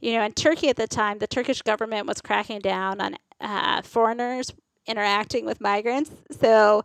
you 0.00 0.12
know, 0.14 0.22
in 0.24 0.32
Turkey 0.32 0.68
at 0.68 0.76
the 0.76 0.86
time, 0.88 1.18
the 1.18 1.26
Turkish 1.26 1.62
government 1.62 2.06
was 2.06 2.20
cracking 2.20 2.60
down 2.60 3.00
on 3.00 3.16
uh, 3.40 3.82
foreigners 3.82 4.52
interacting 4.86 5.44
with 5.46 5.60
migrants. 5.60 6.10
So, 6.40 6.82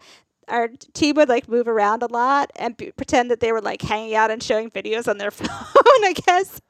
our 0.47 0.69
team 0.93 1.15
would 1.17 1.27
like 1.27 1.49
move 1.49 1.67
around 1.67 2.03
a 2.03 2.07
lot 2.07 2.51
and 2.55 2.77
b- 2.77 2.91
pretend 2.91 3.29
that 3.31 3.41
they 3.41 3.51
were 3.51 3.59
like 3.59 3.81
hanging 3.81 4.15
out 4.15 4.31
and 4.31 4.41
showing 4.41 4.71
videos 4.71 5.05
on 5.07 5.17
their 5.17 5.31
phone, 5.31 5.47
I 5.49 6.13
guess, 6.25 6.61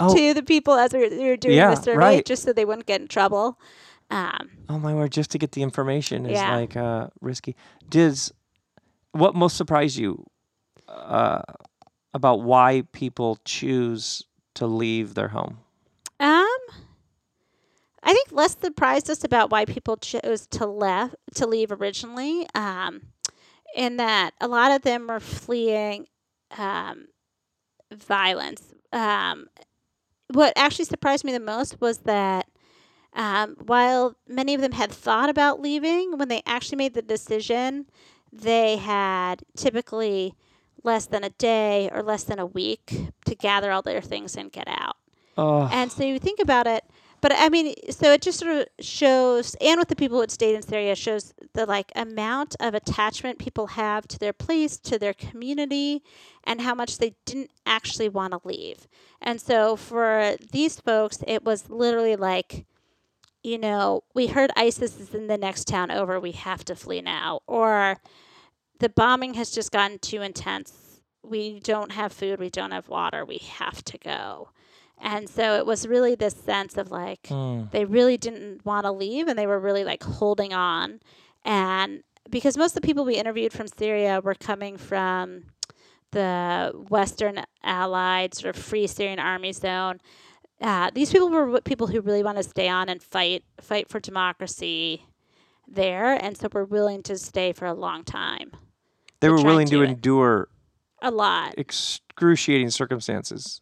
Oh. 0.00 0.14
to 0.14 0.34
the 0.34 0.42
people 0.42 0.74
as 0.74 0.92
we 0.92 0.98
were, 0.98 1.08
we 1.08 1.28
were 1.28 1.36
doing 1.36 1.56
Yeah, 1.56 1.74
the 1.74 1.80
survey, 1.80 1.96
right. 1.96 2.26
just 2.26 2.42
so 2.42 2.52
they 2.52 2.64
wouldn't 2.66 2.86
get 2.86 3.00
in 3.00 3.08
trouble. 3.08 3.58
Um, 4.12 4.50
Oh 4.68 4.78
my 4.78 4.94
word! 4.94 5.10
Just 5.12 5.30
to 5.32 5.38
get 5.38 5.52
the 5.52 5.62
information 5.62 6.24
is 6.26 6.38
Yeah. 6.38 6.54
like 6.56 6.76
uh, 6.76 7.08
risky. 7.20 7.56
Does 7.88 8.32
what 9.12 9.34
most 9.34 9.56
surprised 9.56 9.96
you 9.96 10.24
uh, 10.88 11.42
about 12.14 12.42
why 12.42 12.84
people 12.92 13.38
choose 13.44 14.22
to 14.54 14.66
leave 14.66 15.14
their 15.14 15.28
home? 15.28 15.58
Um, 16.20 16.46
I 18.02 18.12
think 18.12 18.32
less 18.32 18.56
surprised 18.60 19.08
us 19.10 19.24
about 19.24 19.50
why 19.50 19.64
people 19.64 19.96
chose 19.96 20.46
to 20.48 20.66
left 20.66 21.14
to 21.34 21.46
leave 21.46 21.70
originally. 21.72 22.46
Um, 22.54 23.02
in 23.74 23.96
that 23.96 24.32
a 24.40 24.48
lot 24.48 24.70
of 24.72 24.82
them 24.82 25.06
were 25.06 25.20
fleeing 25.20 26.06
um, 26.58 27.06
violence. 27.92 28.62
Um, 28.92 29.46
what 30.32 30.52
actually 30.56 30.84
surprised 30.86 31.24
me 31.24 31.32
the 31.32 31.40
most 31.40 31.80
was 31.80 31.98
that 31.98 32.46
um, 33.14 33.56
while 33.64 34.16
many 34.26 34.54
of 34.54 34.60
them 34.60 34.72
had 34.72 34.90
thought 34.90 35.28
about 35.28 35.60
leaving, 35.60 36.16
when 36.18 36.28
they 36.28 36.42
actually 36.46 36.78
made 36.78 36.94
the 36.94 37.02
decision, 37.02 37.86
they 38.32 38.78
had 38.78 39.42
typically 39.56 40.34
less 40.82 41.06
than 41.06 41.22
a 41.22 41.30
day 41.30 41.90
or 41.92 42.02
less 42.02 42.24
than 42.24 42.38
a 42.38 42.46
week 42.46 43.08
to 43.24 43.34
gather 43.34 43.70
all 43.70 43.82
their 43.82 44.00
things 44.00 44.36
and 44.36 44.50
get 44.50 44.66
out. 44.66 44.96
Oh, 45.36 45.68
And 45.70 45.90
so 45.92 46.04
you 46.04 46.18
think 46.18 46.40
about 46.40 46.66
it, 46.66 46.84
but 47.22 47.32
I 47.34 47.48
mean, 47.50 47.74
so 47.90 48.12
it 48.12 48.20
just 48.20 48.40
sort 48.40 48.56
of 48.56 48.66
shows, 48.84 49.54
and 49.60 49.78
with 49.78 49.88
the 49.88 49.96
people 49.96 50.16
who 50.16 50.22
had 50.22 50.30
stayed 50.32 50.56
in 50.56 50.62
Syria, 50.62 50.96
shows 50.96 51.32
the 51.54 51.66
like 51.66 51.92
amount 51.94 52.56
of 52.58 52.74
attachment 52.74 53.38
people 53.38 53.68
have 53.68 54.08
to 54.08 54.18
their 54.18 54.32
place, 54.32 54.76
to 54.78 54.98
their 54.98 55.14
community, 55.14 56.02
and 56.44 56.60
how 56.60 56.74
much 56.74 56.98
they 56.98 57.14
didn't 57.24 57.52
actually 57.64 58.08
want 58.08 58.32
to 58.32 58.40
leave. 58.46 58.88
And 59.20 59.40
so 59.40 59.76
for 59.76 60.34
these 60.50 60.80
folks, 60.80 61.22
it 61.28 61.44
was 61.44 61.70
literally 61.70 62.16
like, 62.16 62.66
you 63.42 63.58
know, 63.58 64.04
we 64.14 64.28
heard 64.28 64.50
ISIS 64.56 65.00
is 65.00 65.14
in 65.14 65.26
the 65.26 65.38
next 65.38 65.66
town 65.66 65.90
over, 65.90 66.20
we 66.20 66.32
have 66.32 66.64
to 66.66 66.76
flee 66.76 67.00
now, 67.00 67.40
or 67.46 67.98
the 68.78 68.88
bombing 68.88 69.34
has 69.34 69.50
just 69.50 69.72
gotten 69.72 69.98
too 69.98 70.22
intense. 70.22 71.00
We 71.24 71.60
don't 71.60 71.92
have 71.92 72.12
food, 72.12 72.40
we 72.40 72.50
don't 72.50 72.72
have 72.72 72.88
water, 72.88 73.24
we 73.24 73.38
have 73.38 73.84
to 73.84 73.98
go. 73.98 74.50
And 75.00 75.28
so 75.28 75.56
it 75.56 75.66
was 75.66 75.86
really 75.86 76.14
this 76.14 76.34
sense 76.34 76.76
of 76.76 76.90
like 76.90 77.26
Hmm. 77.26 77.64
they 77.72 77.84
really 77.84 78.16
didn't 78.16 78.64
want 78.64 78.84
to 78.86 78.92
leave 78.92 79.26
and 79.26 79.36
they 79.38 79.46
were 79.46 79.58
really 79.58 79.84
like 79.84 80.02
holding 80.02 80.52
on. 80.52 81.00
And 81.44 82.04
because 82.30 82.56
most 82.56 82.76
of 82.76 82.82
the 82.82 82.86
people 82.86 83.04
we 83.04 83.16
interviewed 83.16 83.52
from 83.52 83.66
Syria 83.66 84.20
were 84.20 84.34
coming 84.36 84.76
from 84.76 85.44
the 86.12 86.72
Western 86.88 87.42
Allied 87.64 88.34
sort 88.34 88.56
of 88.56 88.62
Free 88.62 88.86
Syrian 88.86 89.18
Army 89.18 89.52
zone, 89.52 90.00
uh, 90.62 90.90
these 90.94 91.10
people 91.12 91.28
were 91.28 91.60
people 91.60 91.88
who 91.88 92.00
really 92.00 92.22
want 92.22 92.38
to 92.38 92.42
stay 92.44 92.68
on 92.68 92.88
and 92.88 93.02
fight, 93.02 93.44
fight 93.60 93.88
for 93.88 94.00
democracy, 94.00 95.04
there, 95.68 96.12
and 96.14 96.36
so 96.36 96.48
were 96.52 96.64
willing 96.64 97.02
to 97.04 97.18
stay 97.18 97.52
for 97.52 97.66
a 97.66 97.74
long 97.74 98.04
time. 98.04 98.52
They 99.20 99.28
were 99.28 99.42
willing 99.42 99.66
to 99.68 99.82
it. 99.82 99.90
endure 99.90 100.48
A 101.00 101.10
lot. 101.10 101.54
excruciating 101.58 102.70
circumstances. 102.70 103.60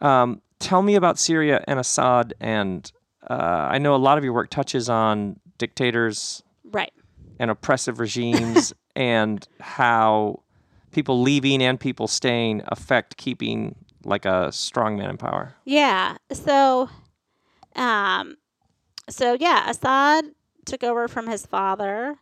Um, 0.00 0.42
tell 0.58 0.82
me 0.82 0.94
about 0.94 1.18
Syria 1.18 1.62
and 1.66 1.78
Assad, 1.78 2.34
and 2.40 2.90
uh, 3.28 3.68
I 3.70 3.78
know 3.78 3.94
a 3.94 3.96
lot 3.96 4.18
of 4.18 4.24
your 4.24 4.32
work 4.32 4.50
touches 4.50 4.88
on 4.88 5.40
dictators 5.58 6.42
Right. 6.64 6.92
and 7.38 7.50
oppressive 7.50 8.00
regimes 8.00 8.72
and 8.96 9.46
how 9.60 10.40
people 10.90 11.22
leaving 11.22 11.62
and 11.62 11.78
people 11.80 12.06
staying 12.06 12.62
affect 12.66 13.16
keeping 13.16 13.74
like 14.04 14.24
a 14.24 14.50
strong 14.52 14.96
man 14.96 15.10
in 15.10 15.16
power. 15.16 15.54
Yeah. 15.64 16.16
So, 16.32 16.88
um, 17.76 18.36
so 19.08 19.36
yeah, 19.38 19.68
Assad 19.70 20.26
took 20.64 20.82
over 20.84 21.08
from 21.08 21.26
his 21.28 21.46
father. 21.46 22.16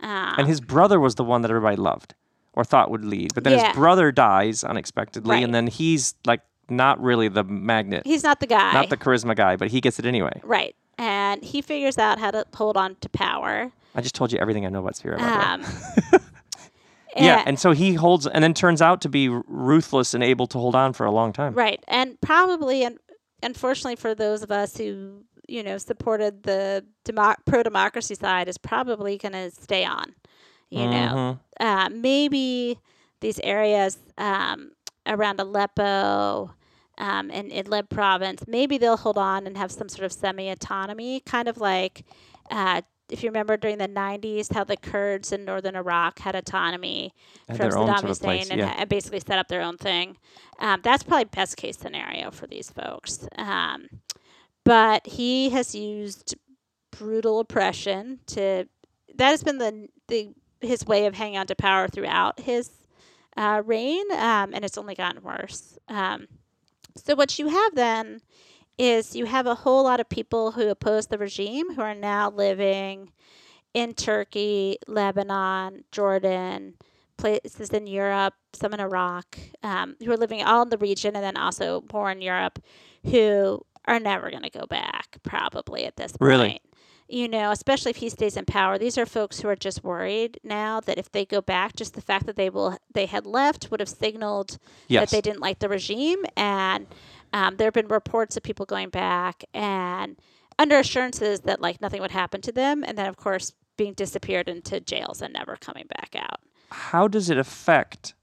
Um, 0.00 0.34
And 0.38 0.46
his 0.46 0.60
brother 0.60 1.00
was 1.00 1.14
the 1.14 1.24
one 1.24 1.42
that 1.42 1.50
everybody 1.50 1.76
loved 1.76 2.14
or 2.52 2.64
thought 2.64 2.90
would 2.90 3.04
lead, 3.04 3.34
but 3.34 3.44
then 3.44 3.54
Yeah. 3.58 3.68
his 3.68 3.76
brother 3.76 4.12
dies 4.12 4.64
unexpectedly, 4.64 5.36
Right. 5.36 5.44
and 5.44 5.54
then 5.54 5.66
he's 5.66 6.14
like 6.26 6.40
not 6.68 7.00
really 7.00 7.28
the 7.28 7.44
magnet, 7.44 8.02
he's 8.04 8.22
not 8.24 8.40
the 8.40 8.46
guy. 8.46 8.72
not 8.72 8.88
the 8.90 8.96
charisma 8.96 9.36
guy, 9.36 9.56
but 9.56 9.68
he 9.68 9.80
gets 9.80 9.98
it 9.98 10.06
anyway. 10.06 10.40
right. 10.42 10.74
And 10.98 11.44
he 11.44 11.60
figures 11.60 11.98
out 11.98 12.18
how 12.18 12.30
to 12.30 12.46
hold 12.54 12.76
on 12.78 12.96
to 13.02 13.08
power. 13.10 13.70
I 13.94 14.00
just 14.00 14.14
told 14.14 14.32
you 14.32 14.38
everything 14.38 14.64
I 14.64 14.70
know 14.70 14.80
about 14.80 14.96
Syria. 14.96 15.18
Um, 15.18 15.62
yeah, 17.24 17.42
and 17.46 17.58
so 17.58 17.72
he 17.72 17.94
holds, 17.94 18.26
and 18.26 18.42
then 18.44 18.54
turns 18.54 18.80
out 18.82 19.00
to 19.02 19.08
be 19.08 19.28
ruthless 19.28 20.14
and 20.14 20.22
able 20.22 20.46
to 20.48 20.58
hold 20.58 20.74
on 20.74 20.92
for 20.92 21.06
a 21.06 21.10
long 21.10 21.32
time. 21.32 21.54
Right. 21.54 21.82
And 21.88 22.20
probably, 22.20 22.82
and 22.84 22.98
unfortunately 23.42 23.96
for 23.96 24.14
those 24.14 24.42
of 24.42 24.50
us 24.50 24.76
who, 24.76 25.24
you 25.48 25.62
know, 25.62 25.78
supported 25.78 26.42
the 26.42 26.84
demo- 27.04 27.34
pro 27.44 27.62
democracy 27.62 28.14
side, 28.14 28.48
is 28.48 28.58
probably 28.58 29.18
going 29.18 29.32
to 29.32 29.50
stay 29.50 29.84
on. 29.84 30.14
You 30.70 30.90
know, 30.90 31.38
Mhm. 31.60 31.64
uh, 31.64 31.88
maybe 31.90 32.78
these 33.20 33.38
areas 33.40 33.98
um, 34.18 34.72
around 35.06 35.38
Aleppo 35.38 36.50
um, 36.98 37.30
and 37.30 37.52
Idlib 37.52 37.88
province, 37.88 38.42
maybe 38.48 38.76
they'll 38.78 38.96
hold 38.96 39.16
on 39.18 39.46
and 39.46 39.56
have 39.56 39.70
some 39.70 39.88
sort 39.88 40.04
of 40.04 40.12
semi 40.12 40.48
autonomy, 40.48 41.20
kind 41.20 41.46
of 41.48 41.58
like. 41.58 42.04
Uh, 42.50 42.82
if 43.08 43.22
you 43.22 43.28
remember 43.28 43.56
during 43.56 43.78
the 43.78 43.88
90s, 43.88 44.52
how 44.52 44.64
the 44.64 44.76
Kurds 44.76 45.32
in 45.32 45.44
northern 45.44 45.76
Iraq 45.76 46.18
had 46.18 46.34
autonomy 46.34 47.12
from 47.46 47.56
Saddam 47.56 47.72
sort 47.72 47.88
of 47.90 48.04
Hussein 48.04 48.24
place, 48.24 48.50
and 48.50 48.60
yeah. 48.60 48.78
ha- 48.78 48.84
basically 48.84 49.20
set 49.20 49.38
up 49.38 49.48
their 49.48 49.62
own 49.62 49.76
thing. 49.76 50.16
Um, 50.58 50.80
that's 50.82 51.02
probably 51.02 51.24
best 51.24 51.56
case 51.56 51.76
scenario 51.78 52.30
for 52.30 52.46
these 52.46 52.70
folks. 52.70 53.28
Um, 53.36 53.88
but 54.64 55.06
he 55.06 55.50
has 55.50 55.74
used 55.74 56.34
brutal 56.90 57.40
oppression 57.40 58.20
to. 58.28 58.66
That 59.14 59.30
has 59.30 59.42
been 59.42 59.58
the 59.58 59.88
the 60.08 60.30
his 60.60 60.84
way 60.84 61.06
of 61.06 61.14
hanging 61.14 61.38
on 61.38 61.46
to 61.46 61.54
power 61.54 61.88
throughout 61.88 62.40
his 62.40 62.70
uh, 63.36 63.62
reign, 63.64 64.04
um, 64.12 64.52
and 64.52 64.64
it's 64.64 64.76
only 64.76 64.94
gotten 64.94 65.22
worse. 65.22 65.78
Um, 65.88 66.26
so 66.96 67.14
what 67.14 67.38
you 67.38 67.48
have 67.48 67.74
then 67.74 68.20
is 68.78 69.16
you 69.16 69.24
have 69.26 69.46
a 69.46 69.54
whole 69.54 69.84
lot 69.84 70.00
of 70.00 70.08
people 70.08 70.52
who 70.52 70.68
oppose 70.68 71.06
the 71.06 71.18
regime 71.18 71.74
who 71.74 71.82
are 71.82 71.94
now 71.94 72.30
living 72.30 73.10
in 73.74 73.94
Turkey, 73.94 74.78
Lebanon, 74.86 75.84
Jordan, 75.92 76.74
places 77.16 77.70
in 77.70 77.86
Europe, 77.86 78.34
some 78.52 78.74
in 78.74 78.80
Iraq, 78.80 79.38
um, 79.62 79.96
who 80.02 80.10
are 80.12 80.16
living 80.16 80.42
all 80.42 80.62
in 80.62 80.68
the 80.70 80.78
region 80.78 81.14
and 81.14 81.24
then 81.24 81.36
also 81.36 81.84
more 81.92 82.10
in 82.10 82.20
Europe, 82.20 82.58
who 83.04 83.60
are 83.86 84.00
never 84.00 84.30
going 84.30 84.42
to 84.42 84.50
go 84.50 84.66
back, 84.66 85.18
probably 85.22 85.84
at 85.84 85.96
this 85.96 86.12
point. 86.16 86.28
Really? 86.28 86.60
You 87.08 87.28
know, 87.28 87.52
especially 87.52 87.90
if 87.90 87.96
he 87.98 88.08
stays 88.08 88.36
in 88.36 88.46
power. 88.46 88.78
These 88.78 88.98
are 88.98 89.06
folks 89.06 89.38
who 89.40 89.48
are 89.48 89.54
just 89.54 89.84
worried 89.84 90.40
now 90.42 90.80
that 90.80 90.98
if 90.98 91.12
they 91.12 91.24
go 91.24 91.40
back, 91.40 91.76
just 91.76 91.94
the 91.94 92.00
fact 92.00 92.26
that 92.26 92.34
they 92.34 92.50
will 92.50 92.76
they 92.92 93.06
had 93.06 93.26
left 93.26 93.70
would 93.70 93.78
have 93.78 93.88
signaled 93.88 94.58
Yes. 94.88 95.02
that 95.02 95.16
they 95.16 95.20
didn't 95.20 95.40
like 95.40 95.60
the 95.60 95.68
regime. 95.68 96.24
And 96.36 96.88
um, 97.32 97.56
there 97.56 97.66
have 97.66 97.74
been 97.74 97.88
reports 97.88 98.36
of 98.36 98.42
people 98.42 98.66
going 98.66 98.88
back 98.88 99.44
and 99.54 100.16
under 100.58 100.78
assurances 100.78 101.40
that 101.40 101.60
like 101.60 101.80
nothing 101.80 102.00
would 102.00 102.10
happen 102.10 102.40
to 102.42 102.52
them, 102.52 102.84
and 102.86 102.96
then 102.96 103.06
of 103.06 103.16
course 103.16 103.52
being 103.76 103.92
disappeared 103.92 104.48
into 104.48 104.80
jails 104.80 105.20
and 105.20 105.34
never 105.34 105.56
coming 105.56 105.86
back 105.88 106.16
out. 106.18 106.40
how 106.70 107.06
does 107.06 107.28
it 107.30 107.38
affect 107.38 108.14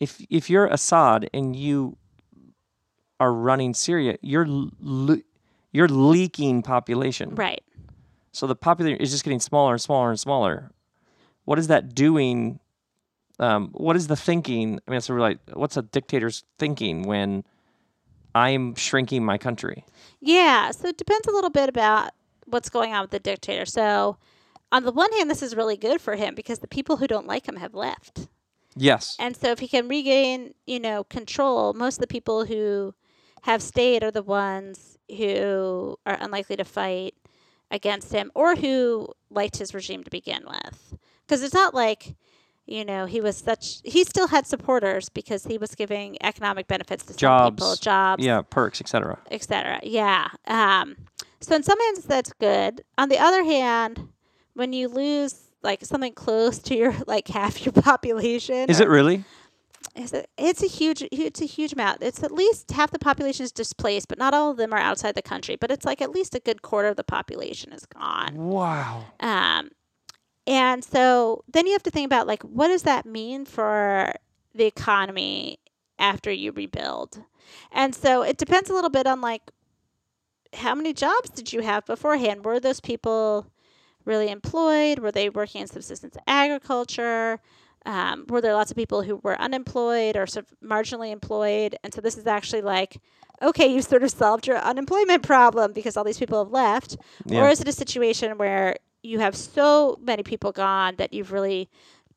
if 0.00 0.24
if 0.30 0.48
you're 0.50 0.66
Assad 0.66 1.28
and 1.32 1.56
you 1.56 1.96
are 3.20 3.32
running 3.32 3.74
Syria, 3.74 4.16
you're 4.22 4.46
le- 4.48 5.22
you're 5.72 5.88
leaking 5.88 6.62
population. 6.62 7.34
Right. 7.34 7.62
So 8.32 8.46
the 8.46 8.56
population 8.56 9.00
is 9.00 9.10
just 9.10 9.24
getting 9.24 9.40
smaller 9.40 9.72
and 9.72 9.80
smaller 9.80 10.10
and 10.10 10.20
smaller. 10.20 10.70
What 11.44 11.58
is 11.58 11.66
that 11.68 11.94
doing? 11.94 12.60
Um, 13.40 13.70
what 13.72 13.96
is 13.96 14.06
the 14.06 14.16
thinking? 14.16 14.80
I 14.86 14.90
mean, 14.90 14.98
it's 14.98 15.10
really 15.10 15.20
like, 15.20 15.38
what's 15.54 15.76
a 15.76 15.82
dictator's 15.82 16.44
thinking 16.58 17.02
when 17.02 17.44
I'm 18.38 18.74
shrinking 18.74 19.24
my 19.24 19.38
country? 19.38 19.84
Yeah, 20.20 20.70
so 20.70 20.88
it 20.88 20.98
depends 20.98 21.26
a 21.26 21.32
little 21.32 21.50
bit 21.50 21.68
about 21.68 22.12
what's 22.46 22.70
going 22.70 22.92
on 22.92 23.02
with 23.02 23.10
the 23.10 23.18
dictator. 23.18 23.66
So, 23.66 24.16
on 24.70 24.84
the 24.84 24.92
one 24.92 25.12
hand, 25.14 25.30
this 25.30 25.42
is 25.42 25.56
really 25.56 25.76
good 25.76 26.00
for 26.00 26.14
him 26.16 26.34
because 26.34 26.58
the 26.58 26.68
people 26.68 26.98
who 26.98 27.06
don't 27.06 27.26
like 27.26 27.48
him 27.48 27.56
have 27.56 27.74
left. 27.74 28.28
Yes. 28.76 29.16
And 29.18 29.36
so, 29.36 29.50
if 29.50 29.58
he 29.58 29.68
can 29.68 29.88
regain, 29.88 30.54
you 30.66 30.80
know, 30.80 31.04
control, 31.04 31.72
most 31.72 31.96
of 31.96 32.00
the 32.00 32.06
people 32.06 32.44
who 32.44 32.94
have 33.42 33.62
stayed 33.62 34.02
are 34.02 34.10
the 34.10 34.22
ones 34.22 34.98
who 35.16 35.96
are 36.06 36.18
unlikely 36.20 36.56
to 36.56 36.64
fight 36.64 37.14
against 37.70 38.12
him 38.12 38.30
or 38.34 38.56
who 38.56 39.08
liked 39.30 39.58
his 39.58 39.74
regime 39.74 40.04
to 40.04 40.10
begin 40.10 40.44
with. 40.46 40.94
Because 41.26 41.42
it's 41.42 41.54
not 41.54 41.74
like, 41.74 42.16
you 42.68 42.84
know, 42.84 43.06
he 43.06 43.20
was 43.20 43.38
such, 43.38 43.80
he 43.84 44.04
still 44.04 44.28
had 44.28 44.46
supporters 44.46 45.08
because 45.08 45.44
he 45.44 45.56
was 45.58 45.74
giving 45.74 46.16
economic 46.22 46.68
benefits 46.68 47.04
to 47.06 47.14
some 47.14 47.54
people, 47.54 47.68
Jobs. 47.70 47.80
jobs, 47.80 48.24
Yeah, 48.24 48.42
perks, 48.42 48.80
etc. 48.80 49.18
etc. 49.30 49.80
Yeah. 49.82 50.28
Um, 50.46 50.96
so 51.40 51.56
in 51.56 51.62
some 51.62 51.80
hands 51.80 52.04
that's 52.04 52.32
good. 52.34 52.82
On 52.98 53.08
the 53.08 53.18
other 53.18 53.42
hand, 53.44 54.08
when 54.54 54.72
you 54.72 54.88
lose 54.88 55.48
like 55.62 55.84
something 55.84 56.12
close 56.12 56.58
to 56.60 56.76
your 56.76 56.94
like 57.06 57.28
half 57.28 57.64
your 57.64 57.72
population, 57.82 58.68
Is 58.68 58.80
it 58.80 58.88
really? 58.88 59.24
Is 59.96 60.12
it, 60.12 60.28
it's 60.36 60.62
a 60.62 60.66
huge 60.66 61.02
it's 61.10 61.40
a 61.40 61.44
huge 61.46 61.72
amount. 61.72 62.02
It's 62.02 62.22
at 62.22 62.30
least 62.30 62.70
half 62.72 62.90
the 62.90 62.98
population 62.98 63.44
is 63.44 63.50
displaced, 63.52 64.08
but 64.08 64.18
not 64.18 64.34
all 64.34 64.50
of 64.50 64.56
them 64.56 64.72
are 64.72 64.78
outside 64.78 65.14
the 65.14 65.22
country. 65.22 65.56
But 65.56 65.70
it's 65.70 65.84
like 65.84 66.00
at 66.02 66.10
least 66.10 66.34
a 66.34 66.40
good 66.40 66.62
quarter 66.62 66.88
of 66.88 66.96
the 66.96 67.02
population 67.04 67.72
is 67.72 67.86
gone. 67.86 68.34
Wow. 68.36 69.06
Um, 69.20 69.70
and 70.48 70.82
so 70.82 71.44
then 71.46 71.66
you 71.66 71.72
have 71.72 71.82
to 71.82 71.90
think 71.90 72.06
about 72.06 72.26
like 72.26 72.42
what 72.42 72.68
does 72.68 72.82
that 72.84 73.04
mean 73.04 73.44
for 73.44 74.14
the 74.54 74.64
economy 74.64 75.58
after 75.98 76.32
you 76.32 76.52
rebuild? 76.52 77.22
And 77.70 77.94
so 77.94 78.22
it 78.22 78.38
depends 78.38 78.70
a 78.70 78.72
little 78.72 78.88
bit 78.88 79.06
on 79.06 79.20
like 79.20 79.42
how 80.54 80.74
many 80.74 80.94
jobs 80.94 81.28
did 81.28 81.52
you 81.52 81.60
have 81.60 81.84
beforehand? 81.84 82.46
Were 82.46 82.58
those 82.58 82.80
people 82.80 83.46
really 84.06 84.30
employed? 84.30 85.00
Were 85.00 85.12
they 85.12 85.28
working 85.28 85.60
in 85.60 85.66
subsistence 85.66 86.16
agriculture? 86.26 87.40
Um, 87.84 88.24
were 88.28 88.40
there 88.40 88.54
lots 88.54 88.70
of 88.70 88.76
people 88.76 89.02
who 89.02 89.16
were 89.16 89.38
unemployed 89.38 90.16
or 90.16 90.26
sort 90.26 90.46
of 90.46 90.56
marginally 90.66 91.12
employed? 91.12 91.76
And 91.84 91.92
so 91.92 92.00
this 92.00 92.16
is 92.16 92.26
actually 92.26 92.62
like, 92.62 92.96
okay, 93.42 93.66
you've 93.66 93.84
sort 93.84 94.02
of 94.02 94.10
solved 94.10 94.46
your 94.46 94.56
unemployment 94.56 95.22
problem 95.22 95.74
because 95.74 95.94
all 95.94 96.04
these 96.04 96.18
people 96.18 96.42
have 96.42 96.52
left. 96.52 96.96
Yeah. 97.26 97.42
Or 97.42 97.50
is 97.50 97.60
it 97.60 97.68
a 97.68 97.72
situation 97.72 98.38
where 98.38 98.76
you 99.02 99.18
have 99.20 99.36
so 99.36 99.98
many 100.02 100.22
people 100.22 100.52
gone 100.52 100.96
that 100.96 101.12
you've 101.12 101.32
really 101.32 101.68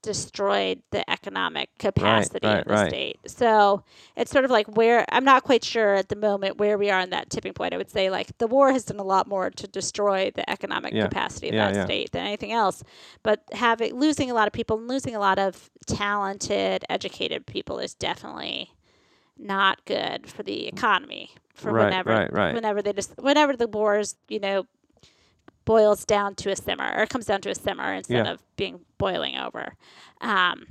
destroyed 0.02 0.82
the 0.90 1.08
economic 1.10 1.70
capacity 1.78 2.48
right, 2.48 2.60
of 2.62 2.66
the 2.66 2.74
right. 2.74 2.90
state? 2.90 3.20
So 3.28 3.84
it's 4.16 4.32
sort 4.32 4.46
of 4.46 4.52
like 4.52 4.68
where 4.76 5.06
I'm 5.10 5.24
not 5.24 5.44
quite 5.44 5.64
sure 5.64 5.94
at 5.96 6.10
the 6.10 6.16
moment 6.16 6.58
where 6.58 6.78
we 6.78 6.90
are 6.90 7.00
in 7.00 7.12
that 7.12 7.30
tipping 7.30 7.54
point. 7.54 7.74
I 7.74 7.78
would 7.78 7.92
say 7.92 8.10
like 8.10 8.36
the 8.40 8.48
war 8.48 8.72
has 8.72 8.86
done 8.86 9.00
a 9.00 9.04
lot 9.04 9.28
more 9.28 9.50
to 9.52 9.68
destroy 9.68 10.32
the 10.34 10.50
economic 10.50 10.94
Yeah, 10.94 11.04
capacity 11.04 11.50
of 11.50 11.54
yeah, 11.56 11.68
that 11.68 11.76
yeah. 11.76 11.86
state 11.86 12.12
than 12.12 12.26
anything 12.26 12.52
else. 12.52 12.84
But 13.22 13.44
having 13.54 14.00
losing 14.00 14.32
a 14.32 14.34
lot 14.34 14.48
of 14.48 14.54
people 14.54 14.78
and 14.78 14.88
losing 14.88 15.16
a 15.16 15.20
lot 15.20 15.38
of 15.38 15.70
talented, 15.86 16.84
educated 16.90 17.46
people 17.46 17.78
is 17.78 17.94
definitely 17.94 18.72
not 19.38 19.86
good 19.86 20.28
for 20.28 20.44
the 20.44 20.68
economy. 20.68 21.32
For 21.54 21.72
Right, 21.72 21.86
whenever 21.86 22.10
right, 22.10 22.34
right. 22.34 22.56
whenever 22.56 22.82
they 22.82 22.94
just 22.94 23.14
whenever 23.20 23.56
the 23.56 23.68
wars, 23.68 24.16
you 24.28 24.40
know, 24.40 24.66
boils 25.66 26.06
down 26.06 26.36
to 26.36 26.52
a 26.52 26.56
simmer 26.56 26.94
or 26.98 27.06
comes 27.06 27.26
down 27.26 27.42
to 27.42 27.50
a 27.50 27.56
simmer 27.56 27.94
instead 27.94 28.26
Yeah. 28.26 28.32
of 28.34 28.42
being 28.56 28.82
boiling 28.98 29.38
over. 29.38 29.76
Um, 30.22 30.66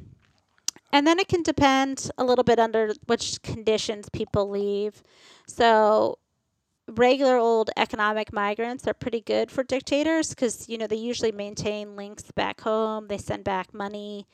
and 0.93 1.07
then 1.07 1.19
it 1.19 1.29
can 1.29 1.43
depend 1.43 2.11
a 2.19 2.25
little 2.25 2.43
bit 2.45 2.59
under 2.59 2.93
which 3.07 3.41
conditions 3.43 4.09
people 4.09 4.49
leave. 4.51 5.03
So 5.47 6.19
regular 6.89 7.37
old 7.37 7.71
economic 7.77 8.33
migrants 8.33 8.87
are 8.89 8.95
pretty 8.95 9.21
good 9.21 9.51
for 9.51 9.63
dictators 9.63 10.31
because 10.31 10.69
you 10.69 10.77
know 10.77 10.89
they 10.89 10.97
usually 10.97 11.31
maintain 11.33 11.95
links 11.95 12.25
back 12.33 12.61
home. 12.63 13.07
They 13.07 13.19
send 13.19 13.45
back 13.45 13.73
money 13.73 14.27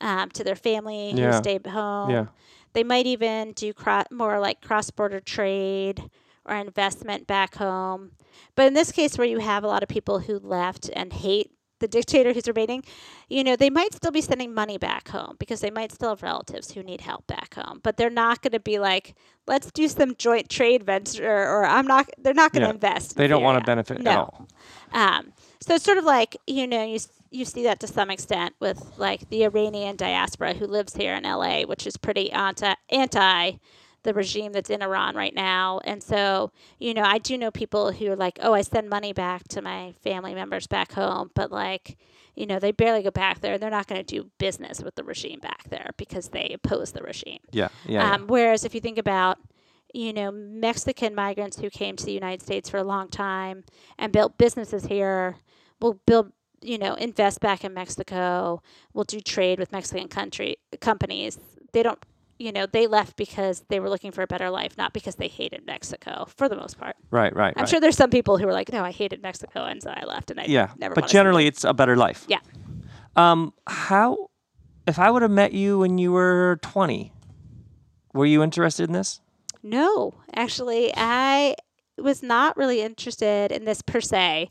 um, 0.00 0.28
to 0.30 0.44
their 0.44 0.56
family 0.56 1.12
who 1.12 1.20
Yeah. 1.20 1.40
stayed 1.40 1.66
home. 1.66 2.10
Yeah. 2.10 2.26
They 2.74 2.84
might 2.84 3.06
even 3.06 3.52
do 3.52 3.72
cro- 3.72 4.04
more 4.10 4.38
like 4.40 4.60
cross 4.60 4.90
border 4.90 5.20
trade 5.20 6.10
or 6.44 6.56
investment 6.56 7.26
back 7.26 7.56
home. 7.56 8.12
But 8.56 8.66
in 8.66 8.74
this 8.74 8.92
case, 8.92 9.16
where 9.18 9.26
you 9.26 9.38
have 9.38 9.64
a 9.64 9.68
lot 9.68 9.82
of 9.82 9.88
people 9.88 10.20
who 10.20 10.38
left 10.38 10.90
and 10.94 11.12
hate 11.12 11.50
the 11.80 11.88
dictator 11.88 12.32
who's 12.32 12.46
remaining, 12.46 12.84
you 13.28 13.42
know, 13.42 13.56
they 13.56 13.70
might 13.70 13.92
still 13.92 14.12
be 14.12 14.20
sending 14.20 14.54
money 14.54 14.78
back 14.78 15.08
home 15.08 15.34
because 15.40 15.60
they 15.60 15.70
might 15.70 15.90
still 15.90 16.10
have 16.10 16.22
relatives 16.22 16.70
who 16.72 16.82
need 16.82 17.00
help 17.00 17.26
back 17.26 17.54
home. 17.54 17.80
But 17.82 17.96
they're 17.96 18.08
not 18.10 18.40
going 18.40 18.52
to 18.52 18.60
be 18.60 18.78
like, 18.78 19.16
let's 19.48 19.70
do 19.72 19.88
some 19.88 20.14
joint 20.16 20.48
trade 20.48 20.84
venture, 20.84 21.28
or 21.28 21.64
I'm 21.64 21.86
not. 21.86 22.08
They're 22.18 22.34
not 22.34 22.52
going 22.52 22.62
to 22.62 22.68
Yeah. 22.68 22.74
invest. 22.74 23.12
in 23.12 23.18
They 23.18 23.26
don't 23.26 23.42
want 23.42 23.58
to 23.58 23.66
benefit 23.66 23.98
at 23.98 24.06
all. 24.06 24.46
Um, 24.92 25.32
so 25.60 25.74
it's 25.74 25.84
sort 25.84 25.98
of 25.98 26.04
like 26.04 26.36
you 26.46 26.66
know 26.66 26.84
you 26.84 26.98
you 27.30 27.44
see 27.44 27.62
that 27.64 27.80
to 27.80 27.86
some 27.86 28.10
extent 28.10 28.54
with 28.60 28.92
like 28.98 29.28
the 29.30 29.44
Iranian 29.44 29.96
diaspora 29.96 30.54
who 30.54 30.66
lives 30.66 30.94
here 30.94 31.14
in 31.14 31.24
LA, 31.24 31.62
which 31.62 31.86
is 31.86 31.96
pretty 31.96 32.30
anti 32.30 32.74
anti 32.90 33.52
the 34.02 34.14
regime 34.14 34.52
that's 34.52 34.70
in 34.70 34.82
Iran 34.82 35.14
right 35.14 35.34
now. 35.34 35.80
And 35.84 36.02
so 36.02 36.50
you 36.78 36.94
know 36.94 37.02
I 37.02 37.18
do 37.18 37.36
know 37.38 37.50
people 37.50 37.92
who 37.92 38.10
are 38.10 38.16
like, 38.16 38.38
oh, 38.42 38.54
I 38.54 38.62
send 38.62 38.88
money 38.88 39.12
back 39.12 39.48
to 39.48 39.62
my 39.62 39.94
family 40.02 40.34
members 40.34 40.66
back 40.66 40.92
home, 40.92 41.30
but 41.34 41.50
like 41.50 41.98
you 42.34 42.46
know 42.46 42.58
they 42.58 42.72
barely 42.72 43.02
go 43.02 43.10
back 43.10 43.40
there. 43.40 43.58
They're 43.58 43.70
not 43.70 43.86
going 43.86 44.04
to 44.04 44.22
do 44.22 44.30
business 44.38 44.82
with 44.82 44.94
the 44.94 45.04
regime 45.04 45.40
back 45.40 45.68
there 45.68 45.90
because 45.96 46.28
they 46.28 46.50
oppose 46.54 46.92
the 46.92 47.02
regime. 47.02 47.38
Yeah, 47.50 47.68
yeah. 47.84 48.08
yeah. 48.08 48.14
Um, 48.14 48.26
whereas 48.26 48.64
if 48.64 48.74
you 48.74 48.80
think 48.80 48.98
about, 48.98 49.38
you 49.92 50.12
know, 50.12 50.30
Mexican 50.32 51.14
migrants 51.14 51.58
who 51.58 51.70
came 51.70 51.96
to 51.96 52.04
the 52.04 52.12
United 52.12 52.42
States 52.42 52.68
for 52.68 52.78
a 52.78 52.84
long 52.84 53.08
time 53.08 53.64
and 53.98 54.12
built 54.12 54.38
businesses 54.38 54.86
here, 54.86 55.36
will 55.80 56.00
build, 56.06 56.32
you 56.62 56.78
know, 56.78 56.94
invest 56.94 57.40
back 57.40 57.64
in 57.64 57.74
Mexico, 57.74 58.62
We'll 58.94 59.04
do 59.04 59.20
trade 59.20 59.58
with 59.58 59.72
Mexican 59.72 60.08
country 60.08 60.56
companies. 60.80 61.38
They 61.72 61.82
don't, 61.82 61.98
you 62.42 62.50
know, 62.52 62.66
they 62.66 62.86
left 62.86 63.16
because 63.16 63.64
they 63.68 63.78
were 63.78 63.88
looking 63.88 64.10
for 64.10 64.22
a 64.22 64.26
better 64.26 64.50
life, 64.50 64.76
not 64.76 64.92
because 64.92 65.14
they 65.14 65.28
hated 65.28 65.64
Mexico 65.64 66.26
for 66.36 66.48
the 66.48 66.56
most 66.56 66.76
part. 66.76 66.96
right, 67.10 67.34
right, 67.34 67.54
I'm 67.56 67.62
right. 67.62 67.68
sure 67.68 67.80
there's 67.80 67.96
some 67.96 68.10
people 68.10 68.36
who 68.36 68.46
were 68.46 68.52
like, 68.52 68.72
no, 68.72 68.82
I 68.82 68.90
hated 68.90 69.22
Mexico, 69.22 69.64
and 69.64 69.82
so 69.82 69.90
I 69.90 70.04
left, 70.04 70.30
and 70.30 70.40
I 70.40 70.46
yeah, 70.46 70.70
never. 70.76 70.94
but 70.94 71.06
generally 71.06 71.46
it's 71.46 71.62
a 71.64 71.72
better 71.72 71.96
life. 71.96 72.24
Yeah. 72.28 72.40
Um, 73.14 73.54
how? 73.66 74.30
If 74.86 74.98
I 74.98 75.10
would 75.10 75.22
have 75.22 75.30
met 75.30 75.52
you 75.52 75.78
when 75.78 75.98
you 75.98 76.10
were 76.10 76.58
20, 76.62 77.12
were 78.14 78.26
you 78.26 78.42
interested 78.42 78.88
in 78.88 78.92
this? 78.92 79.20
No, 79.62 80.14
actually, 80.34 80.92
I 80.96 81.54
was 81.96 82.22
not 82.22 82.56
really 82.56 82.82
interested 82.82 83.52
in 83.52 83.64
this 83.64 83.80
per 83.82 84.00
se. 84.00 84.50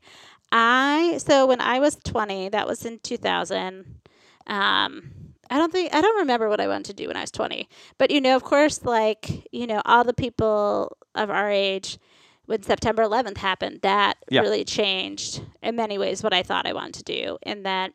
I 0.54 1.18
so 1.18 1.46
when 1.46 1.60
I 1.60 1.80
was 1.80 1.98
20, 2.06 2.50
that 2.50 2.68
was 2.68 2.86
in 2.86 3.00
2000. 3.00 4.00
Um, 4.48 5.12
I 5.52 5.58
don't 5.58 5.72
think 5.72 5.94
I 5.94 6.02
don't 6.02 6.18
remember 6.20 6.50
what 6.50 6.62
I 6.62 6.68
wanted 6.68 6.86
to 6.86 6.94
do 6.94 7.08
when 7.08 7.18
I 7.18 7.22
was 7.22 7.32
20. 7.32 7.68
But 7.98 8.10
you 8.10 8.22
know, 8.22 8.36
of 8.36 8.44
course, 8.44 8.84
like, 8.84 9.48
you 9.52 9.68
know, 9.68 9.82
all 9.86 10.04
the 10.04 10.14
people 10.14 10.98
of 11.14 11.30
our 11.30 11.52
age 11.52 12.00
when 12.46 12.64
September 12.64 13.04
11th 13.04 13.38
happened, 13.38 13.82
that 13.82 14.18
Yeah. 14.30 14.42
really 14.42 14.64
changed 14.64 15.44
in 15.62 15.76
many 15.76 15.98
ways 15.98 16.24
what 16.24 16.34
I 16.34 16.42
thought 16.42 16.66
I 16.66 16.74
wanted 16.74 17.06
to 17.06 17.14
do. 17.14 17.38
And 17.44 17.66
that 17.66 17.92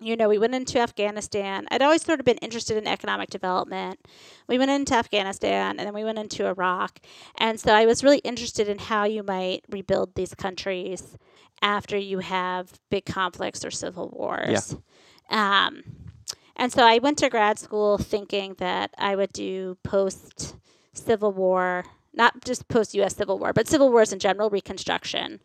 you 0.00 0.14
know, 0.16 0.28
we 0.28 0.38
went 0.38 0.54
into 0.54 0.78
Afghanistan. 0.78 1.66
I'd 1.72 1.82
always 1.82 2.02
sort 2.02 2.20
of 2.20 2.24
been 2.24 2.38
interested 2.38 2.76
in 2.76 2.86
economic 2.86 3.30
development. 3.30 3.98
We 4.46 4.56
went 4.56 4.70
into 4.70 4.94
Afghanistan 4.94 5.76
and 5.78 5.86
then 5.88 5.92
we 5.92 6.04
went 6.04 6.20
into 6.20 6.46
Iraq. 6.46 7.00
And 7.36 7.58
so 7.58 7.72
I 7.74 7.84
was 7.84 8.04
really 8.04 8.18
interested 8.18 8.68
in 8.68 8.78
how 8.78 9.02
you 9.04 9.24
might 9.24 9.64
rebuild 9.68 10.14
these 10.14 10.34
countries 10.34 11.18
after 11.62 11.96
you 11.96 12.20
have 12.20 12.78
big 12.90 13.06
conflicts 13.06 13.64
or 13.64 13.72
civil 13.72 14.08
wars. 14.10 14.76
Um, 15.30 15.82
and 16.58 16.72
so 16.72 16.82
I 16.82 16.98
went 16.98 17.18
to 17.18 17.28
grad 17.28 17.58
school 17.58 17.98
thinking 17.98 18.54
that 18.58 18.92
I 18.98 19.16
would 19.16 19.32
do 19.32 19.78
post 19.82 20.56
Civil 20.92 21.32
War, 21.32 21.84
not 22.12 22.44
just 22.44 22.68
post 22.68 22.94
US 22.94 23.16
Civil 23.16 23.38
War, 23.38 23.52
but 23.52 23.68
civil 23.68 23.90
wars 23.90 24.12
in 24.12 24.18
general, 24.18 24.50
Reconstruction. 24.50 25.40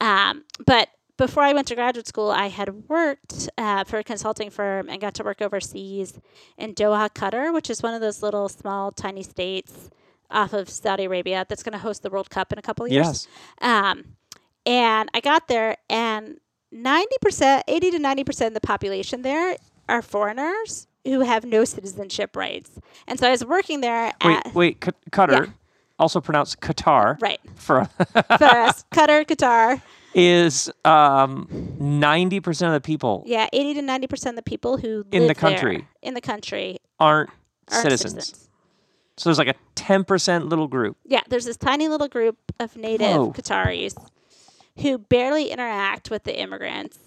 Um, 0.00 0.44
but 0.64 0.88
before 1.16 1.42
I 1.42 1.52
went 1.52 1.68
to 1.68 1.74
graduate 1.74 2.06
school, 2.06 2.30
I 2.30 2.46
had 2.46 2.88
worked 2.88 3.50
uh, 3.58 3.84
for 3.84 3.98
a 3.98 4.04
consulting 4.04 4.48
firm 4.48 4.88
and 4.88 5.00
got 5.00 5.14
to 5.14 5.22
work 5.22 5.42
overseas 5.42 6.18
in 6.56 6.74
Doha, 6.74 7.10
Qatar, 7.10 7.52
which 7.52 7.68
is 7.68 7.82
one 7.82 7.92
of 7.92 8.00
those 8.00 8.22
little, 8.22 8.48
small, 8.48 8.90
tiny 8.90 9.22
states 9.22 9.90
off 10.30 10.54
of 10.54 10.70
Saudi 10.70 11.04
Arabia 11.04 11.44
that's 11.48 11.62
going 11.62 11.72
to 11.72 11.78
host 11.78 12.02
the 12.02 12.10
World 12.10 12.30
Cup 12.30 12.52
in 12.52 12.58
a 12.58 12.62
couple 12.62 12.86
of 12.86 12.92
years. 12.92 13.28
Yes. 13.60 13.70
Um, 13.70 14.16
and 14.64 15.10
I 15.12 15.20
got 15.20 15.48
there, 15.48 15.76
and 15.90 16.38
90%, 16.72 17.62
80 17.68 17.90
to 17.90 17.98
90% 17.98 18.46
of 18.46 18.54
the 18.54 18.60
population 18.60 19.22
there 19.22 19.56
are 19.90 20.02
foreigners 20.02 20.86
who 21.04 21.20
have 21.20 21.44
no 21.44 21.64
citizenship 21.64 22.36
rights. 22.36 22.70
And 23.06 23.18
so 23.18 23.26
I 23.28 23.30
was 23.30 23.44
working 23.44 23.80
there 23.80 24.12
Wait, 24.24 24.36
at, 24.46 24.54
wait, 24.54 24.80
Q- 24.80 24.92
Qatar, 25.10 25.46
Yeah. 25.46 25.52
also 25.98 26.20
pronounced 26.20 26.60
Qatar, 26.60 27.20
right, 27.22 27.40
for 27.54 27.84
for 28.04 28.44
us, 28.44 28.84
Qatar, 28.92 29.24
Qatar. 29.26 29.80
is 30.14 30.70
um, 30.84 31.46
90% 31.80 32.66
of 32.66 32.72
the 32.74 32.80
people 32.80 33.22
Yeah, 33.26 33.48
80 33.52 33.74
to 33.74 33.80
90% 33.82 34.30
of 34.30 34.36
the 34.36 34.42
people 34.42 34.76
who 34.76 35.04
In 35.12 35.22
the 35.22 35.26
live 35.26 35.26
there 35.26 35.34
country. 35.34 35.88
in 36.02 36.14
the 36.14 36.20
country 36.20 36.78
aren't 36.98 37.30
aren't 37.70 37.82
citizens. 37.82 38.12
citizens. 38.12 38.46
So 39.16 39.28
there's 39.28 39.38
like 39.38 39.48
a 39.48 39.54
10% 39.76 40.48
little 40.48 40.66
group. 40.66 40.96
Yeah, 41.04 41.20
there's 41.28 41.44
this 41.44 41.56
tiny 41.58 41.88
little 41.88 42.08
group 42.08 42.36
of 42.58 42.76
native 42.76 43.16
Whoa. 43.16 43.32
Qataris 43.32 43.94
who 44.80 44.96
barely 44.98 45.50
interact 45.50 46.10
with 46.10 46.24
the 46.24 46.38
immigrants. 46.40 46.98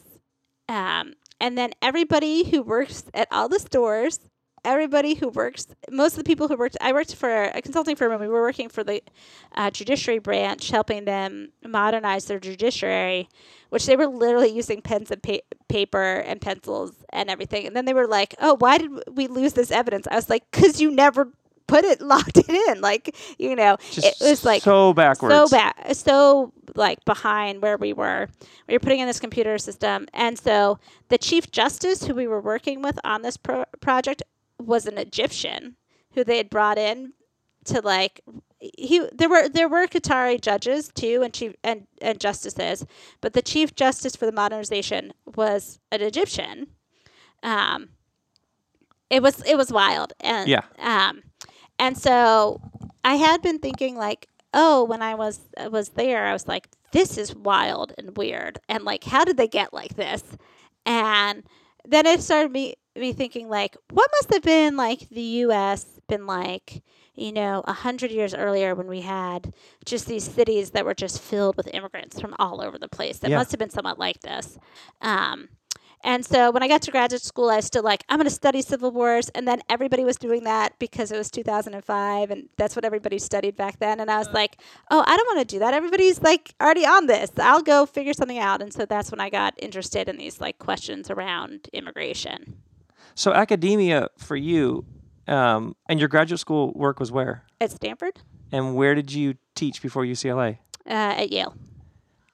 Um, 0.69 1.13
and 1.43 1.57
then 1.57 1.73
everybody 1.81 2.49
who 2.49 2.61
works 2.61 3.03
at 3.13 3.27
all 3.29 3.49
the 3.49 3.59
stores, 3.59 4.17
everybody 4.63 5.15
who 5.15 5.27
works, 5.27 5.67
most 5.91 6.13
of 6.13 6.19
the 6.19 6.23
people 6.23 6.47
who 6.47 6.55
worked, 6.55 6.77
I 6.79 6.93
worked 6.93 7.15
for 7.15 7.43
a 7.43 7.61
consulting 7.61 7.97
firm 7.97 8.13
and 8.13 8.21
we 8.21 8.29
were 8.29 8.39
working 8.39 8.69
for 8.69 8.81
the 8.81 9.03
uh, 9.53 9.69
judiciary 9.69 10.19
branch, 10.19 10.69
helping 10.69 11.03
them 11.03 11.49
modernize 11.61 12.27
their 12.27 12.39
judiciary, 12.39 13.27
which 13.71 13.85
they 13.85 13.97
were 13.97 14.07
literally 14.07 14.55
using 14.55 14.81
pens 14.81 15.11
and 15.11 15.21
pa- 15.21 15.39
paper 15.67 16.19
and 16.19 16.39
pencils 16.39 17.03
and 17.11 17.29
everything. 17.29 17.67
And 17.67 17.75
then 17.75 17.83
they 17.83 17.93
were 17.93 18.07
like, 18.07 18.35
oh, 18.39 18.55
why 18.57 18.77
did 18.77 18.91
we 19.11 19.27
lose 19.27 19.51
this 19.51 19.69
evidence? 19.69 20.07
I 20.09 20.15
was 20.15 20.29
like, 20.29 20.49
because 20.49 20.79
you 20.79 20.91
never 20.91 21.33
put 21.67 21.85
it, 21.85 22.01
locked 22.13 22.37
it 22.37 22.49
in. 22.49 22.81
Like, 22.81 23.15
you 23.37 23.55
know, 23.55 23.77
Just 23.91 24.21
it 24.21 24.29
was 24.29 24.43
like 24.45 24.61
so 24.63 24.93
backwards. 24.93 25.33
so 25.35 25.47
bad, 25.49 25.95
so 25.95 26.53
like 26.75 27.03
behind 27.05 27.61
where 27.61 27.77
we 27.77 27.93
were. 27.93 28.29
We 28.67 28.73
were 28.75 28.79
putting 28.79 28.99
in 28.99 29.07
this 29.07 29.19
computer 29.19 29.57
system, 29.57 30.07
and 30.13 30.37
so 30.39 30.79
the 31.09 31.17
chief 31.17 31.51
justice 31.51 32.05
who 32.05 32.15
we 32.15 32.27
were 32.27 32.41
working 32.41 32.81
with 32.81 32.99
on 33.03 33.21
this 33.21 33.37
pro- 33.37 33.65
project 33.81 34.23
was 34.59 34.85
an 34.85 34.97
Egyptian 34.97 35.75
who 36.13 36.23
they 36.23 36.37
had 36.37 36.49
brought 36.49 36.77
in 36.77 37.13
to 37.65 37.81
like 37.81 38.21
he 38.59 39.05
there 39.13 39.27
were 39.29 39.49
there 39.49 39.67
were 39.67 39.87
Qatari 39.87 40.39
judges 40.39 40.89
too 40.89 41.21
and 41.23 41.33
chief 41.33 41.53
and, 41.63 41.87
and 42.01 42.19
justices, 42.19 42.85
but 43.19 43.33
the 43.33 43.41
chief 43.41 43.75
justice 43.75 44.15
for 44.15 44.25
the 44.25 44.31
modernization 44.31 45.11
was 45.35 45.79
an 45.91 46.01
Egyptian. 46.01 46.67
Um, 47.41 47.89
it 49.09 49.21
was 49.21 49.41
it 49.43 49.57
was 49.57 49.71
wild 49.71 50.13
and 50.21 50.47
Yeah. 50.47 50.61
um, 50.79 51.23
and 51.79 51.97
so 51.97 52.61
I 53.03 53.15
had 53.15 53.41
been 53.41 53.59
thinking 53.59 53.95
like, 53.95 54.27
oh, 54.53 54.83
when 54.83 55.01
I 55.01 55.15
was 55.15 55.39
was 55.69 55.89
there, 55.89 56.25
I 56.25 56.33
was 56.33 56.47
like, 56.47 56.69
this 56.91 57.17
is 57.17 57.35
wild 57.35 57.93
and 57.97 58.15
weird, 58.17 58.59
and 58.69 58.83
like, 58.83 59.03
how 59.03 59.23
did 59.25 59.37
they 59.37 59.47
get 59.47 59.73
like 59.73 59.95
this? 59.95 60.23
And 60.85 61.43
then 61.85 62.05
it 62.05 62.21
started 62.21 62.51
me 62.51 62.75
me 62.95 63.11
thinking 63.13 63.49
like, 63.49 63.75
what 63.89 64.09
must 64.17 64.33
have 64.33 64.43
been 64.43 64.77
like 64.77 65.09
the 65.09 65.21
U.S. 65.21 65.85
been 66.07 66.27
like, 66.27 66.83
you 67.15 67.31
know, 67.31 67.63
a 67.65 67.73
hundred 67.73 68.11
years 68.11 68.35
earlier 68.35 68.75
when 68.75 68.87
we 68.87 69.01
had 69.01 69.53
just 69.85 70.05
these 70.05 70.23
cities 70.23 70.71
that 70.71 70.85
were 70.85 70.93
just 70.93 71.19
filled 71.19 71.57
with 71.57 71.67
immigrants 71.73 72.19
from 72.21 72.35
all 72.37 72.61
over 72.61 72.77
the 72.77 72.87
place. 72.87 73.17
That 73.19 73.31
Yeah. 73.31 73.37
must 73.37 73.51
have 73.51 73.59
been 73.59 73.71
somewhat 73.71 73.97
like 73.97 74.19
this. 74.21 74.57
Um, 75.01 75.49
and 76.03 76.25
so 76.25 76.51
when 76.51 76.61
I 76.63 76.67
got 76.67 76.81
to 76.83 76.91
graduate 76.91 77.21
school, 77.21 77.49
I 77.49 77.55
was 77.57 77.65
still 77.65 77.83
like, 77.83 78.03
I'm 78.09 78.17
going 78.17 78.27
to 78.27 78.33
study 78.33 78.61
civil 78.61 78.91
wars. 78.91 79.29
And 79.29 79.47
then 79.47 79.61
everybody 79.69 80.03
was 80.03 80.17
doing 80.17 80.43
that 80.43 80.77
because 80.77 81.11
it 81.11 81.17
was 81.17 81.31
2005 81.31 82.29
and 82.31 82.49
that's 82.57 82.75
what 82.75 82.83
everybody 82.83 83.17
studied 83.19 83.55
back 83.55 83.79
then. 83.79 83.99
And 83.99 84.11
I 84.11 84.17
was 84.17 84.29
like, 84.33 84.57
oh, 84.91 85.03
I 85.07 85.15
don't 85.15 85.25
want 85.35 85.47
to 85.47 85.55
do 85.55 85.59
that. 85.59 85.73
Everybody's 85.73 86.21
like 86.21 86.53
already 86.61 86.85
on 86.85 87.07
this. 87.07 87.31
I'll 87.39 87.61
go 87.61 87.85
figure 87.85 88.13
something 88.13 88.37
out. 88.39 88.61
And 88.61 88.73
so 88.73 88.85
that's 88.85 89.11
when 89.11 89.21
I 89.21 89.29
got 89.29 89.53
interested 89.57 90.09
in 90.09 90.17
these 90.17 90.41
like 90.41 90.59
questions 90.59 91.09
around 91.09 91.69
immigration 91.71 92.57
So 93.15 93.31
academia 93.33 94.09
for 94.17 94.35
you 94.35 94.85
um, 95.27 95.75
and 95.87 95.99
your 95.99 96.09
graduate 96.09 96.39
school 96.41 96.73
work 96.75 96.99
was 96.99 97.11
where? 97.11 97.45
at 97.61 97.71
Stanford, 97.71 98.19
And 98.51 98.75
where 98.75 98.93
did 98.93 99.13
you 99.13 99.35
teach 99.55 99.81
before 99.81 100.03
UCLA? 100.03 100.57
uh, 100.85 101.15
at 101.21 101.31
Yale. 101.31 101.55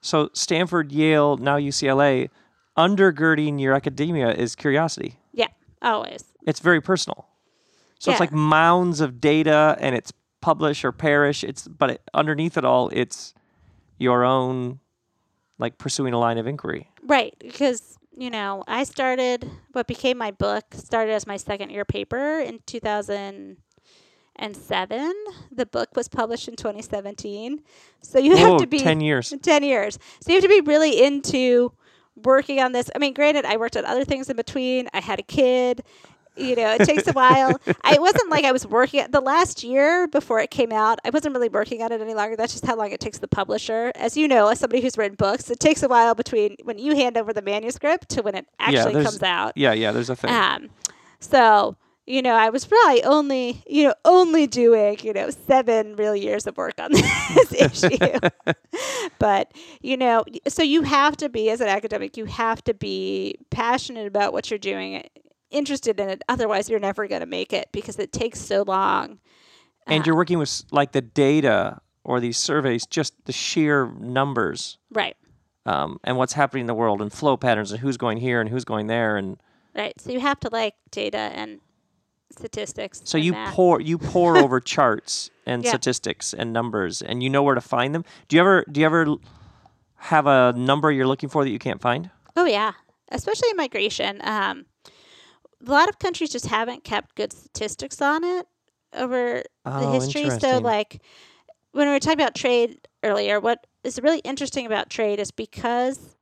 So 0.00 0.30
Stanford, 0.32 0.90
Yale, 0.90 1.36
now 1.36 1.56
UCLA, 1.56 2.30
undergirding 2.76 3.60
your 3.60 3.74
academia 3.74 4.32
is 4.32 4.54
curiosity. 4.54 5.18
Yeah, 5.32 5.48
always. 5.82 6.24
It's 6.46 6.60
very 6.60 6.80
personal. 6.80 7.26
So 7.98 8.10
it's 8.10 8.20
like 8.20 8.32
mounds 8.32 9.02
of 9.02 9.20
data 9.20 9.76
and 9.78 9.94
it's 9.94 10.12
publish 10.40 10.84
or 10.84 10.92
perish. 10.92 11.44
It's 11.44 11.68
but 11.68 11.90
it, 11.90 12.02
underneath 12.14 12.56
it 12.56 12.64
all, 12.64 12.88
it's 12.92 13.34
your 13.98 14.24
own 14.24 14.80
like 15.58 15.76
pursuing 15.76 16.14
a 16.14 16.18
line 16.18 16.38
of 16.38 16.46
inquiry. 16.46 16.90
Right, 17.02 17.34
because 17.38 17.98
you 18.16 18.30
know 18.30 18.64
I 18.66 18.84
started 18.84 19.50
what 19.72 19.86
became 19.86 20.16
my 20.16 20.30
book 20.30 20.64
started 20.72 21.12
as 21.12 21.26
my 21.26 21.36
second 21.36 21.70
year 21.70 21.84
paper 21.84 22.40
in 22.40 22.60
2000 22.66 23.58
2007. 24.40 25.12
The 25.52 25.66
book 25.66 25.90
was 25.94 26.08
published 26.08 26.48
in 26.48 26.56
2017. 26.56 27.62
So 28.02 28.18
you 28.18 28.36
Whoa, 28.36 28.52
have 28.52 28.60
to 28.60 28.66
be 28.66 28.78
10 28.78 29.00
years. 29.00 29.32
10 29.42 29.62
years. 29.62 29.98
So 30.20 30.32
you 30.32 30.36
have 30.36 30.42
to 30.42 30.48
be 30.48 30.60
really 30.60 31.02
into 31.02 31.72
working 32.24 32.60
on 32.60 32.72
this. 32.72 32.90
I 32.94 32.98
mean, 32.98 33.14
granted, 33.14 33.44
I 33.44 33.56
worked 33.56 33.76
on 33.76 33.84
other 33.84 34.04
things 34.04 34.28
in 34.30 34.36
between. 34.36 34.88
I 34.92 35.00
had 35.00 35.18
a 35.18 35.22
kid. 35.22 35.82
You 36.36 36.54
know, 36.56 36.74
it 36.74 36.84
takes 36.86 37.06
a 37.06 37.12
while. 37.12 37.60
I 37.84 37.94
it 37.94 38.00
wasn't 38.00 38.30
like 38.30 38.44
I 38.44 38.52
was 38.52 38.66
working 38.66 39.00
at 39.00 39.12
the 39.12 39.20
last 39.20 39.62
year 39.64 40.06
before 40.06 40.40
it 40.40 40.50
came 40.50 40.72
out. 40.72 40.98
I 41.04 41.10
wasn't 41.10 41.34
really 41.34 41.48
working 41.48 41.82
on 41.82 41.92
it 41.92 42.00
any 42.00 42.14
longer. 42.14 42.36
That's 42.36 42.52
just 42.52 42.64
how 42.64 42.76
long 42.76 42.92
it 42.92 43.00
takes 43.00 43.18
the 43.18 43.28
publisher. 43.28 43.92
As 43.96 44.16
you 44.16 44.28
know, 44.28 44.48
as 44.48 44.60
somebody 44.60 44.80
who's 44.80 44.96
written 44.96 45.16
books, 45.16 45.50
it 45.50 45.60
takes 45.60 45.82
a 45.82 45.88
while 45.88 46.14
between 46.14 46.56
when 46.62 46.78
you 46.78 46.94
hand 46.94 47.18
over 47.18 47.32
the 47.32 47.42
manuscript 47.42 48.08
to 48.10 48.22
when 48.22 48.36
it 48.36 48.46
actually 48.58 48.94
there's- 48.94 49.06
comes 49.06 49.22
out. 49.22 49.52
Yeah, 49.56 49.72
yeah, 49.72 49.92
there's 49.92 50.08
a 50.08 50.16
thing. 50.16 50.30
Um, 50.30 50.70
so 51.18 51.76
you 52.10 52.22
know, 52.22 52.34
I 52.34 52.50
was 52.50 52.66
probably 52.66 53.04
only 53.04 53.62
you 53.68 53.84
know 53.84 53.94
only 54.04 54.46
doing 54.46 54.98
you 55.02 55.12
know 55.12 55.30
seven 55.30 55.94
real 55.96 56.16
years 56.16 56.46
of 56.46 56.56
work 56.56 56.74
on 56.80 56.90
this 57.34 57.52
issue. 57.52 58.18
but 59.18 59.52
you 59.80 59.96
know, 59.96 60.24
so 60.48 60.62
you 60.62 60.82
have 60.82 61.16
to 61.18 61.28
be 61.28 61.50
as 61.50 61.60
an 61.60 61.68
academic, 61.68 62.16
you 62.16 62.24
have 62.26 62.62
to 62.64 62.74
be 62.74 63.36
passionate 63.50 64.06
about 64.06 64.32
what 64.32 64.50
you're 64.50 64.58
doing, 64.58 65.08
interested 65.50 66.00
in 66.00 66.08
it. 66.10 66.22
Otherwise, 66.28 66.68
you're 66.68 66.80
never 66.80 67.06
going 67.06 67.20
to 67.20 67.26
make 67.26 67.52
it 67.52 67.68
because 67.72 67.98
it 67.98 68.12
takes 68.12 68.40
so 68.40 68.62
long. 68.66 69.18
and 69.86 70.06
you're 70.06 70.16
working 70.16 70.38
with 70.38 70.62
like 70.70 70.92
the 70.92 71.00
data 71.02 71.80
or 72.04 72.18
these 72.20 72.38
surveys, 72.38 72.86
just 72.86 73.14
the 73.26 73.32
sheer 73.32 73.92
numbers 74.00 74.78
Right. 74.90 75.16
um, 75.66 76.00
and 76.02 76.16
what's 76.16 76.32
happening 76.32 76.62
in 76.62 76.66
the 76.66 76.74
world 76.74 77.02
and 77.02 77.12
flow 77.12 77.36
patterns 77.36 77.70
and 77.72 77.80
who's 77.80 77.96
going 77.96 78.18
here 78.18 78.40
and 78.40 78.48
who's 78.48 78.64
going 78.64 78.86
there. 78.86 79.16
And 79.16 79.40
Right. 79.76 79.92
So 80.00 80.10
you 80.10 80.18
have 80.20 80.40
to 80.40 80.48
like 80.50 80.74
data 80.90 81.18
and 81.18 81.60
statistics. 82.32 83.00
so 83.04 83.18
you 83.18 83.32
math. 83.32 83.54
pour 83.54 83.80
you 83.80 83.98
pour 83.98 84.36
over 84.38 84.60
charts 84.74 85.30
and 85.46 85.64
Yeah. 85.64 85.70
statistics 85.70 86.32
and 86.32 86.52
numbers, 86.52 87.02
and 87.02 87.22
you 87.22 87.30
know 87.30 87.42
where 87.42 87.54
to 87.54 87.60
find 87.60 87.94
them. 87.94 88.04
Do 88.28 88.36
you 88.36 88.40
ever 88.40 88.64
do 88.70 88.80
you 88.80 88.86
ever 88.86 89.16
have 89.96 90.26
a 90.26 90.52
number 90.56 90.90
you're 90.90 91.06
looking 91.06 91.28
for 91.28 91.44
that 91.44 91.50
you 91.50 91.58
can't 91.58 91.80
find? 91.80 92.10
Oh 92.36 92.46
yeah, 92.46 92.72
especially 93.10 93.50
in 93.50 93.56
migration. 93.56 94.20
Um, 94.22 94.66
a 95.66 95.70
lot 95.70 95.88
of 95.88 95.98
countries 95.98 96.30
just 96.30 96.46
haven't 96.46 96.84
kept 96.84 97.14
good 97.16 97.32
statistics 97.32 98.00
on 98.00 98.24
it 98.24 98.46
over 98.94 99.42
the 99.64 99.70
Oh, 99.86 99.92
history. 99.92 100.30
So 100.30 100.58
like 100.58 101.02
when 101.72 101.86
we 101.86 101.92
were 101.92 102.00
talking 102.00 102.20
about 102.20 102.34
trade 102.34 102.78
earlier, 103.02 103.38
what 103.40 103.66
is 103.84 104.00
really 104.02 104.20
interesting 104.20 104.64
about 104.66 104.88
trade 104.90 105.18
is 105.20 105.30
because 105.30 106.16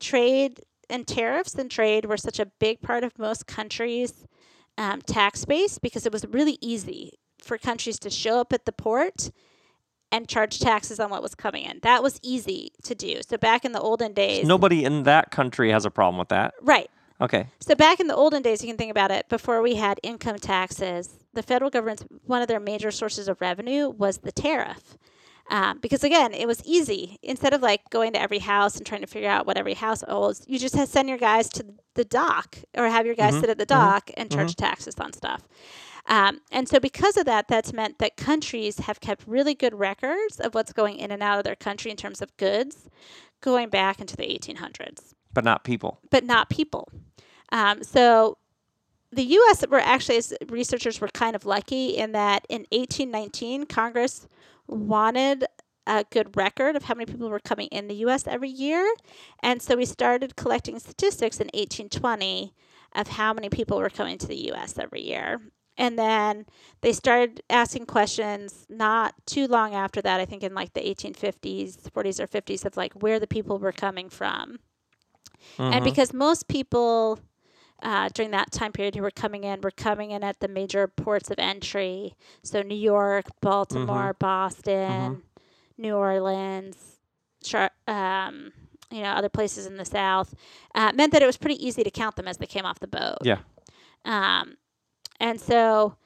trade 0.00 0.60
and 0.90 1.06
tariffs 1.06 1.54
and 1.54 1.70
trade 1.70 2.06
were 2.06 2.16
such 2.16 2.38
a 2.38 2.46
big 2.46 2.80
part 2.80 3.04
of 3.04 3.18
most 3.18 3.46
countries' 3.46 4.26
um, 4.78 5.02
tax 5.02 5.44
base 5.44 5.78
because 5.78 6.06
it 6.06 6.12
was 6.12 6.24
really 6.30 6.56
easy 6.62 7.18
for 7.42 7.58
countries 7.58 7.98
to 8.00 8.10
show 8.10 8.40
up 8.40 8.52
at 8.52 8.64
the 8.64 8.72
port 8.72 9.30
and 10.10 10.26
charge 10.26 10.58
taxes 10.60 10.98
on 10.98 11.10
what 11.10 11.22
was 11.22 11.34
coming 11.34 11.64
in. 11.64 11.80
That 11.82 12.02
was 12.02 12.18
easy 12.22 12.72
to 12.84 12.94
do. 12.94 13.20
So 13.28 13.36
back 13.36 13.64
in 13.66 13.72
the 13.72 13.80
olden 13.80 14.14
days, 14.14 14.46
Nobody 14.46 14.84
in 14.84 15.02
that 15.02 15.30
country 15.30 15.70
has 15.70 15.84
a 15.84 15.90
problem 15.90 16.18
with 16.18 16.28
that. 16.28 16.54
right. 16.62 16.88
Okay. 17.20 17.48
So 17.58 17.74
back 17.74 17.98
in 17.98 18.06
the 18.06 18.14
olden 18.14 18.42
days, 18.42 18.62
you 18.62 18.68
can 18.68 18.76
think 18.76 18.92
about 18.92 19.10
it. 19.10 19.28
Before 19.28 19.60
we 19.60 19.74
had 19.74 19.98
income 20.04 20.36
taxes, 20.38 21.18
the 21.34 21.42
federal 21.42 21.68
government's 21.68 22.04
one 22.24 22.42
of 22.42 22.48
their 22.48 22.60
major 22.60 22.92
sources 22.92 23.26
of 23.26 23.40
revenue 23.40 23.90
was 23.90 24.18
the 24.18 24.30
tariff, 24.30 24.96
um, 25.50 25.78
because 25.78 26.04
again, 26.04 26.34
it 26.34 26.46
was 26.46 26.62
easy. 26.64 27.18
Instead 27.22 27.54
of 27.54 27.62
like 27.62 27.88
going 27.90 28.12
to 28.12 28.20
every 28.20 28.38
house 28.40 28.76
and 28.76 28.84
trying 28.86 29.00
to 29.00 29.06
figure 29.06 29.28
out 29.28 29.46
what 29.46 29.56
every 29.56 29.74
house 29.74 30.04
owes, 30.06 30.42
you 30.46 30.58
just 30.58 30.76
send 30.88 31.08
your 31.08 31.18
guys 31.18 31.48
to 31.50 31.64
the 31.94 32.04
dock 32.04 32.58
or 32.76 32.88
have 32.88 33.06
your 33.06 33.14
guys 33.14 33.38
sit 33.40 33.48
at 33.50 33.58
the 33.58 33.66
dock 33.66 34.10
and 34.16 34.30
charge 34.30 34.56
taxes 34.56 34.94
on 34.98 35.12
stuff. 35.12 35.42
Um, 36.06 36.40
and 36.50 36.68
so, 36.68 36.80
because 36.80 37.16
of 37.18 37.26
that, 37.26 37.48
that's 37.48 37.72
meant 37.72 37.98
that 37.98 38.16
countries 38.16 38.78
have 38.80 39.00
kept 39.00 39.24
really 39.26 39.54
good 39.54 39.74
records 39.74 40.40
of 40.40 40.54
what's 40.54 40.72
going 40.72 40.96
in 40.98 41.10
and 41.10 41.22
out 41.22 41.38
of 41.38 41.44
their 41.44 41.56
country 41.56 41.90
in 41.90 41.96
terms 41.98 42.22
of 42.22 42.34
goods, 42.38 42.88
going 43.42 43.68
back 43.68 44.00
into 44.00 44.16
the 44.16 44.22
1800s 44.24 45.12
But 45.34 45.44
not 45.44 45.64
people. 45.64 45.98
but 46.10 46.24
not 46.24 46.48
people. 46.48 46.88
Um, 47.52 47.82
so 47.82 48.38
the 49.12 49.22
U.S. 49.22 49.64
were 49.68 49.80
actually, 49.80 50.16
as 50.18 50.32
researchers 50.48 51.00
were 51.00 51.08
kind 51.08 51.34
of 51.36 51.44
lucky 51.46 51.90
in 51.96 52.12
that 52.12 52.44
in 52.48 52.66
1819, 52.72 53.64
Congress 53.66 54.26
wanted 54.68 55.44
a 55.86 56.04
good 56.10 56.36
record 56.36 56.76
of 56.76 56.84
how 56.84 56.94
many 56.94 57.06
people 57.10 57.30
were 57.30 57.40
coming 57.40 57.68
in 57.68 57.88
the 57.88 57.94
U.S. 57.96 58.26
every 58.26 58.50
year. 58.50 58.86
And 59.42 59.62
so 59.62 59.76
we 59.76 59.86
started 59.86 60.36
collecting 60.36 60.78
statistics 60.78 61.38
in 61.40 61.46
1820 61.46 62.54
of 62.94 63.08
how 63.08 63.32
many 63.32 63.48
people 63.48 63.78
were 63.78 63.90
coming 63.90 64.18
to 64.18 64.26
the 64.26 64.46
U.S. 64.48 64.78
every 64.78 65.02
year. 65.02 65.40
And 65.78 65.98
then 65.98 66.44
they 66.80 66.92
started 66.92 67.40
asking 67.48 67.86
questions 67.86 68.66
not 68.68 69.14
too 69.26 69.46
long 69.46 69.74
after 69.74 70.02
that, 70.02 70.20
I 70.20 70.24
think 70.24 70.42
in 70.42 70.52
like 70.52 70.74
the 70.74 70.80
1850s, 70.80 71.88
40s, 71.90 72.20
or 72.20 72.26
50s, 72.26 72.64
of 72.64 72.76
like 72.76 72.92
where 72.94 73.20
the 73.20 73.28
people 73.28 73.58
were 73.58 73.72
coming 73.72 74.10
from. 74.10 74.58
And 75.56 75.74
mm-hmm. 75.74 75.84
because 75.84 76.12
most 76.12 76.48
people 76.48 77.20
uh, 77.82 78.08
during 78.12 78.30
that 78.32 78.50
time 78.50 78.72
period 78.72 78.96
who 78.96 79.02
were 79.02 79.10
coming 79.10 79.44
in 79.44 79.60
were 79.60 79.70
coming 79.70 80.10
in 80.10 80.24
at 80.24 80.40
the 80.40 80.48
major 80.48 80.88
ports 80.88 81.30
of 81.30 81.38
entry. 81.38 82.14
So 82.42 82.62
New 82.62 82.74
York, 82.74 83.26
Baltimore, 83.40 84.14
Boston, 84.18 85.22
New 85.76 85.94
Orleans, 85.94 86.76
Char- 87.42 87.70
um, 87.86 88.52
you 88.90 89.02
know, 89.02 89.10
other 89.10 89.28
places 89.28 89.66
in 89.66 89.76
the 89.76 89.84
South, 89.84 90.34
uh, 90.74 90.92
meant 90.94 91.12
that 91.12 91.22
it 91.22 91.26
was 91.26 91.36
pretty 91.36 91.64
easy 91.64 91.84
to 91.84 91.90
count 91.90 92.16
them 92.16 92.26
as 92.26 92.38
they 92.38 92.46
came 92.46 92.64
off 92.64 92.80
the 92.80 92.88
boat. 92.88 93.18
Yeah. 93.22 93.38
Um, 94.04 94.56
and 95.20 95.40
so 95.40 95.96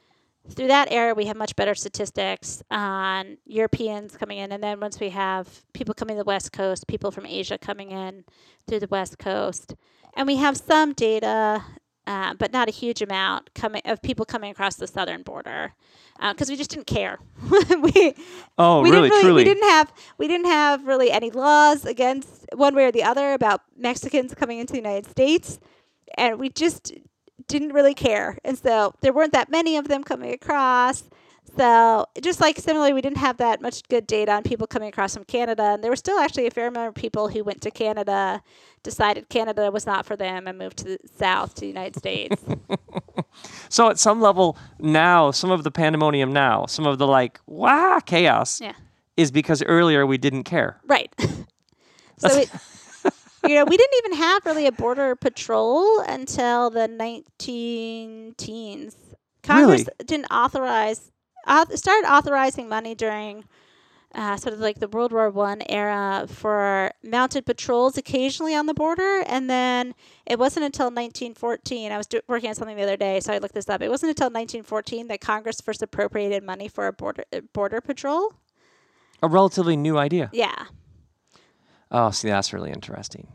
through 0.49 0.67
that 0.69 0.91
era, 0.91 1.15
we 1.15 1.27
have 1.27 1.37
much 1.37 1.55
better 1.55 1.75
statistics 1.75 2.63
on 2.71 3.39
Europeans 3.47 4.17
coming 4.17 4.39
in. 4.39 4.51
And 4.53 4.63
then 4.63 4.81
once 4.81 4.99
we 4.99 5.11
have 5.11 5.63
people 5.73 5.95
coming 5.95 6.17
to 6.17 6.21
the 6.23 6.27
West 6.27 6.53
Coast, 6.53 6.87
people 6.87 7.11
from 7.11 7.27
Asia 7.27 7.59
coming 7.59 7.93
in 7.93 8.25
through 8.67 8.81
the 8.81 8.89
West 8.89 9.19
Coast. 9.19 9.75
And 10.15 10.27
we 10.27 10.37
have 10.37 10.57
some 10.57 10.93
data, 10.93 11.65
uh, 12.07 12.35
but 12.35 12.53
not 12.53 12.69
a 12.69 12.73
huge 12.73 13.01
amount 13.03 13.55
coming 13.55 13.83
of 13.85 14.03
people 14.03 14.25
coming 14.27 14.51
across 14.51 14.77
the 14.77 14.87
southern 14.87 15.23
border 15.23 15.73
because 16.31 16.49
we 16.49 16.57
just 16.57 16.71
didn't 16.71 16.87
care. 16.87 17.19
we, 17.81 18.15
Oh, 18.59 18.83
we 18.83 18.91
really? 18.91 19.09
didn't 19.09 19.23
Truly? 19.23 19.41
we 19.43 19.45
didn't 19.45 19.69
have 19.69 19.93
we 20.19 20.29
didn't 20.29 20.47
have 20.47 20.87
really 20.87 21.11
any 21.11 21.31
laws 21.31 21.85
against 21.85 22.47
one 22.55 22.75
way 22.75 22.85
or 22.85 22.93
the 22.93 23.03
other 23.03 23.33
about 23.33 23.63
Mexicans 23.77 24.35
coming 24.35 24.59
into 24.59 24.73
the 24.73 24.79
United 24.79 25.07
States, 25.11 25.59
and 26.17 26.39
we 26.39 26.49
just 26.51 26.93
didn't 27.49 27.73
really 27.73 27.95
care. 27.95 28.39
And 28.45 28.57
so 28.59 28.95
there 29.01 29.13
weren't 29.13 29.33
that 29.33 29.51
many 29.51 29.77
of 29.77 29.89
them 29.89 30.05
coming 30.05 30.33
across. 30.33 31.05
So 31.57 32.07
just 32.23 32.41
like 32.41 32.59
similarly, 32.59 32.93
we 32.93 33.03
didn't 33.03 33.19
have 33.19 33.37
that 33.39 33.61
much 33.61 33.83
good 33.89 34.07
data 34.07 34.33
on 34.33 34.43
people 34.43 34.67
coming 34.67 34.89
across 34.89 35.15
from 35.15 35.25
Canada, 35.25 35.63
and 35.63 35.85
there 35.85 35.91
were 35.91 35.97
still 35.97 36.19
actually 36.19 36.47
a 36.47 36.51
fair 36.51 36.69
amount 36.69 36.89
of 36.89 36.95
people 36.95 37.29
who 37.29 37.45
went 37.45 37.61
to 37.63 37.71
Canada, 37.71 38.43
decided 38.83 39.29
Canada 39.29 39.71
was 39.71 39.85
not 39.85 40.07
for 40.07 40.17
them, 40.17 40.47
and 40.47 40.59
moved 40.59 40.79
to 40.79 40.85
the 40.85 40.99
south 41.19 41.55
to 41.57 41.61
the 41.63 41.67
United 41.67 41.97
States. 41.97 42.43
So 43.69 43.89
at 43.89 43.99
some 43.99 44.21
level 44.21 44.59
now, 44.79 45.31
some 45.31 45.51
of 45.51 45.65
the 45.65 45.71
pandemonium 45.71 46.33
now, 46.33 46.67
some 46.67 46.87
of 46.87 46.99
the 46.99 47.07
like, 47.07 47.41
wow, 47.47 48.01
chaos 48.05 48.61
yeah. 48.61 48.75
is 49.17 49.31
because 49.31 49.63
earlier 49.63 50.07
we 50.07 50.19
didn't 50.19 50.45
care. 50.45 50.81
Right. 50.87 51.13
so 52.19 52.29
it, 52.29 52.51
you 53.49 53.55
know, 53.55 53.65
we 53.65 53.77
didn't 53.77 53.99
even 54.05 54.19
have 54.19 54.45
really 54.45 54.67
a 54.67 54.73
border 54.73 55.17
patrol 55.17 56.01
until 56.01 56.71
the 56.71 56.89
19 56.89 58.35
teens. 58.37 58.97
Congress 59.43 59.81
Really? 59.85 60.05
didn't 60.05 60.27
authorize, 60.27 61.11
auth- 61.47 61.77
started 61.77 62.07
authorizing 62.09 62.69
money 62.69 62.95
during 62.95 63.45
uh, 64.15 64.37
sort 64.37 64.53
of 64.55 64.61
like 64.61 64.79
the 64.79 64.89
World 64.89 65.13
War 65.13 65.31
One 65.31 65.63
era 65.69 66.27
for 66.29 66.91
mounted 67.03 67.47
patrols 67.47 67.97
occasionally 67.97 68.55
on 68.55 68.67
the 68.67 68.75
border, 68.75 69.23
and 69.27 69.49
then 69.49 69.95
it 70.27 70.39
wasn't 70.39 70.67
until 70.67 70.87
1914. 70.87 71.91
I 71.93 71.97
was 71.97 72.07
do- 72.07 72.21
working 72.29 72.51
on 72.51 72.55
something 72.55 72.77
the 72.77 72.83
other 72.83 72.97
day, 72.97 73.21
so 73.21 73.33
I 73.33 73.39
looked 73.39 73.55
this 73.55 73.69
up. 73.69 73.81
It 73.81 73.89
wasn't 73.89 74.11
until 74.11 74.27
1914 74.27 75.09
that 75.09 75.21
Congress 75.21 75.61
first 75.61 75.83
appropriated 75.83 76.43
money 76.43 76.69
for 76.69 76.87
a 76.87 76.93
border 76.93 77.25
uh, 77.33 77.41
border 77.53 77.81
patrol. 77.81 78.35
A 79.23 79.29
relatively 79.29 79.77
new 79.77 79.97
idea. 79.97 80.29
Yeah. 80.33 80.67
Oh, 81.91 82.11
see, 82.11 82.29
that's 82.29 82.53
really 82.53 82.71
interesting. 82.71 83.29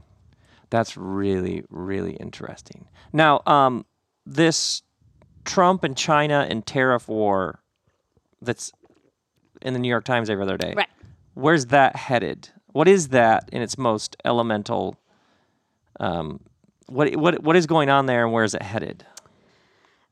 That's 0.70 0.98
really, 0.98 1.64
really 1.70 2.14
interesting. 2.14 2.90
Now, 3.14 3.42
um, 3.46 3.86
this 4.26 4.82
Trump 5.46 5.84
and 5.84 5.96
China 5.96 6.46
and 6.50 6.66
tariff 6.66 7.08
war 7.08 7.62
that's 8.42 8.72
in 9.62 9.74
the 9.74 9.80
New 9.80 9.90
York 9.90 10.06
Times 10.06 10.30
every 10.30 10.44
other 10.44 10.58
day. 10.58 10.74
Right. 10.76 10.90
Where's 11.34 11.68
that 11.68 11.96
headed? 11.96 12.50
What 12.72 12.88
is 12.88 13.10
that 13.10 13.50
in 13.52 13.62
its 13.62 13.78
most 13.78 14.16
elemental? 14.26 14.98
Um, 16.00 16.40
what 16.88 17.16
what 17.16 17.44
what 17.44 17.56
is 17.56 17.66
going 17.66 17.90
on 17.90 18.06
there, 18.06 18.24
and 18.24 18.34
where 18.34 18.44
is 18.44 18.54
it 18.54 18.62
headed? 18.62 19.06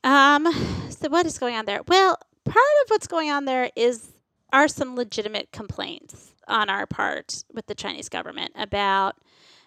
Um, 0.04 0.46
so 0.90 1.10
what 1.10 1.26
is 1.26 1.38
going 1.38 1.56
on 1.56 1.66
there? 1.66 1.82
Well, 1.88 2.18
part 2.44 2.58
of 2.84 2.90
what's 2.90 3.08
going 3.08 3.32
on 3.32 3.46
there 3.46 3.72
is 3.76 4.12
are 4.54 4.68
some 4.68 4.96
legitimate 4.96 5.52
complaints 5.52 6.34
on 6.48 6.70
our 6.70 6.86
part 6.86 7.44
with 7.54 7.66
the 7.66 7.76
Chinese 7.76 8.08
government 8.08 8.52
about 8.56 9.16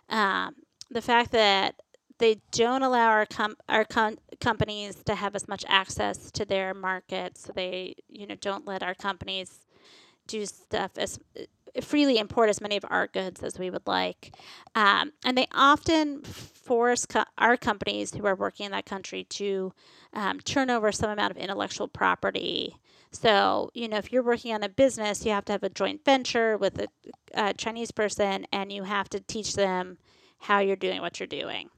um, 0.09 0.55
the 0.91 1.03
fact 1.03 1.33
that 1.33 1.75
they 2.19 2.41
don't 2.53 2.83
allow 2.83 3.09
our 3.09 3.27
com- 3.27 3.57
our 3.69 3.85
com- 3.85 4.19
companies 4.41 5.03
to 5.05 5.15
have 5.15 5.35
as 5.35 5.49
much 5.49 5.65
access 5.69 6.31
to 6.33 6.45
their 6.45 6.75
markets. 6.75 7.43
So 7.43 7.53
they, 7.55 7.97
you 8.09 8.27
know, 8.27 8.37
don't 8.37 8.67
let 8.67 8.83
our 8.83 8.95
companies 8.95 9.61
do 10.27 10.47
stuff 10.47 10.93
as 10.97 11.19
freely 11.83 12.19
import 12.19 12.49
as 12.49 12.61
many 12.61 12.77
of 12.77 12.85
our 12.89 13.07
goods 13.07 13.43
as 13.43 13.59
we 13.59 13.71
would 13.71 13.87
like. 13.87 14.35
Um, 14.75 15.13
and 15.25 15.37
they 15.37 15.47
often 15.53 16.23
force 16.23 17.07
co- 17.07 17.25
our 17.37 17.57
companies 17.57 18.15
who 18.15 18.27
are 18.27 18.35
working 18.35 18.67
in 18.67 18.73
that 18.73 18.87
country 18.87 19.25
to 19.25 19.73
um, 20.13 20.41
turn 20.41 20.71
over 20.71 20.93
some 20.93 21.11
amount 21.11 21.31
of 21.31 21.37
intellectual 21.37 21.89
property. 21.89 22.77
So, 23.11 23.71
you 23.75 23.89
know, 23.89 23.97
if 23.97 24.13
you're 24.13 24.23
working 24.23 24.55
on 24.55 24.63
a 24.63 24.69
business, 24.69 25.25
you 25.25 25.33
have 25.33 25.45
to 25.47 25.53
have 25.53 25.63
a 25.63 25.71
joint 25.71 26.05
venture 26.05 26.57
with 26.59 26.79
a, 26.79 26.89
a 27.35 27.55
Chinese 27.55 27.91
person 27.91 28.47
and 28.53 28.71
you 28.71 28.83
have 28.85 29.09
to 29.11 29.21
teach 29.21 29.55
them 29.55 29.99
how 30.41 30.59
you're 30.61 30.77
doing 30.77 31.01
what 31.01 31.19
you're 31.19 31.27
doing. 31.27 31.71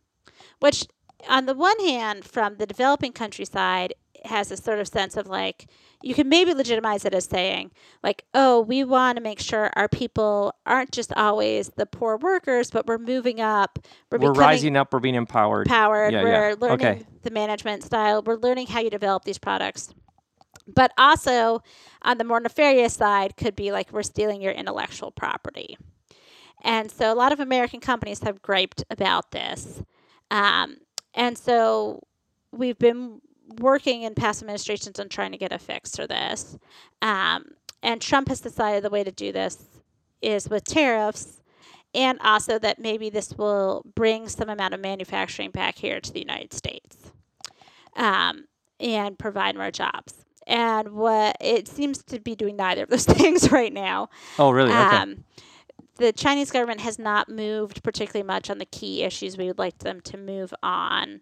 Which, 0.59 0.87
on 1.29 1.47
the 1.47 1.55
one 1.55 1.79
hand, 1.81 2.25
from 2.25 2.57
the 2.57 2.67
developing 2.67 3.13
countryside, 3.13 3.95
has 4.25 4.51
a 4.51 4.57
sort 4.57 4.79
of 4.79 4.89
sense 4.89 5.17
of 5.17 5.27
like, 5.27 5.67
you 6.03 6.15
can 6.15 6.29
maybe 6.29 6.55
legitimize 6.55 7.05
it 7.05 7.15
as 7.15 7.25
saying, 7.25 7.71
like, 8.03 8.25
oh, 8.33 8.61
we 8.61 8.85
want 8.85 9.17
to 9.17 9.23
make 9.23 9.41
sure 9.41 9.71
our 9.75 9.89
people 9.89 10.55
aren't 10.65 10.93
just 10.93 11.13
always 11.15 11.71
the 11.77 11.87
poor 11.87 12.17
workers, 12.17 12.71
but 12.71 12.87
we're 12.87 12.99
moving 12.99 13.41
up. 13.41 13.79
We're, 14.11 14.19
becoming 14.19 14.41
rising 14.41 14.77
up. 14.77 14.93
We're 14.93 15.01
being 15.01 15.15
empowered. 15.15 15.67
empowered. 15.67 16.13
Yeah, 16.13 16.23
we're 16.23 16.51
yeah. 16.51 16.55
learning 16.59 16.87
Okay. 16.87 17.03
the 17.23 17.31
management 17.31 17.83
style. 17.83 18.23
We're 18.23 18.37
learning 18.37 18.69
how 18.69 18.81
you 18.81 18.91
develop 18.91 19.25
these 19.25 19.39
products. 19.39 19.93
But 20.67 20.93
also, 20.97 21.63
on 22.03 22.19
the 22.19 22.25
more 22.25 22.41
nefarious 22.41 22.95
side, 22.95 23.37
could 23.37 23.57
be 23.57 23.73
like 23.73 23.93
we're 23.93 24.03
stealing 24.03 24.41
your 24.41 24.53
intellectual 24.53 25.11
property. 25.11 25.77
And 26.63 26.91
so, 26.91 27.13
a 27.13 27.15
lot 27.15 27.33
of 27.33 27.41
American 27.41 27.81
companies 27.81 28.21
have 28.21 28.43
griped 28.43 28.85
about 28.91 29.33
this. 29.33 29.83
Um, 30.31 30.77
and 31.15 31.37
so, 31.37 32.03
we've 32.53 32.79
been 32.79 33.21
working 33.59 34.03
in 34.03 34.15
past 34.15 34.43
administrations 34.43 35.01
on 35.01 35.09
trying 35.09 35.33
to 35.33 35.39
get 35.39 35.53
a 35.53 35.59
fix 35.59 35.97
for 35.97 36.07
this. 36.07 36.59
Um, 37.03 37.47
and 37.83 38.01
Trump 38.01 38.29
has 38.29 38.41
decided 38.41 38.85
the 38.85 38.91
way 38.91 39.03
to 39.05 39.11
do 39.11 39.33
this 39.33 39.59
is 40.23 40.49
with 40.49 40.65
tariffs, 40.65 41.41
and 41.95 42.19
also 42.21 42.59
that 42.59 42.79
maybe 42.79 43.11
this 43.11 43.33
will 43.37 43.85
bring 43.95 44.29
some 44.29 44.49
amount 44.49 44.75
of 44.75 44.81
manufacturing 44.81 45.51
back 45.51 45.77
here 45.77 46.01
to 46.01 46.13
the 46.13 46.21
United 46.21 46.53
States 46.53 47.11
um, 47.97 48.45
and 48.79 49.19
provide 49.19 49.57
more 49.57 49.71
jobs. 49.71 50.25
And 50.47 50.93
what 50.93 51.37
it 51.41 51.69
seems 51.69 52.03
to 52.05 52.21
be 52.21 52.35
doing 52.35 52.57
neither 52.57 52.85
of 52.85 52.91
those 52.91 53.05
things 53.07 53.51
right 53.51 53.73
now. 53.73 54.11
Oh, 54.39 54.51
really? 54.51 54.71
Okay. 54.71 54.79
Um, 54.97 55.25
the 56.01 56.13
Chinese 56.15 56.51
government 56.51 56.81
has 56.81 56.99
not 56.99 57.29
moved 57.29 57.83
particularly 57.83 58.27
much 58.27 58.49
on 58.49 58.57
the 58.57 58.65
key 58.65 59.03
issues 59.03 59.37
we 59.37 59.47
would 59.47 59.59
like 59.59 59.79
them 59.81 60.01
to 60.01 60.17
move 60.17 60.55
on. 60.63 61.21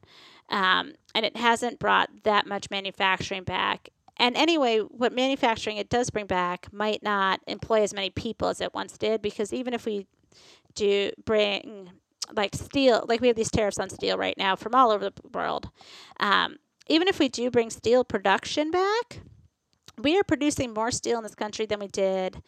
Um, 0.51 0.93
and 1.17 1.27
it 1.27 1.37
hasn't 1.37 1.81
brought 1.81 2.09
that 2.23 2.47
much 2.47 2.71
manufacturing 2.71 3.43
back. 3.43 3.89
And 4.19 4.37
anyway, 4.37 4.79
what 4.79 5.13
manufacturing 5.13 5.79
it 5.79 5.91
does 5.91 6.11
bring 6.11 6.27
back 6.27 6.73
might 6.73 7.03
not 7.03 7.41
employ 7.49 7.83
as 7.83 7.93
many 7.93 8.11
people 8.11 8.49
as 8.49 8.61
it 8.61 8.73
once 8.73 8.97
did 8.97 9.21
because 9.21 9.53
even 9.53 9.75
if 9.75 9.85
we 9.85 10.07
do 10.77 11.11
bring 11.25 11.91
like 12.33 12.55
steel, 12.55 13.05
like 13.09 13.21
we 13.21 13.27
have 13.27 13.37
these 13.37 13.51
tariffs 13.51 13.81
on 13.81 13.91
steel 13.91 14.17
right 14.17 14.39
now 14.39 14.55
from 14.55 14.77
all 14.77 14.93
over 14.93 15.11
the 15.11 15.13
world, 15.33 15.71
um, 16.21 16.57
even 16.87 17.09
if 17.09 17.19
we 17.19 17.29
do 17.29 17.51
bring 17.51 17.69
steel 17.69 18.05
production 18.05 18.71
back, 18.71 19.23
we 20.01 20.17
are 20.17 20.25
producing 20.25 20.73
more 20.73 20.93
steel 20.93 21.19
in 21.19 21.25
this 21.25 21.35
country 21.35 21.67
than 21.67 21.81
we 21.81 21.89
did 21.89 22.41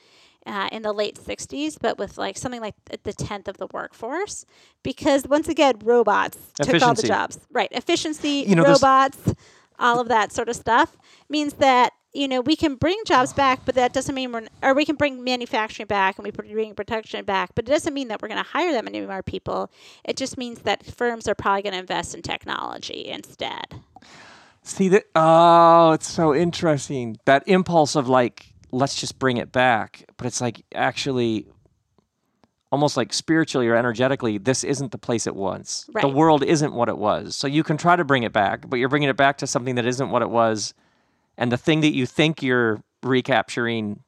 uh, 0.47 0.69
in 0.73 0.83
the 0.83 0.93
late 0.93 1.17
60s, 1.17 1.77
but 1.81 1.99
with 1.99 2.17
like 2.19 2.37
something 2.39 2.61
like 2.61 2.75
the 3.03 3.13
tenth 3.13 3.49
of 3.49 3.59
the 3.59 3.67
workforce. 3.73 4.45
Because 4.83 5.27
once 5.27 5.49
again, 5.49 5.75
robots 5.83 6.39
took 6.55 6.83
all 6.83 6.95
the 6.95 7.03
jobs. 7.03 7.39
Right. 7.53 7.69
Efficiency, 7.73 8.45
You 8.47 8.55
know, 8.57 8.65
this- 8.65 8.81
robots, 8.83 9.35
all 9.79 10.01
of 10.01 10.09
that 10.09 10.33
sort 10.33 10.49
of 10.49 10.57
stuff 10.57 10.97
means 11.29 11.55
that. 11.55 11.93
You 12.13 12.27
know, 12.27 12.41
we 12.41 12.57
can 12.57 12.75
bring 12.75 13.01
jobs 13.07 13.33
back, 13.33 13.61
but 13.65 13.77
that 13.77 13.93
doesn't 13.93 14.17
mean 14.17 14.33
we're, 14.33 14.49
or 14.65 14.75
we 14.75 14.85
can 14.85 14.97
bring 14.97 15.23
manufacturing 15.23 15.87
back 15.87 16.19
and 16.19 16.25
we 16.25 16.33
bring 16.33 16.75
production 16.75 17.25
back, 17.25 17.55
but 17.55 17.69
it 17.69 17.71
doesn't 17.71 17.95
mean 17.95 18.09
that 18.09 18.21
we're 18.21 18.27
going 18.27 18.43
to 18.43 18.51
hire 18.51 18.73
that 18.73 18.83
many 18.85 19.01
more 19.01 19.23
people. 19.23 19.71
It 20.05 20.17
just 20.17 20.37
means 20.37 20.63
that 20.63 20.85
firms 20.85 21.29
are 21.29 21.37
probably 21.37 21.63
going 21.63 21.75
to 21.75 21.79
invest 21.79 22.17
in 22.17 22.23
technology 22.23 23.07
instead. 23.07 23.81
See 24.65 24.89
that? 24.89 25.05
Oh, 25.15 25.93
it's 25.93 26.11
so 26.11 26.35
interesting. 26.35 27.17
That 27.27 27.45
impulse 27.47 27.95
of 27.95 28.09
like, 28.09 28.50
let's 28.73 28.95
just 28.95 29.19
bring 29.19 29.37
it 29.37 29.53
back, 29.53 30.05
but 30.17 30.27
it's 30.27 30.41
like 30.41 30.63
actually, 30.75 31.47
almost 32.73 32.97
like 32.97 33.13
spiritually 33.13 33.67
or 33.69 33.75
energetically, 33.75 34.39
this 34.39 34.63
isn't 34.65 34.93
the 34.93 34.99
place 34.99 35.27
it 35.27 35.35
was. 35.35 35.89
The 36.01 36.09
world 36.09 36.45
isn't 36.45 36.73
what 36.73 36.89
it 36.89 36.99
was. 36.99 37.35
So 37.37 37.47
you 37.47 37.63
can 37.65 37.77
try 37.77 37.97
to 37.97 38.05
bring 38.05 38.23
it 38.23 38.33
back, 38.33 38.69
but 38.69 38.79
you're 38.79 38.89
bringing 38.89 39.09
it 39.09 39.17
back 39.17 39.39
to 39.39 39.47
something 39.47 39.75
that 39.75 39.87
isn't 39.87 40.11
what 40.11 40.23
it 40.23 40.31
was, 40.31 40.73
and 41.37 41.51
the 41.51 41.57
thing 41.59 41.81
that 41.81 41.95
you 41.95 42.07
think 42.07 42.43
you're 42.43 42.83
recapturing, 43.03 44.01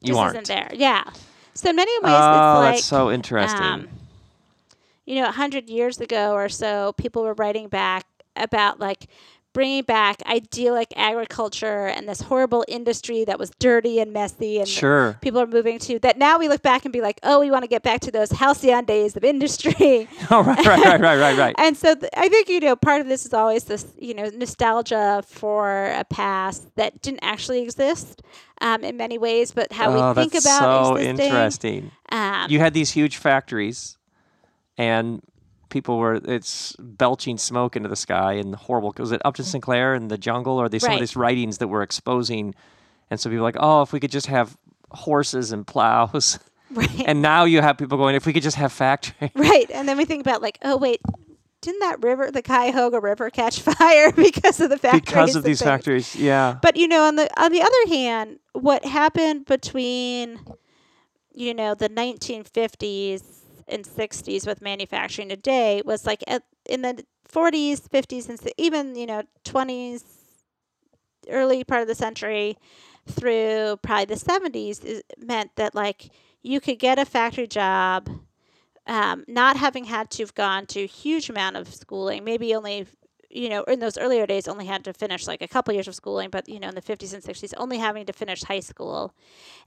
you 0.00 0.08
just 0.08 0.18
aren't. 0.18 0.34
isn't 0.42 0.48
there. 0.48 0.70
Yeah. 0.74 1.04
So 1.54 1.70
in 1.70 1.76
many 1.76 1.92
ways, 2.00 2.12
Oh, 2.14 2.50
it's 2.52 2.58
like 2.64 2.74
that's 2.76 2.84
so 2.84 3.10
interesting. 3.12 3.60
um, 3.62 3.88
you 5.06 5.16
know, 5.16 5.28
a 5.28 5.32
hundred 5.32 5.68
years 5.68 6.00
ago 6.00 6.32
or 6.32 6.48
so, 6.48 6.92
people 6.94 7.22
were 7.22 7.34
writing 7.34 7.68
back 7.68 8.06
about 8.34 8.80
like 8.80 9.06
bringing 9.54 9.84
back 9.84 10.20
idyllic 10.26 10.92
agriculture 10.96 11.86
and 11.86 12.08
this 12.08 12.20
horrible 12.20 12.64
industry 12.68 13.24
that 13.24 13.38
was 13.38 13.50
dirty 13.58 14.00
and 14.00 14.12
messy 14.12 14.58
and 14.58 14.68
sure. 14.68 15.16
people 15.22 15.40
are 15.40 15.46
moving 15.46 15.78
to 15.78 15.98
that 16.00 16.18
now 16.18 16.38
we 16.38 16.48
look 16.48 16.60
back 16.60 16.84
and 16.84 16.92
be 16.92 17.00
like 17.00 17.18
oh 17.22 17.40
we 17.40 17.50
want 17.50 17.62
to 17.62 17.68
get 17.68 17.82
back 17.82 18.00
to 18.00 18.10
those 18.10 18.30
halcyon 18.32 18.84
days 18.84 19.16
of 19.16 19.24
industry 19.24 20.08
oh, 20.30 20.42
right, 20.42 20.66
right, 20.66 20.84
right, 20.84 21.00
right, 21.00 21.18
right, 21.18 21.38
right. 21.38 21.54
and 21.58 21.76
so 21.76 21.94
th- 21.94 22.10
i 22.16 22.28
think 22.28 22.48
you 22.48 22.60
know 22.60 22.76
part 22.76 23.00
of 23.00 23.06
this 23.06 23.24
is 23.24 23.32
always 23.32 23.64
this 23.64 23.86
you 23.98 24.12
know 24.12 24.28
nostalgia 24.34 25.22
for 25.26 25.92
a 25.96 26.04
past 26.04 26.68
that 26.74 27.00
didn't 27.00 27.20
actually 27.22 27.62
exist 27.62 28.22
um, 28.60 28.82
in 28.82 28.96
many 28.96 29.18
ways 29.18 29.52
but 29.52 29.72
how 29.72 29.88
oh, 29.88 30.08
we 30.08 30.14
think 30.14 30.32
that's 30.32 30.44
about 30.44 30.84
so 30.86 30.96
existing 30.96 31.26
interesting. 31.26 31.90
um, 32.10 32.50
you 32.50 32.58
had 32.58 32.74
these 32.74 32.90
huge 32.90 33.16
factories 33.16 33.96
and 34.76 35.22
people 35.74 35.98
were 35.98 36.14
it's 36.24 36.74
belching 36.78 37.36
smoke 37.36 37.76
into 37.76 37.88
the 37.88 37.96
sky 37.96 38.32
and 38.42 38.54
horrible 38.54 38.94
was 38.98 39.12
it 39.12 39.20
upton 39.24 39.44
mm. 39.44 39.48
sinclair 39.48 39.92
and 39.94 40.10
the 40.10 40.16
jungle 40.16 40.56
or 40.60 40.68
they 40.70 40.78
some 40.78 40.88
Right. 40.90 40.94
of 40.94 41.00
these 41.00 41.16
writings 41.16 41.58
that 41.58 41.68
were 41.68 41.82
exposing 41.82 42.54
and 43.10 43.18
so 43.20 43.28
people 43.28 43.42
were 43.42 43.48
like 43.52 43.56
oh 43.60 43.82
if 43.82 43.92
we 43.92 43.98
could 44.00 44.12
just 44.12 44.28
have 44.28 44.56
horses 44.92 45.52
and 45.52 45.66
plows 45.66 46.38
right 46.70 47.02
and 47.08 47.20
now 47.20 47.42
you 47.44 47.60
have 47.60 47.76
people 47.76 47.98
going 47.98 48.14
if 48.14 48.24
we 48.24 48.32
could 48.32 48.42
just 48.50 48.56
have 48.56 48.72
factories 48.72 49.30
Right. 49.34 49.68
And 49.76 49.88
then 49.88 49.96
we 49.98 50.04
think 50.04 50.20
about 50.26 50.40
like, 50.42 50.58
oh 50.62 50.76
wait, 50.76 51.00
didn't 51.60 51.80
that 51.80 52.02
river, 52.02 52.30
the 52.30 52.42
Cuyahoga 52.42 53.00
River, 53.00 53.30
catch 53.30 53.60
fire 53.60 54.12
because 54.28 54.60
of 54.60 54.70
the 54.70 54.78
factories? 54.78 55.00
because 55.02 55.34
of 55.36 55.42
these 55.44 55.58
things? 55.60 55.68
factories 55.70 56.14
yeah 56.16 56.58
But 56.62 56.76
you 56.76 56.86
know, 56.88 57.02
on 57.04 57.16
the 57.16 57.26
on 57.44 57.50
the 57.52 57.62
other 57.62 57.84
hand, 57.88 58.38
what 58.52 58.84
happened 58.84 59.46
between 59.46 60.38
you 61.34 61.52
know 61.52 61.74
the 61.74 61.88
1950s 61.88 63.22
and 63.68 63.84
60s 63.84 64.46
with 64.46 64.62
manufacturing 64.62 65.28
today 65.28 65.82
was 65.84 66.06
like 66.06 66.22
at, 66.26 66.42
in 66.68 66.82
the 66.82 67.04
40s, 67.30 67.88
50s, 67.88 68.28
and 68.28 68.38
even 68.58 68.94
you 68.94 69.06
know 69.06 69.22
20s, 69.44 70.04
early 71.28 71.64
part 71.64 71.82
of 71.82 71.88
the 71.88 71.94
century 71.94 72.56
through 73.06 73.78
probably 73.82 74.06
the 74.06 74.14
70s 74.14 74.84
is, 74.84 75.02
meant 75.18 75.50
that 75.56 75.74
like 75.74 76.10
you 76.42 76.60
could 76.60 76.78
get 76.78 76.98
a 76.98 77.04
factory 77.04 77.46
job 77.46 78.08
um, 78.86 79.24
not 79.26 79.56
having 79.56 79.84
had 79.84 80.10
to 80.10 80.22
have 80.22 80.34
gone 80.34 80.66
to 80.66 80.82
a 80.82 80.86
huge 80.86 81.30
amount 81.30 81.56
of 81.56 81.72
schooling 81.72 82.24
maybe 82.24 82.54
only 82.54 82.86
you 83.34 83.48
know 83.48 83.62
in 83.64 83.80
those 83.80 83.98
earlier 83.98 84.26
days 84.26 84.48
only 84.48 84.64
had 84.64 84.84
to 84.84 84.92
finish 84.92 85.26
like 85.26 85.42
a 85.42 85.48
couple 85.48 85.74
years 85.74 85.88
of 85.88 85.94
schooling 85.94 86.30
but 86.30 86.48
you 86.48 86.60
know 86.60 86.68
in 86.68 86.74
the 86.74 86.82
50s 86.82 87.12
and 87.12 87.22
60s 87.22 87.52
only 87.56 87.78
having 87.78 88.06
to 88.06 88.12
finish 88.12 88.42
high 88.42 88.60
school. 88.60 89.12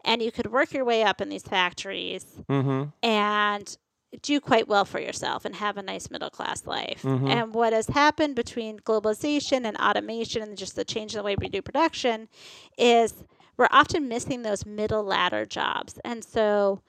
And 0.04 0.22
you 0.22 0.32
could 0.32 0.52
work 0.52 0.74
your 0.74 0.86
way 0.86 1.04
up 1.04 1.22
in 1.22 1.30
these 1.30 1.44
factories 1.44 2.26
mm-hmm. 2.50 2.86
and 3.04 3.78
do 4.22 4.40
quite 4.40 4.68
well 4.68 4.86
for 4.86 5.00
yourself 5.00 5.46
and 5.46 5.56
have 5.56 5.78
a 5.78 5.82
nice 5.82 6.10
middle 6.10 6.30
class 6.30 6.66
life. 6.66 7.04
Mhm. 7.04 7.30
And 7.30 7.54
what 7.54 7.74
has 7.74 7.88
happened 7.88 8.36
between 8.36 8.80
globalization 8.80 9.66
and 9.66 9.78
automation 9.78 10.42
and 10.42 10.58
just 10.58 10.76
the 10.76 10.86
change 10.86 11.14
in 11.14 11.18
the 11.18 11.24
way 11.24 11.36
we 11.36 11.50
do 11.50 11.62
production 11.62 12.30
is 12.78 13.24
we're 13.58 13.68
often 13.72 14.08
missing 14.08 14.44
those 14.44 14.66
middle 14.66 15.04
ladder 15.04 15.46
jobs. 15.46 16.00
And 16.06 16.24
so 16.24 16.82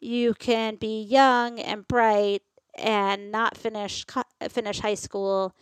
you 0.00 0.34
can 0.34 0.76
be 0.76 1.02
young 1.02 1.60
and 1.60 1.86
bright 1.86 2.42
and 2.76 3.30
not 3.30 3.56
finish 3.56 4.04
finish 4.48 4.80
high 4.80 4.94
school 4.94 5.54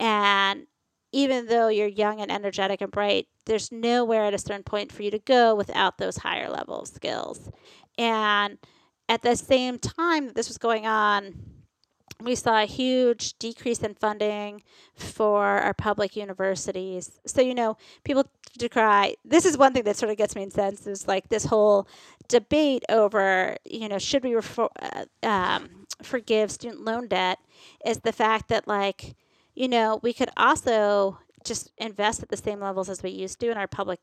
and 0.00 0.66
even 1.12 1.46
though 1.46 1.68
you're 1.68 1.86
young 1.86 2.20
and 2.20 2.32
energetic 2.32 2.80
and 2.80 2.90
bright, 2.90 3.28
there's 3.46 3.70
nowhere 3.70 4.24
at 4.24 4.34
a 4.34 4.38
certain 4.38 4.64
point 4.64 4.90
for 4.90 5.04
you 5.04 5.12
to 5.12 5.18
go 5.20 5.54
without 5.54 5.98
those 5.98 6.16
higher 6.16 6.50
level 6.50 6.84
skills. 6.86 7.50
And 7.96 8.58
at 9.08 9.22
the 9.22 9.36
same 9.36 9.78
time 9.78 10.26
that 10.26 10.34
this 10.34 10.48
was 10.48 10.58
going 10.58 10.86
on, 10.86 11.34
we 12.20 12.34
saw 12.34 12.62
a 12.62 12.66
huge 12.66 13.38
decrease 13.38 13.80
in 13.80 13.94
funding 13.94 14.62
for 14.94 15.44
our 15.44 15.74
public 15.74 16.16
universities. 16.16 17.18
So, 17.26 17.42
you 17.42 17.54
know, 17.54 17.76
people 18.04 18.24
decry 18.56 19.16
this 19.24 19.44
is 19.44 19.58
one 19.58 19.72
thing 19.72 19.82
that 19.82 19.96
sort 19.96 20.10
of 20.10 20.16
gets 20.16 20.36
me 20.36 20.42
incensed 20.44 20.86
is 20.86 21.08
like 21.08 21.28
this 21.28 21.44
whole 21.44 21.88
debate 22.28 22.84
over, 22.88 23.56
you 23.64 23.88
know, 23.88 23.98
should 23.98 24.22
we 24.22 24.30
refor- 24.30 24.70
uh, 24.80 25.26
um, 25.26 25.86
forgive 26.02 26.50
student 26.50 26.84
loan 26.84 27.08
debt? 27.08 27.38
is 27.84 28.00
the 28.00 28.12
fact 28.12 28.48
that 28.48 28.66
like 28.66 29.14
you 29.54 29.68
know 29.68 30.00
we 30.02 30.12
could 30.12 30.30
also 30.36 31.18
just 31.44 31.70
invest 31.78 32.22
at 32.22 32.28
the 32.28 32.36
same 32.36 32.60
levels 32.60 32.88
as 32.88 33.02
we 33.02 33.10
used 33.10 33.38
to 33.40 33.50
in 33.50 33.58
our 33.58 33.66
public 33.66 34.00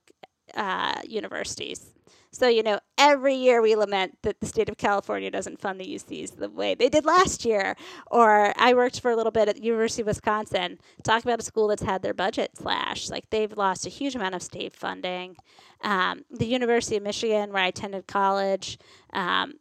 uh, 0.56 1.02
universities. 1.08 1.92
So, 2.34 2.48
you 2.48 2.64
know, 2.64 2.80
every 2.98 3.36
year 3.36 3.62
we 3.62 3.76
lament 3.76 4.18
that 4.22 4.40
the 4.40 4.46
state 4.46 4.70
of 4.70 4.78
California 4.78 5.30
doesn't 5.30 5.60
fund 5.60 5.82
the 5.82 5.86
UCs 5.86 6.38
the 6.38 6.50
way 6.50 6.76
they 6.76 6.88
did 6.88 7.04
last 7.04 7.44
year. 7.44 7.76
Or 8.10 8.54
I 8.56 8.74
worked 8.74 9.02
for 9.02 9.12
a 9.12 9.18
little 9.18 9.34
bit 9.34 9.50
at 9.50 9.58
the 9.58 9.64
University 9.64 10.02
of 10.02 10.08
Wisconsin. 10.08 10.80
Talk 11.04 11.24
about 11.24 11.42
a 11.42 11.44
school 11.44 11.68
that's 11.68 11.82
had 11.82 12.02
their 12.02 12.14
budget 12.14 12.56
slashed. 12.56 13.12
Like 13.12 13.30
they've 13.30 13.52
lost 13.52 13.86
a 13.86 13.90
huge 13.90 14.16
amount 14.16 14.36
of 14.36 14.42
state 14.42 14.74
funding. 14.74 15.36
Um, 15.84 16.24
the 16.32 16.46
University 16.46 16.96
of 16.96 17.04
Michigan, 17.04 17.52
where 17.52 17.64
I 17.64 17.68
attended 17.68 18.08
college, 18.08 18.78
um, 19.12 19.56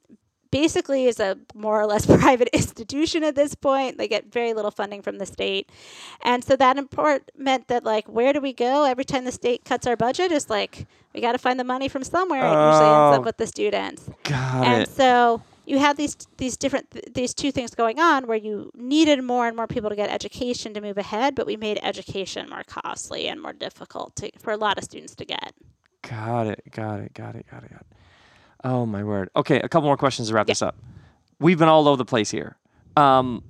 basically 0.51 1.07
is 1.07 1.21
a 1.21 1.39
more 1.55 1.81
or 1.81 1.87
less 1.87 2.07
private 2.19 2.49
institution 2.53 3.23
at 3.25 3.35
this 3.35 3.55
point. 3.55 3.99
They 3.99 4.09
get 4.09 4.33
very 4.33 4.53
little 4.53 4.71
funding 4.71 5.03
from 5.03 5.19
the 5.19 5.27
state. 5.27 5.71
And 6.23 6.43
so 6.45 6.57
that 6.57 6.77
import 6.79 7.31
meant 7.37 7.69
that 7.69 7.85
like 7.85 8.07
where 8.09 8.33
do 8.33 8.41
we 8.41 8.53
go 8.53 8.85
every 8.85 9.05
time 9.05 9.25
the 9.25 9.33
state 9.33 9.65
cuts 9.65 9.87
our 9.87 9.97
budget 9.97 10.33
is 10.33 10.51
like 10.51 10.87
we 11.15 11.21
got 11.21 11.33
to 11.33 11.39
find 11.39 11.59
the 11.59 11.65
money 11.65 11.89
from 11.89 12.05
somewhere. 12.05 12.41
It 12.41 12.51
usually 12.51 12.87
ends 12.87 13.17
Oh. 13.17 13.21
up 13.21 13.25
with 13.25 13.37
the 13.37 13.47
students. 13.47 14.09
Got 14.25 14.65
and 14.67 14.83
it. 14.83 14.89
so 14.89 15.43
you 15.67 15.79
have 15.79 15.97
these 15.97 16.17
these 16.39 16.57
different 16.57 16.91
th- 16.91 17.05
these 17.15 17.33
two 17.35 17.53
things 17.53 17.75
going 17.75 18.01
on 18.01 18.27
where 18.27 18.37
you 18.37 18.71
needed 18.75 19.23
more 19.23 19.47
and 19.47 19.57
more 19.57 19.67
people 19.69 19.89
to 19.91 19.97
get 19.97 20.11
education 20.11 20.75
to 20.75 20.81
move 20.81 20.99
ahead, 20.99 21.35
but 21.35 21.47
we 21.47 21.57
made 21.57 21.79
education 21.83 22.49
more 22.49 22.63
costly 22.67 23.29
and 23.29 23.41
more 23.41 23.53
difficult 23.53 24.17
to, 24.17 24.31
for 24.39 24.53
a 24.53 24.57
lot 24.57 24.79
of 24.79 24.85
students 24.85 25.15
to 25.17 25.25
get. 25.25 25.53
Got 26.03 26.47
it. 26.49 26.63
Got 26.73 27.01
it. 27.01 27.15
Got 27.15 27.37
it. 27.37 27.47
Got 27.51 27.63
it. 27.65 27.71
Got 27.71 27.81
it. 27.83 27.87
Oh 28.65 28.87
my 28.87 29.03
word. 29.05 29.31
Okay, 29.37 29.61
a 29.61 29.69
couple 29.69 29.87
more 29.87 29.97
questions 29.97 30.29
to 30.29 30.35
wrap 30.35 30.47
Yeah. 30.49 30.53
this 30.53 30.63
up. 30.63 30.77
We've 31.39 31.59
been 31.59 31.69
all 31.69 31.89
over 31.89 31.97
the 31.97 32.05
place 32.05 32.31
here. 32.31 32.57
Um, 32.97 33.43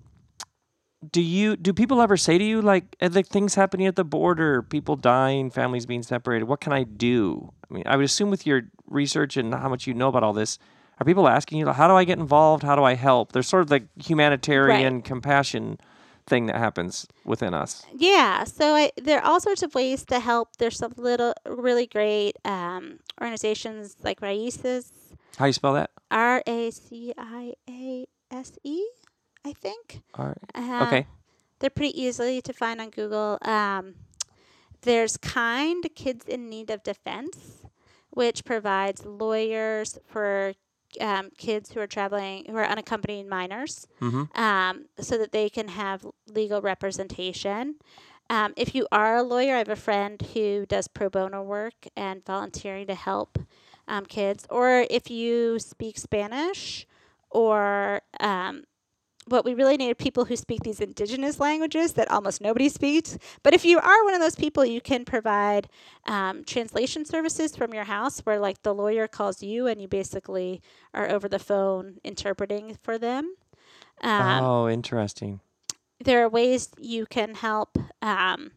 do 1.13 1.23
you 1.23 1.57
do 1.57 1.73
people 1.73 2.01
ever 2.03 2.17
say 2.17 2.37
to 2.37 2.45
you 2.45 2.61
like 2.61 2.97
the 3.01 3.23
things 3.23 3.55
happening 3.55 3.87
at 3.87 3.97
the 3.97 4.05
border, 4.05 4.63
people 4.63 4.97
dying, 4.97 5.51
families 5.51 5.87
being 5.87 6.03
separated? 6.03 6.45
What 6.45 6.61
can 6.61 6.73
I 6.73 6.85
do? 6.85 7.53
I 7.71 7.75
mean, 7.75 7.83
I 7.87 7.97
would 7.97 8.05
assume 8.05 8.31
with 8.31 8.47
your 8.47 8.63
research 8.87 9.37
and 9.37 9.55
how 9.55 9.69
much 9.69 9.87
you 9.87 9.95
know 9.95 10.09
about 10.09 10.23
all 10.23 10.33
this, 10.33 10.59
are 11.01 11.05
people 11.07 11.27
asking 11.27 11.59
you 11.59 11.67
how 11.69 11.89
do 11.89 11.95
I 11.95 12.05
get 12.05 12.19
involved? 12.19 12.63
How 12.63 12.77
do 12.77 12.85
I 12.85 12.95
help? 12.95 13.33
There's 13.33 13.49
sort 13.49 13.63
of 13.63 13.69
the 13.69 13.83
humanitarian 14.05 15.01
compassion 15.03 15.79
thing 16.27 16.47
that 16.47 16.57
happens 16.57 17.07
within 17.25 17.55
us. 17.55 17.83
Yeah, 17.97 18.45
so 18.45 18.75
I, 18.75 18.91
there 18.97 19.19
are 19.21 19.25
all 19.25 19.41
sorts 19.41 19.63
of 19.63 19.75
ways 19.75 20.05
to 20.07 20.21
help. 20.21 20.57
There's 20.59 20.77
some 20.77 20.93
little 20.97 21.33
really 21.47 21.87
great 21.87 22.37
um, 22.45 22.99
organizations 23.21 23.97
like 24.03 24.21
Raices, 24.21 24.91
How 25.41 25.47
do 25.47 25.49
you 25.49 25.53
spell 25.55 25.73
that? 25.73 25.89
R 26.11 26.43
A 26.47 26.71
C 26.71 27.15
I 27.17 27.55
A 27.67 28.07
S 28.31 28.53
E, 28.63 28.85
I 29.43 29.55
think. 29.55 30.03
All 30.15 30.27
right. 30.27 30.37
Uh, 30.55 30.85
Okay. 30.87 31.07
They're 31.61 31.71
pretty 31.71 31.99
easily 31.99 32.43
to 32.43 32.53
find 32.53 32.79
on 32.79 32.91
Google. 32.91 33.39
Um, 33.43 33.95
there's 34.83 35.17
Kind 35.17 35.87
Kids 35.95 36.27
in 36.27 36.51
Need 36.51 36.71
of 36.71 36.83
Defense, 36.83 37.63
which 38.11 38.45
provides 38.45 39.07
lawyers 39.07 39.99
for 40.07 40.53
um, 41.01 41.31
kids 41.39 41.73
who 41.73 41.81
are 41.81 41.87
traveling, 41.87 42.45
who 42.47 42.57
are 42.57 42.67
unaccompanied 42.67 43.27
minors, 43.27 43.87
Mm-hmm. 44.03 44.39
um, 44.39 44.87
so 45.01 45.17
that 45.17 45.33
they 45.33 45.49
can 45.49 45.69
have 45.69 46.05
legal 46.29 46.61
representation. 46.61 47.77
Um, 48.29 48.53
if 48.59 48.75
you 48.75 48.87
are 48.93 49.17
a 49.17 49.23
lawyer, 49.23 49.55
I 49.55 49.59
have 49.59 49.69
a 49.71 49.77
friend 49.77 50.21
who 50.35 50.67
does 50.67 50.87
pro 50.87 51.09
bono 51.09 51.43
work 51.43 51.87
and 51.97 52.25
volunteering 52.27 52.87
to 52.89 52.95
help 52.95 53.39
um, 53.91 54.07
kids. 54.07 54.47
Or 54.49 54.87
if 54.89 55.11
you 55.11 55.59
speak 55.59 55.99
Spanish, 55.99 56.87
or 57.29 58.01
um, 58.21 58.65
what 59.27 59.45
we 59.45 59.55
really 59.55 59.77
need 59.77 59.91
are 59.91 59.95
people 59.95 60.25
who 60.25 60.37
speak 60.37 60.61
these 60.63 60.81
indigenous 60.81 61.39
languages 61.39 61.93
that 61.93 62.11
almost 62.11 62.41
nobody 62.41 62.69
speaks. 62.69 63.19
But 63.43 63.55
if 63.55 63.65
you 63.65 63.79
are 63.79 64.05
one 64.05 64.15
of 64.15 64.21
those 64.21 64.35
people, 64.35 64.65
you 64.65 64.81
can 64.81 65.05
provide 65.05 65.69
um, 66.07 66.43
translation 66.45 67.05
services 67.05 67.55
from 67.55 67.75
your 67.75 67.85
house 67.85 68.21
where, 68.21 68.41
like, 68.41 68.63
the 68.63 68.75
lawyer 68.75 69.07
calls 69.07 69.43
you 69.43 69.67
and 69.67 69.81
you 69.81 69.89
basically 69.89 70.63
are 70.95 71.09
over 71.11 71.29
the 71.29 71.39
phone 71.39 71.99
interpreting 72.03 72.79
for 72.83 72.99
them. 72.99 73.35
Um, 74.03 74.45
oh, 74.45 74.69
interesting. 74.69 75.41
there 76.03 76.25
are 76.25 76.29
ways 76.29 76.71
you 76.79 77.07
can 77.07 77.35
help 77.35 77.77
um, 78.01 78.51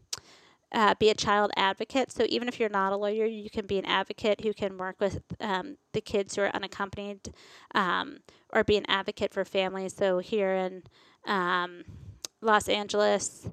uh, 0.74 0.96
be 1.00 1.10
a 1.10 1.14
child 1.16 1.52
advocate. 1.56 2.12
So 2.12 2.26
even 2.30 2.48
if 2.48 2.60
you're 2.60 2.70
not 2.70 2.94
a 2.94 2.98
lawyer, 2.98 3.26
you 3.26 3.50
can 3.50 3.66
be 3.68 3.78
an 3.78 3.86
advocate 3.86 4.42
who 4.42 4.54
can 4.54 4.78
work 4.78 4.96
with 5.00 5.22
um, 5.40 5.78
the 5.94 6.02
kids 6.02 6.36
who 6.36 6.42
are 6.42 6.56
unaccompanied, 6.56 7.34
um, 7.76 8.18
or 8.52 8.64
be 8.64 8.78
an 8.78 8.86
advocate 8.88 9.34
for 9.34 9.46
families. 9.46 9.96
So 9.96 10.18
here 10.18 10.54
in 10.54 10.84
um, 11.26 11.84
Los 12.42 12.68
Angeles, 12.68 13.48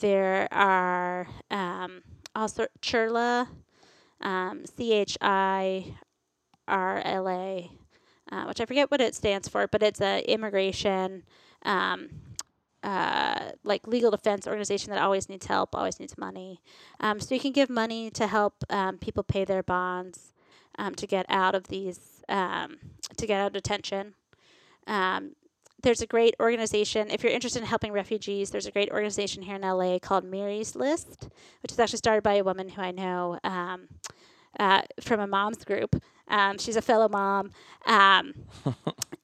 there 0.00 0.48
are 0.52 1.28
um, 1.50 2.02
also 2.34 2.66
Chirla, 2.80 3.46
um, 4.20 4.64
C 4.64 4.92
H 4.92 5.18
I 5.20 5.94
R 6.66 7.02
L 7.04 7.28
A, 7.28 7.70
uh, 8.32 8.44
which 8.44 8.60
I 8.60 8.64
forget 8.64 8.90
what 8.90 9.02
it 9.02 9.14
stands 9.14 9.48
for, 9.48 9.66
but 9.66 9.82
it's 9.82 10.00
a 10.00 10.20
immigration 10.30 11.24
um, 11.64 12.08
uh, 12.84 13.52
like 13.64 13.86
legal 13.86 14.10
defense 14.10 14.46
organization 14.46 14.92
that 14.92 15.00
always 15.00 15.28
needs 15.28 15.46
help, 15.46 15.74
always 15.74 15.98
needs 15.98 16.18
money. 16.18 16.60
Um, 17.00 17.18
so 17.18 17.34
you 17.34 17.40
can 17.40 17.52
give 17.52 17.70
money 17.70 18.10
to 18.10 18.26
help 18.26 18.62
um, 18.68 18.98
people 18.98 19.22
pay 19.22 19.44
their 19.44 19.62
bonds 19.62 20.34
um, 20.78 20.94
to 20.96 21.06
get 21.06 21.24
out 21.30 21.54
of 21.54 21.68
these, 21.68 22.22
um, 22.28 22.76
to 23.16 23.26
get 23.26 23.40
out 23.40 23.46
of 23.48 23.52
detention. 23.54 24.14
Um, 24.86 25.34
there's 25.82 26.02
a 26.02 26.06
great 26.06 26.34
organization, 26.40 27.10
if 27.10 27.22
you're 27.22 27.32
interested 27.32 27.60
in 27.60 27.68
helping 27.68 27.92
refugees, 27.92 28.50
there's 28.50 28.66
a 28.66 28.70
great 28.70 28.90
organization 28.90 29.42
here 29.42 29.56
in 29.56 29.62
LA 29.62 29.98
called 29.98 30.24
Miry's 30.24 30.74
List, 30.74 31.28
which 31.62 31.72
is 31.72 31.78
actually 31.78 31.98
started 31.98 32.22
by 32.22 32.34
a 32.34 32.44
woman 32.44 32.68
who 32.68 32.82
I 32.82 32.90
know 32.90 33.38
um, 33.44 33.88
uh, 34.58 34.82
from 35.00 35.20
a 35.20 35.26
mom's 35.26 35.64
group. 35.64 36.02
Um, 36.28 36.58
she's 36.58 36.76
a 36.76 36.82
fellow 36.82 37.08
mom. 37.08 37.50
Um, 37.86 38.34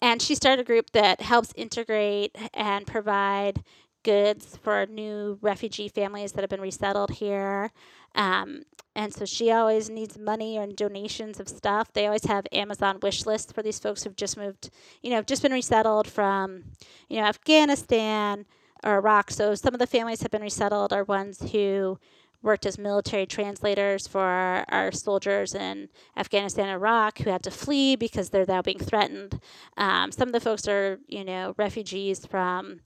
and 0.02 0.20
she 0.20 0.34
started 0.34 0.60
a 0.60 0.64
group 0.64 0.90
that 0.92 1.20
helps 1.20 1.52
integrate 1.56 2.36
and 2.54 2.86
provide 2.86 3.62
goods 4.02 4.58
for 4.62 4.86
new 4.86 5.38
refugee 5.42 5.88
families 5.88 6.32
that 6.32 6.42
have 6.42 6.50
been 6.50 6.60
resettled 6.60 7.10
here. 7.12 7.70
Um, 8.14 8.62
and 8.94 9.14
so 9.14 9.24
she 9.24 9.50
always 9.50 9.88
needs 9.88 10.18
money 10.18 10.56
and 10.56 10.74
donations 10.74 11.38
of 11.38 11.48
stuff. 11.48 11.92
They 11.92 12.06
always 12.06 12.24
have 12.24 12.46
Amazon 12.52 12.98
wish 13.00 13.24
lists 13.24 13.52
for 13.52 13.62
these 13.62 13.78
folks 13.78 14.02
who've 14.02 14.16
just 14.16 14.36
moved, 14.36 14.70
you 15.02 15.10
know, 15.10 15.16
have 15.16 15.26
just 15.26 15.42
been 15.42 15.52
resettled 15.52 16.08
from, 16.08 16.64
you 17.08 17.20
know, 17.20 17.26
Afghanistan 17.26 18.46
or 18.82 18.94
Iraq. 18.94 19.30
So 19.30 19.54
some 19.54 19.74
of 19.74 19.80
the 19.80 19.86
families 19.86 20.22
have 20.22 20.30
been 20.30 20.42
resettled 20.42 20.92
are 20.92 21.04
ones 21.04 21.52
who 21.52 21.98
worked 22.42 22.66
as 22.66 22.78
military 22.78 23.26
translators 23.26 24.06
for 24.06 24.22
our, 24.22 24.64
our 24.68 24.92
soldiers 24.92 25.54
in 25.54 25.88
Afghanistan 26.16 26.66
and 26.66 26.74
Iraq 26.74 27.18
who 27.18 27.30
had 27.30 27.42
to 27.42 27.50
flee 27.50 27.96
because 27.96 28.30
they're 28.30 28.46
now 28.46 28.62
being 28.62 28.78
threatened. 28.78 29.40
Um, 29.76 30.10
some 30.12 30.28
of 30.28 30.32
the 30.32 30.40
folks 30.40 30.66
are, 30.66 30.98
you 31.06 31.24
know, 31.24 31.54
refugees 31.58 32.24
from, 32.24 32.80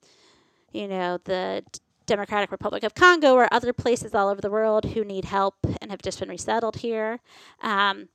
you 0.73 0.89
know, 0.89 1.19
the 1.25 1.63
Democratic 2.07 2.51
Republic 2.51 2.83
of 2.83 2.95
Congo 2.95 3.35
or 3.35 3.49
other 3.53 3.73
places 3.73 4.15
all 4.15 4.29
over 4.29 4.41
the 4.41 4.51
world 4.51 4.85
who 4.87 5.05
need 5.05 5.25
help 5.25 5.55
and 5.81 5.91
have 5.91 6.03
just 6.03 6.21
been 6.21 6.29
resettled 6.29 6.77
here. 6.77 7.21
Um, 7.63 8.09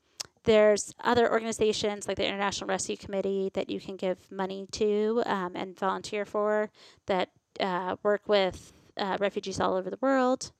there's 0.43 0.93
other 1.03 1.31
organizations 1.31 2.07
like 2.07 2.17
the 2.17 2.25
International 2.25 2.67
Rescue 2.67 2.97
Committee 2.97 3.51
that 3.53 3.69
you 3.69 3.79
can 3.79 3.95
give 3.95 4.31
money 4.31 4.67
to 4.71 5.21
um, 5.25 5.55
and 5.55 5.77
volunteer 5.77 6.25
for 6.25 6.69
that 7.07 7.29
uh, 7.59 7.95
work 8.03 8.21
with 8.27 8.73
uh, 8.97 9.17
refugees 9.19 9.59
all 9.59 9.75
over 9.75 9.89
the 9.89 9.99
world. 10.01 10.51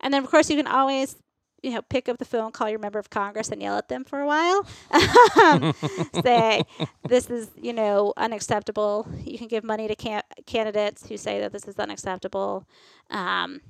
And 0.00 0.12
then, 0.12 0.22
of 0.22 0.30
course, 0.30 0.50
you 0.50 0.56
can 0.56 0.66
always, 0.66 1.16
you 1.62 1.72
know, 1.72 1.82
pick 1.82 2.08
up 2.08 2.18
the 2.18 2.24
phone, 2.24 2.52
call 2.52 2.68
your 2.68 2.78
member 2.78 2.98
of 2.98 3.10
Congress, 3.10 3.48
and 3.48 3.62
yell 3.62 3.78
at 3.78 3.88
them 3.88 4.04
for 4.04 4.20
a 4.20 4.26
while. 4.26 4.66
say, 6.22 6.62
this 7.08 7.30
is, 7.30 7.50
you 7.60 7.72
know, 7.72 8.12
unacceptable. 8.16 9.08
You 9.24 9.38
can 9.38 9.48
give 9.48 9.64
money 9.64 9.88
to 9.88 9.96
can- 9.96 10.22
candidates 10.46 11.06
who 11.06 11.16
say 11.16 11.40
that 11.40 11.52
this 11.52 11.66
is 11.66 11.78
unacceptable. 11.78 12.66
Um, 13.10 13.60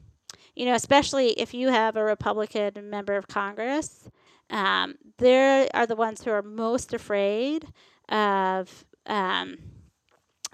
you 0.54 0.66
know, 0.66 0.74
especially 0.74 1.30
if 1.30 1.52
you 1.52 1.68
have 1.68 1.96
a 1.96 2.04
Republican 2.04 2.90
member 2.90 3.16
of 3.16 3.26
Congress, 3.26 4.08
um, 4.50 4.94
they 5.18 5.68
are 5.74 5.86
the 5.86 5.96
ones 5.96 6.22
who 6.22 6.30
are 6.30 6.42
most 6.42 6.92
afraid 6.92 7.66
of 8.08 8.84
um, 9.06 9.56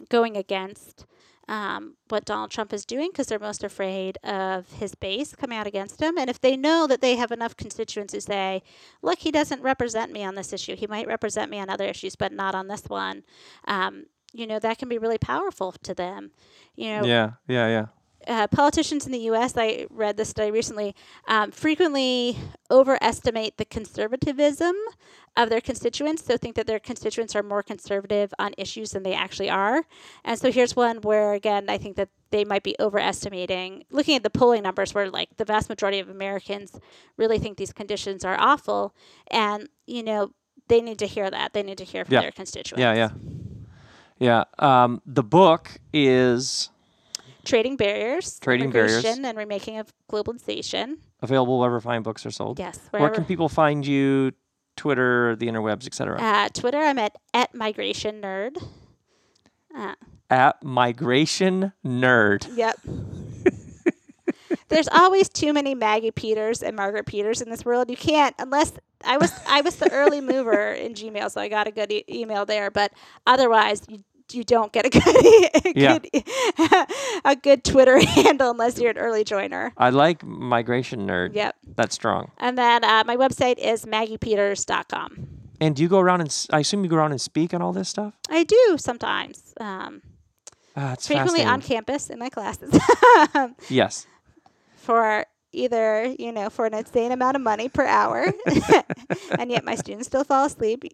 going 0.09 0.37
against 0.37 1.07
um, 1.51 1.97
what 2.09 2.25
Donald 2.25 2.53
Trump 2.53 2.73
is 2.73 2.87
doing 2.87 3.11
because 3.11 3.27
they're 3.27 3.41
most 3.41 3.65
afraid 3.65 4.17
of 4.23 4.71
his 4.75 4.95
base 4.95 5.35
coming 5.35 5.59
out 5.59 5.67
against 5.67 6.01
him. 6.01 6.17
And 6.17 6.31
if 6.31 6.41
they 6.41 6.57
know 6.57 6.87
that 6.87 7.01
they 7.01 7.17
have 7.17 7.33
enough 7.33 7.57
constituents 7.57 8.15
who 8.15 8.21
say, 8.21 8.63
look, 9.03 9.19
he 9.19 9.33
doesn't 9.33 9.61
represent 9.61 10.13
me 10.13 10.23
on 10.23 10.37
this 10.37 10.53
issue, 10.53 10.77
he 10.77 10.87
might 10.87 11.09
represent 11.09 11.51
me 11.51 11.59
on 11.59 11.69
other 11.69 11.87
issues, 11.87 12.15
but 12.15 12.33
not 12.33 12.55
on 12.55 12.69
this 12.69 12.85
one, 12.87 13.25
um, 13.67 14.05
you 14.33 14.47
know, 14.47 14.61
that 14.61 14.79
can 14.79 14.89
be 14.89 14.97
really 14.97 15.19
powerful 15.19 15.73
to 15.83 15.93
them. 15.93 16.31
You 16.77 17.01
know, 17.01 17.05
Yeah, 17.05 17.31
yeah, 17.49 17.67
yeah. 17.67 17.87
uh, 18.29 18.47
politicians 18.47 19.05
in 19.05 19.11
the 19.11 19.19
U.S., 19.31 19.55
I 19.57 19.87
read 19.91 20.17
this 20.17 20.29
study 20.29 20.53
recently, 20.53 20.95
um, 21.27 21.51
frequently 21.51 22.37
overestimate 22.71 23.57
the 23.57 23.65
conservatism 23.65 24.77
of 25.37 25.49
their 25.49 25.61
constituents, 25.61 26.25
so 26.25 26.37
think 26.37 26.57
that 26.57 26.67
their 26.67 26.81
constituents 26.81 27.35
are 27.37 27.43
more 27.43 27.63
conservative 27.63 28.35
on 28.39 28.53
issues 28.59 28.91
than 28.91 29.03
they 29.05 29.15
actually 29.15 29.49
are. 29.49 29.85
And 30.25 30.39
so 30.39 30.51
here's 30.51 30.75
one 30.75 30.99
where, 31.03 31.33
again, 31.35 31.67
I 31.71 31.79
think 31.79 31.97
that 31.97 32.09
they 32.31 32.45
might 32.45 32.63
be 32.63 32.75
overestimating. 32.81 33.85
Looking 33.91 34.17
at 34.17 34.23
the 34.23 34.31
polling 34.31 34.63
numbers, 34.65 34.93
where 34.95 35.09
like 35.11 35.37
the 35.37 35.45
vast 35.45 35.69
majority 35.69 35.99
of 36.01 36.09
Americans 36.09 36.79
really 37.17 37.39
think 37.39 37.59
these 37.59 37.73
conditions 37.73 38.25
are 38.25 38.37
awful, 38.41 38.95
and 39.31 39.69
you 39.87 40.03
know 40.03 40.33
they 40.69 40.81
need 40.81 40.99
to 40.99 41.07
hear 41.07 41.31
that. 41.31 41.53
They 41.53 41.63
need 41.63 41.79
to 41.79 41.85
hear 41.85 42.05
from 42.05 42.15
Yeah. 42.15 42.21
their 42.23 42.33
constituents. 42.33 42.81
Yeah, 42.81 42.95
yeah. 42.95 43.11
Yeah. 44.19 44.45
Um, 44.59 45.01
the 45.07 45.23
book 45.23 45.79
is 45.93 46.71
Trading 47.45 47.77
barriers, 47.77 48.39
Trading 48.41 48.71
barriers. 48.71 49.05
and 49.05 49.37
remaking 49.37 49.79
of 49.79 49.93
globalization. 50.11 50.99
available 51.23 51.59
wherever 51.59 51.81
fine 51.81 52.03
books 52.03 52.25
are 52.27 52.31
sold. 52.31 52.59
Yes, 52.59 52.79
Where 52.91 53.11
can 53.11 53.25
people 53.25 53.49
find 53.49 53.87
you? 53.87 54.33
Twitter, 54.81 55.37
the 55.37 55.47
interwebs, 55.47 55.87
etc. 55.87 56.19
Uh, 56.19 56.49
Twitter, 56.55 56.79
I'm 56.79 56.99
at 56.99 57.15
at 57.35 57.55
migration 57.55 58.23
nerd. 58.23 58.57
Uh, 59.77 59.95
At 60.31 60.63
Migration 60.65 61.73
Nerd. 61.85 62.49
Yep. 62.57 62.77
There's 64.69 64.89
always 64.89 65.29
too 65.29 65.53
many 65.53 65.75
Maggie 65.75 66.11
Peters 66.11 66.63
and 66.63 66.75
Margaret 66.77 67.05
Peters 67.05 67.43
in 67.43 67.51
this 67.51 67.63
world. 67.63 67.91
You 67.91 67.97
can't 67.97 68.35
unless 68.39 68.73
I 69.05 69.19
was 69.19 69.33
I 69.47 69.61
was 69.61 69.77
the 69.77 69.93
early 69.93 70.23
mover 70.23 70.73
in 70.73 70.95
Gmail, 70.95 71.31
so 71.31 71.43
I 71.43 71.49
got 71.49 71.67
a 71.67 71.71
good 71.71 71.93
e- 71.93 72.05
email 72.09 72.47
there. 72.47 72.71
But 72.71 72.93
otherwise, 73.27 73.83
you 73.87 74.03
you 74.35 74.45
don't 74.45 74.73
get 74.73 74.87
a 74.87 74.91
good 74.97 75.07
a 75.67 75.73
Yeah. 75.79 75.99
good, 75.99 76.25
a 77.25 77.37
good 77.37 77.65
Twitter 77.65 77.99
handle 78.05 78.51
unless 78.51 78.79
you're 78.79 78.91
an 78.91 78.99
early 78.99 79.25
joiner. 79.25 79.73
I 79.77 79.91
like 79.91 80.25
Migration 80.25 81.07
Nerd. 81.07 81.35
Yep. 81.35 81.57
That's 81.77 81.95
strong. 81.95 82.31
And 82.39 82.57
then 82.59 82.85
uh, 82.85 83.05
my 83.07 83.17
website 83.17 83.59
is 83.59 83.85
maggiepeters.com. 83.85 85.29
And 85.61 85.77
do 85.77 85.83
you 85.83 85.89
go 85.89 85.99
around 85.99 86.23
and 86.23 86.47
I 86.51 86.61
assume 86.61 86.85
you 86.85 86.91
go 86.91 86.97
around 86.97 87.13
and 87.13 87.21
speak 87.21 87.53
on 87.53 87.61
all 87.63 87.73
this 87.73 87.89
stuff? 87.89 88.15
I 88.31 88.45
do 88.45 88.77
sometimes, 88.79 89.53
um, 89.61 90.01
it's 90.77 91.07
frequently 91.07 91.45
on 91.45 91.61
campus 91.61 92.09
in 92.09 92.19
my 92.19 92.31
classes. 92.31 92.79
Yes. 93.69 94.07
for 94.77 95.27
either 95.53 96.15
you 96.19 96.33
know 96.33 96.49
for 96.51 96.67
an 96.67 96.75
insane 96.75 97.13
amount 97.13 97.37
of 97.37 97.43
money 97.43 97.69
per 97.69 97.85
hour 97.85 98.33
and 99.39 99.51
yet 99.51 99.65
my 99.65 99.75
students 99.75 100.07
still 100.07 100.25
fall 100.25 100.47
asleep 100.47 100.85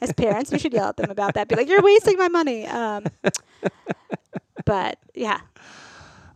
as 0.00 0.12
parents 0.12 0.52
you 0.52 0.58
should 0.58 0.72
yell 0.72 0.88
at 0.88 0.96
them 0.96 1.10
about 1.10 1.34
that 1.34 1.48
be 1.48 1.56
like 1.56 1.68
you're 1.68 1.82
wasting 1.82 2.16
my 2.16 2.28
money 2.28 2.66
um, 2.66 3.04
but 4.64 4.98
yeah 5.14 5.40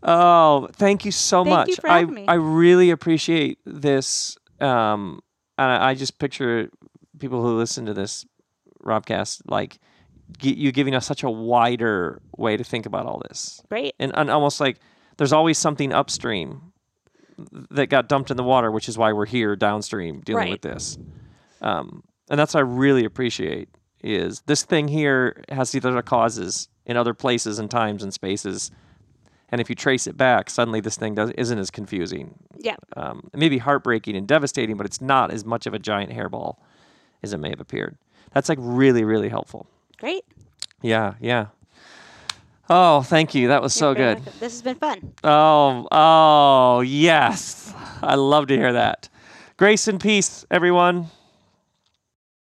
Oh, 0.03 0.69
thank 0.73 1.05
you 1.05 1.13
so 1.13 1.45
Thank 1.45 1.55
much. 1.55 1.69
you 1.69 1.77
for 1.77 1.91
I 1.91 2.05
me. 2.05 2.25
I 2.27 2.35
really 2.35 2.91
appreciate 2.91 3.59
this. 3.67 4.37
Um, 4.61 5.21
and 5.59 5.71
I, 5.71 5.91
I 5.91 5.95
just 5.95 6.19
picture 6.19 6.71
people 7.19 7.43
who 7.43 7.57
listen 7.57 7.87
to 7.87 7.95
this 7.95 8.25
Robcast 8.83 9.43
like 9.47 9.79
you 10.41 10.73
giving 10.73 10.95
us 10.95 11.05
such 11.05 11.23
a 11.23 11.31
wider 11.31 12.23
way 12.37 12.57
to 12.57 12.65
think 12.65 12.87
about 12.87 13.05
all 13.05 13.21
this, 13.29 13.61
great 13.69 13.95
and, 13.99 14.13
and 14.15 14.31
almost 14.31 14.61
like 14.61 14.79
there's 15.19 15.33
always 15.33 15.59
something 15.59 15.93
upstream 15.93 16.70
that 17.71 17.87
got 17.89 18.09
dumped 18.09 18.31
in 18.31 18.37
the 18.37 18.43
water, 18.45 18.71
which 18.71 18.89
is 18.89 18.97
why 18.99 19.13
we're 19.13 19.27
here 19.27 19.57
downstream 19.57 20.21
dealing 20.21 20.43
Right. 20.45 20.51
with 20.53 20.63
this. 20.63 20.99
Um, 21.61 22.03
and 22.31 22.39
that's 22.39 22.55
what 22.55 22.61
I 22.61 22.65
really 22.65 23.05
appreciate 23.05 23.69
is 24.03 24.41
this 24.47 24.63
thing 24.65 24.89
here 24.89 25.43
has 25.51 25.73
these 25.73 25.85
other 25.85 26.01
causes 26.03 26.69
in 26.87 26.97
other 26.97 27.13
places 27.15 27.59
and 27.59 27.71
times 27.71 28.03
and 28.03 28.15
spaces. 28.15 28.71
And 29.51 29.61
if 29.61 29.69
you 29.69 29.75
trace 29.75 30.07
it 30.07 30.17
back, 30.17 30.49
suddenly 30.49 30.81
this 30.81 30.97
thing 30.97 31.15
does, 31.15 31.31
isn't 31.33 31.59
as 31.59 31.71
confusing. 31.71 32.35
yeah 32.59 32.77
Um, 32.97 33.29
it 33.35 33.39
may 33.39 33.49
be 33.49 33.59
heartbreaking 33.59 34.17
and 34.17 34.27
devastating, 34.27 34.77
but 34.77 34.87
it's 34.87 35.01
not 35.01 35.31
as 35.31 35.45
much 35.45 35.67
of 35.67 35.75
a 35.75 35.79
giant 35.79 36.13
hairball 36.13 36.57
as 37.23 37.33
it 37.33 37.39
may 37.39 37.51
have 37.51 37.61
appeared. 37.61 37.99
That's 38.33 38.49
like 38.49 38.59
really, 38.61 39.05
really 39.05 39.29
helpful. 39.29 39.67
great 39.99 40.25
Yeah, 40.83 41.15
yeah. 41.21 41.47
Oh, 42.73 43.03
thank 43.03 43.35
you. 43.35 43.49
That 43.49 43.63
was 43.63 43.75
so 43.75 43.89
You're 43.89 43.95
very 43.97 44.15
good. 44.15 44.25
welcome. 44.27 44.41
this 44.41 44.53
has 44.53 44.63
been 44.63 44.77
fun 44.77 45.13
Oh, 45.25 45.89
oh, 45.91 46.81
yes. 46.83 47.75
I 48.03 48.15
love 48.15 48.47
to 48.47 48.57
hear 48.57 48.73
that. 48.75 49.09
Grace 49.57 49.89
and 49.89 50.01
peace, 50.01 50.47
everyone. 50.53 51.09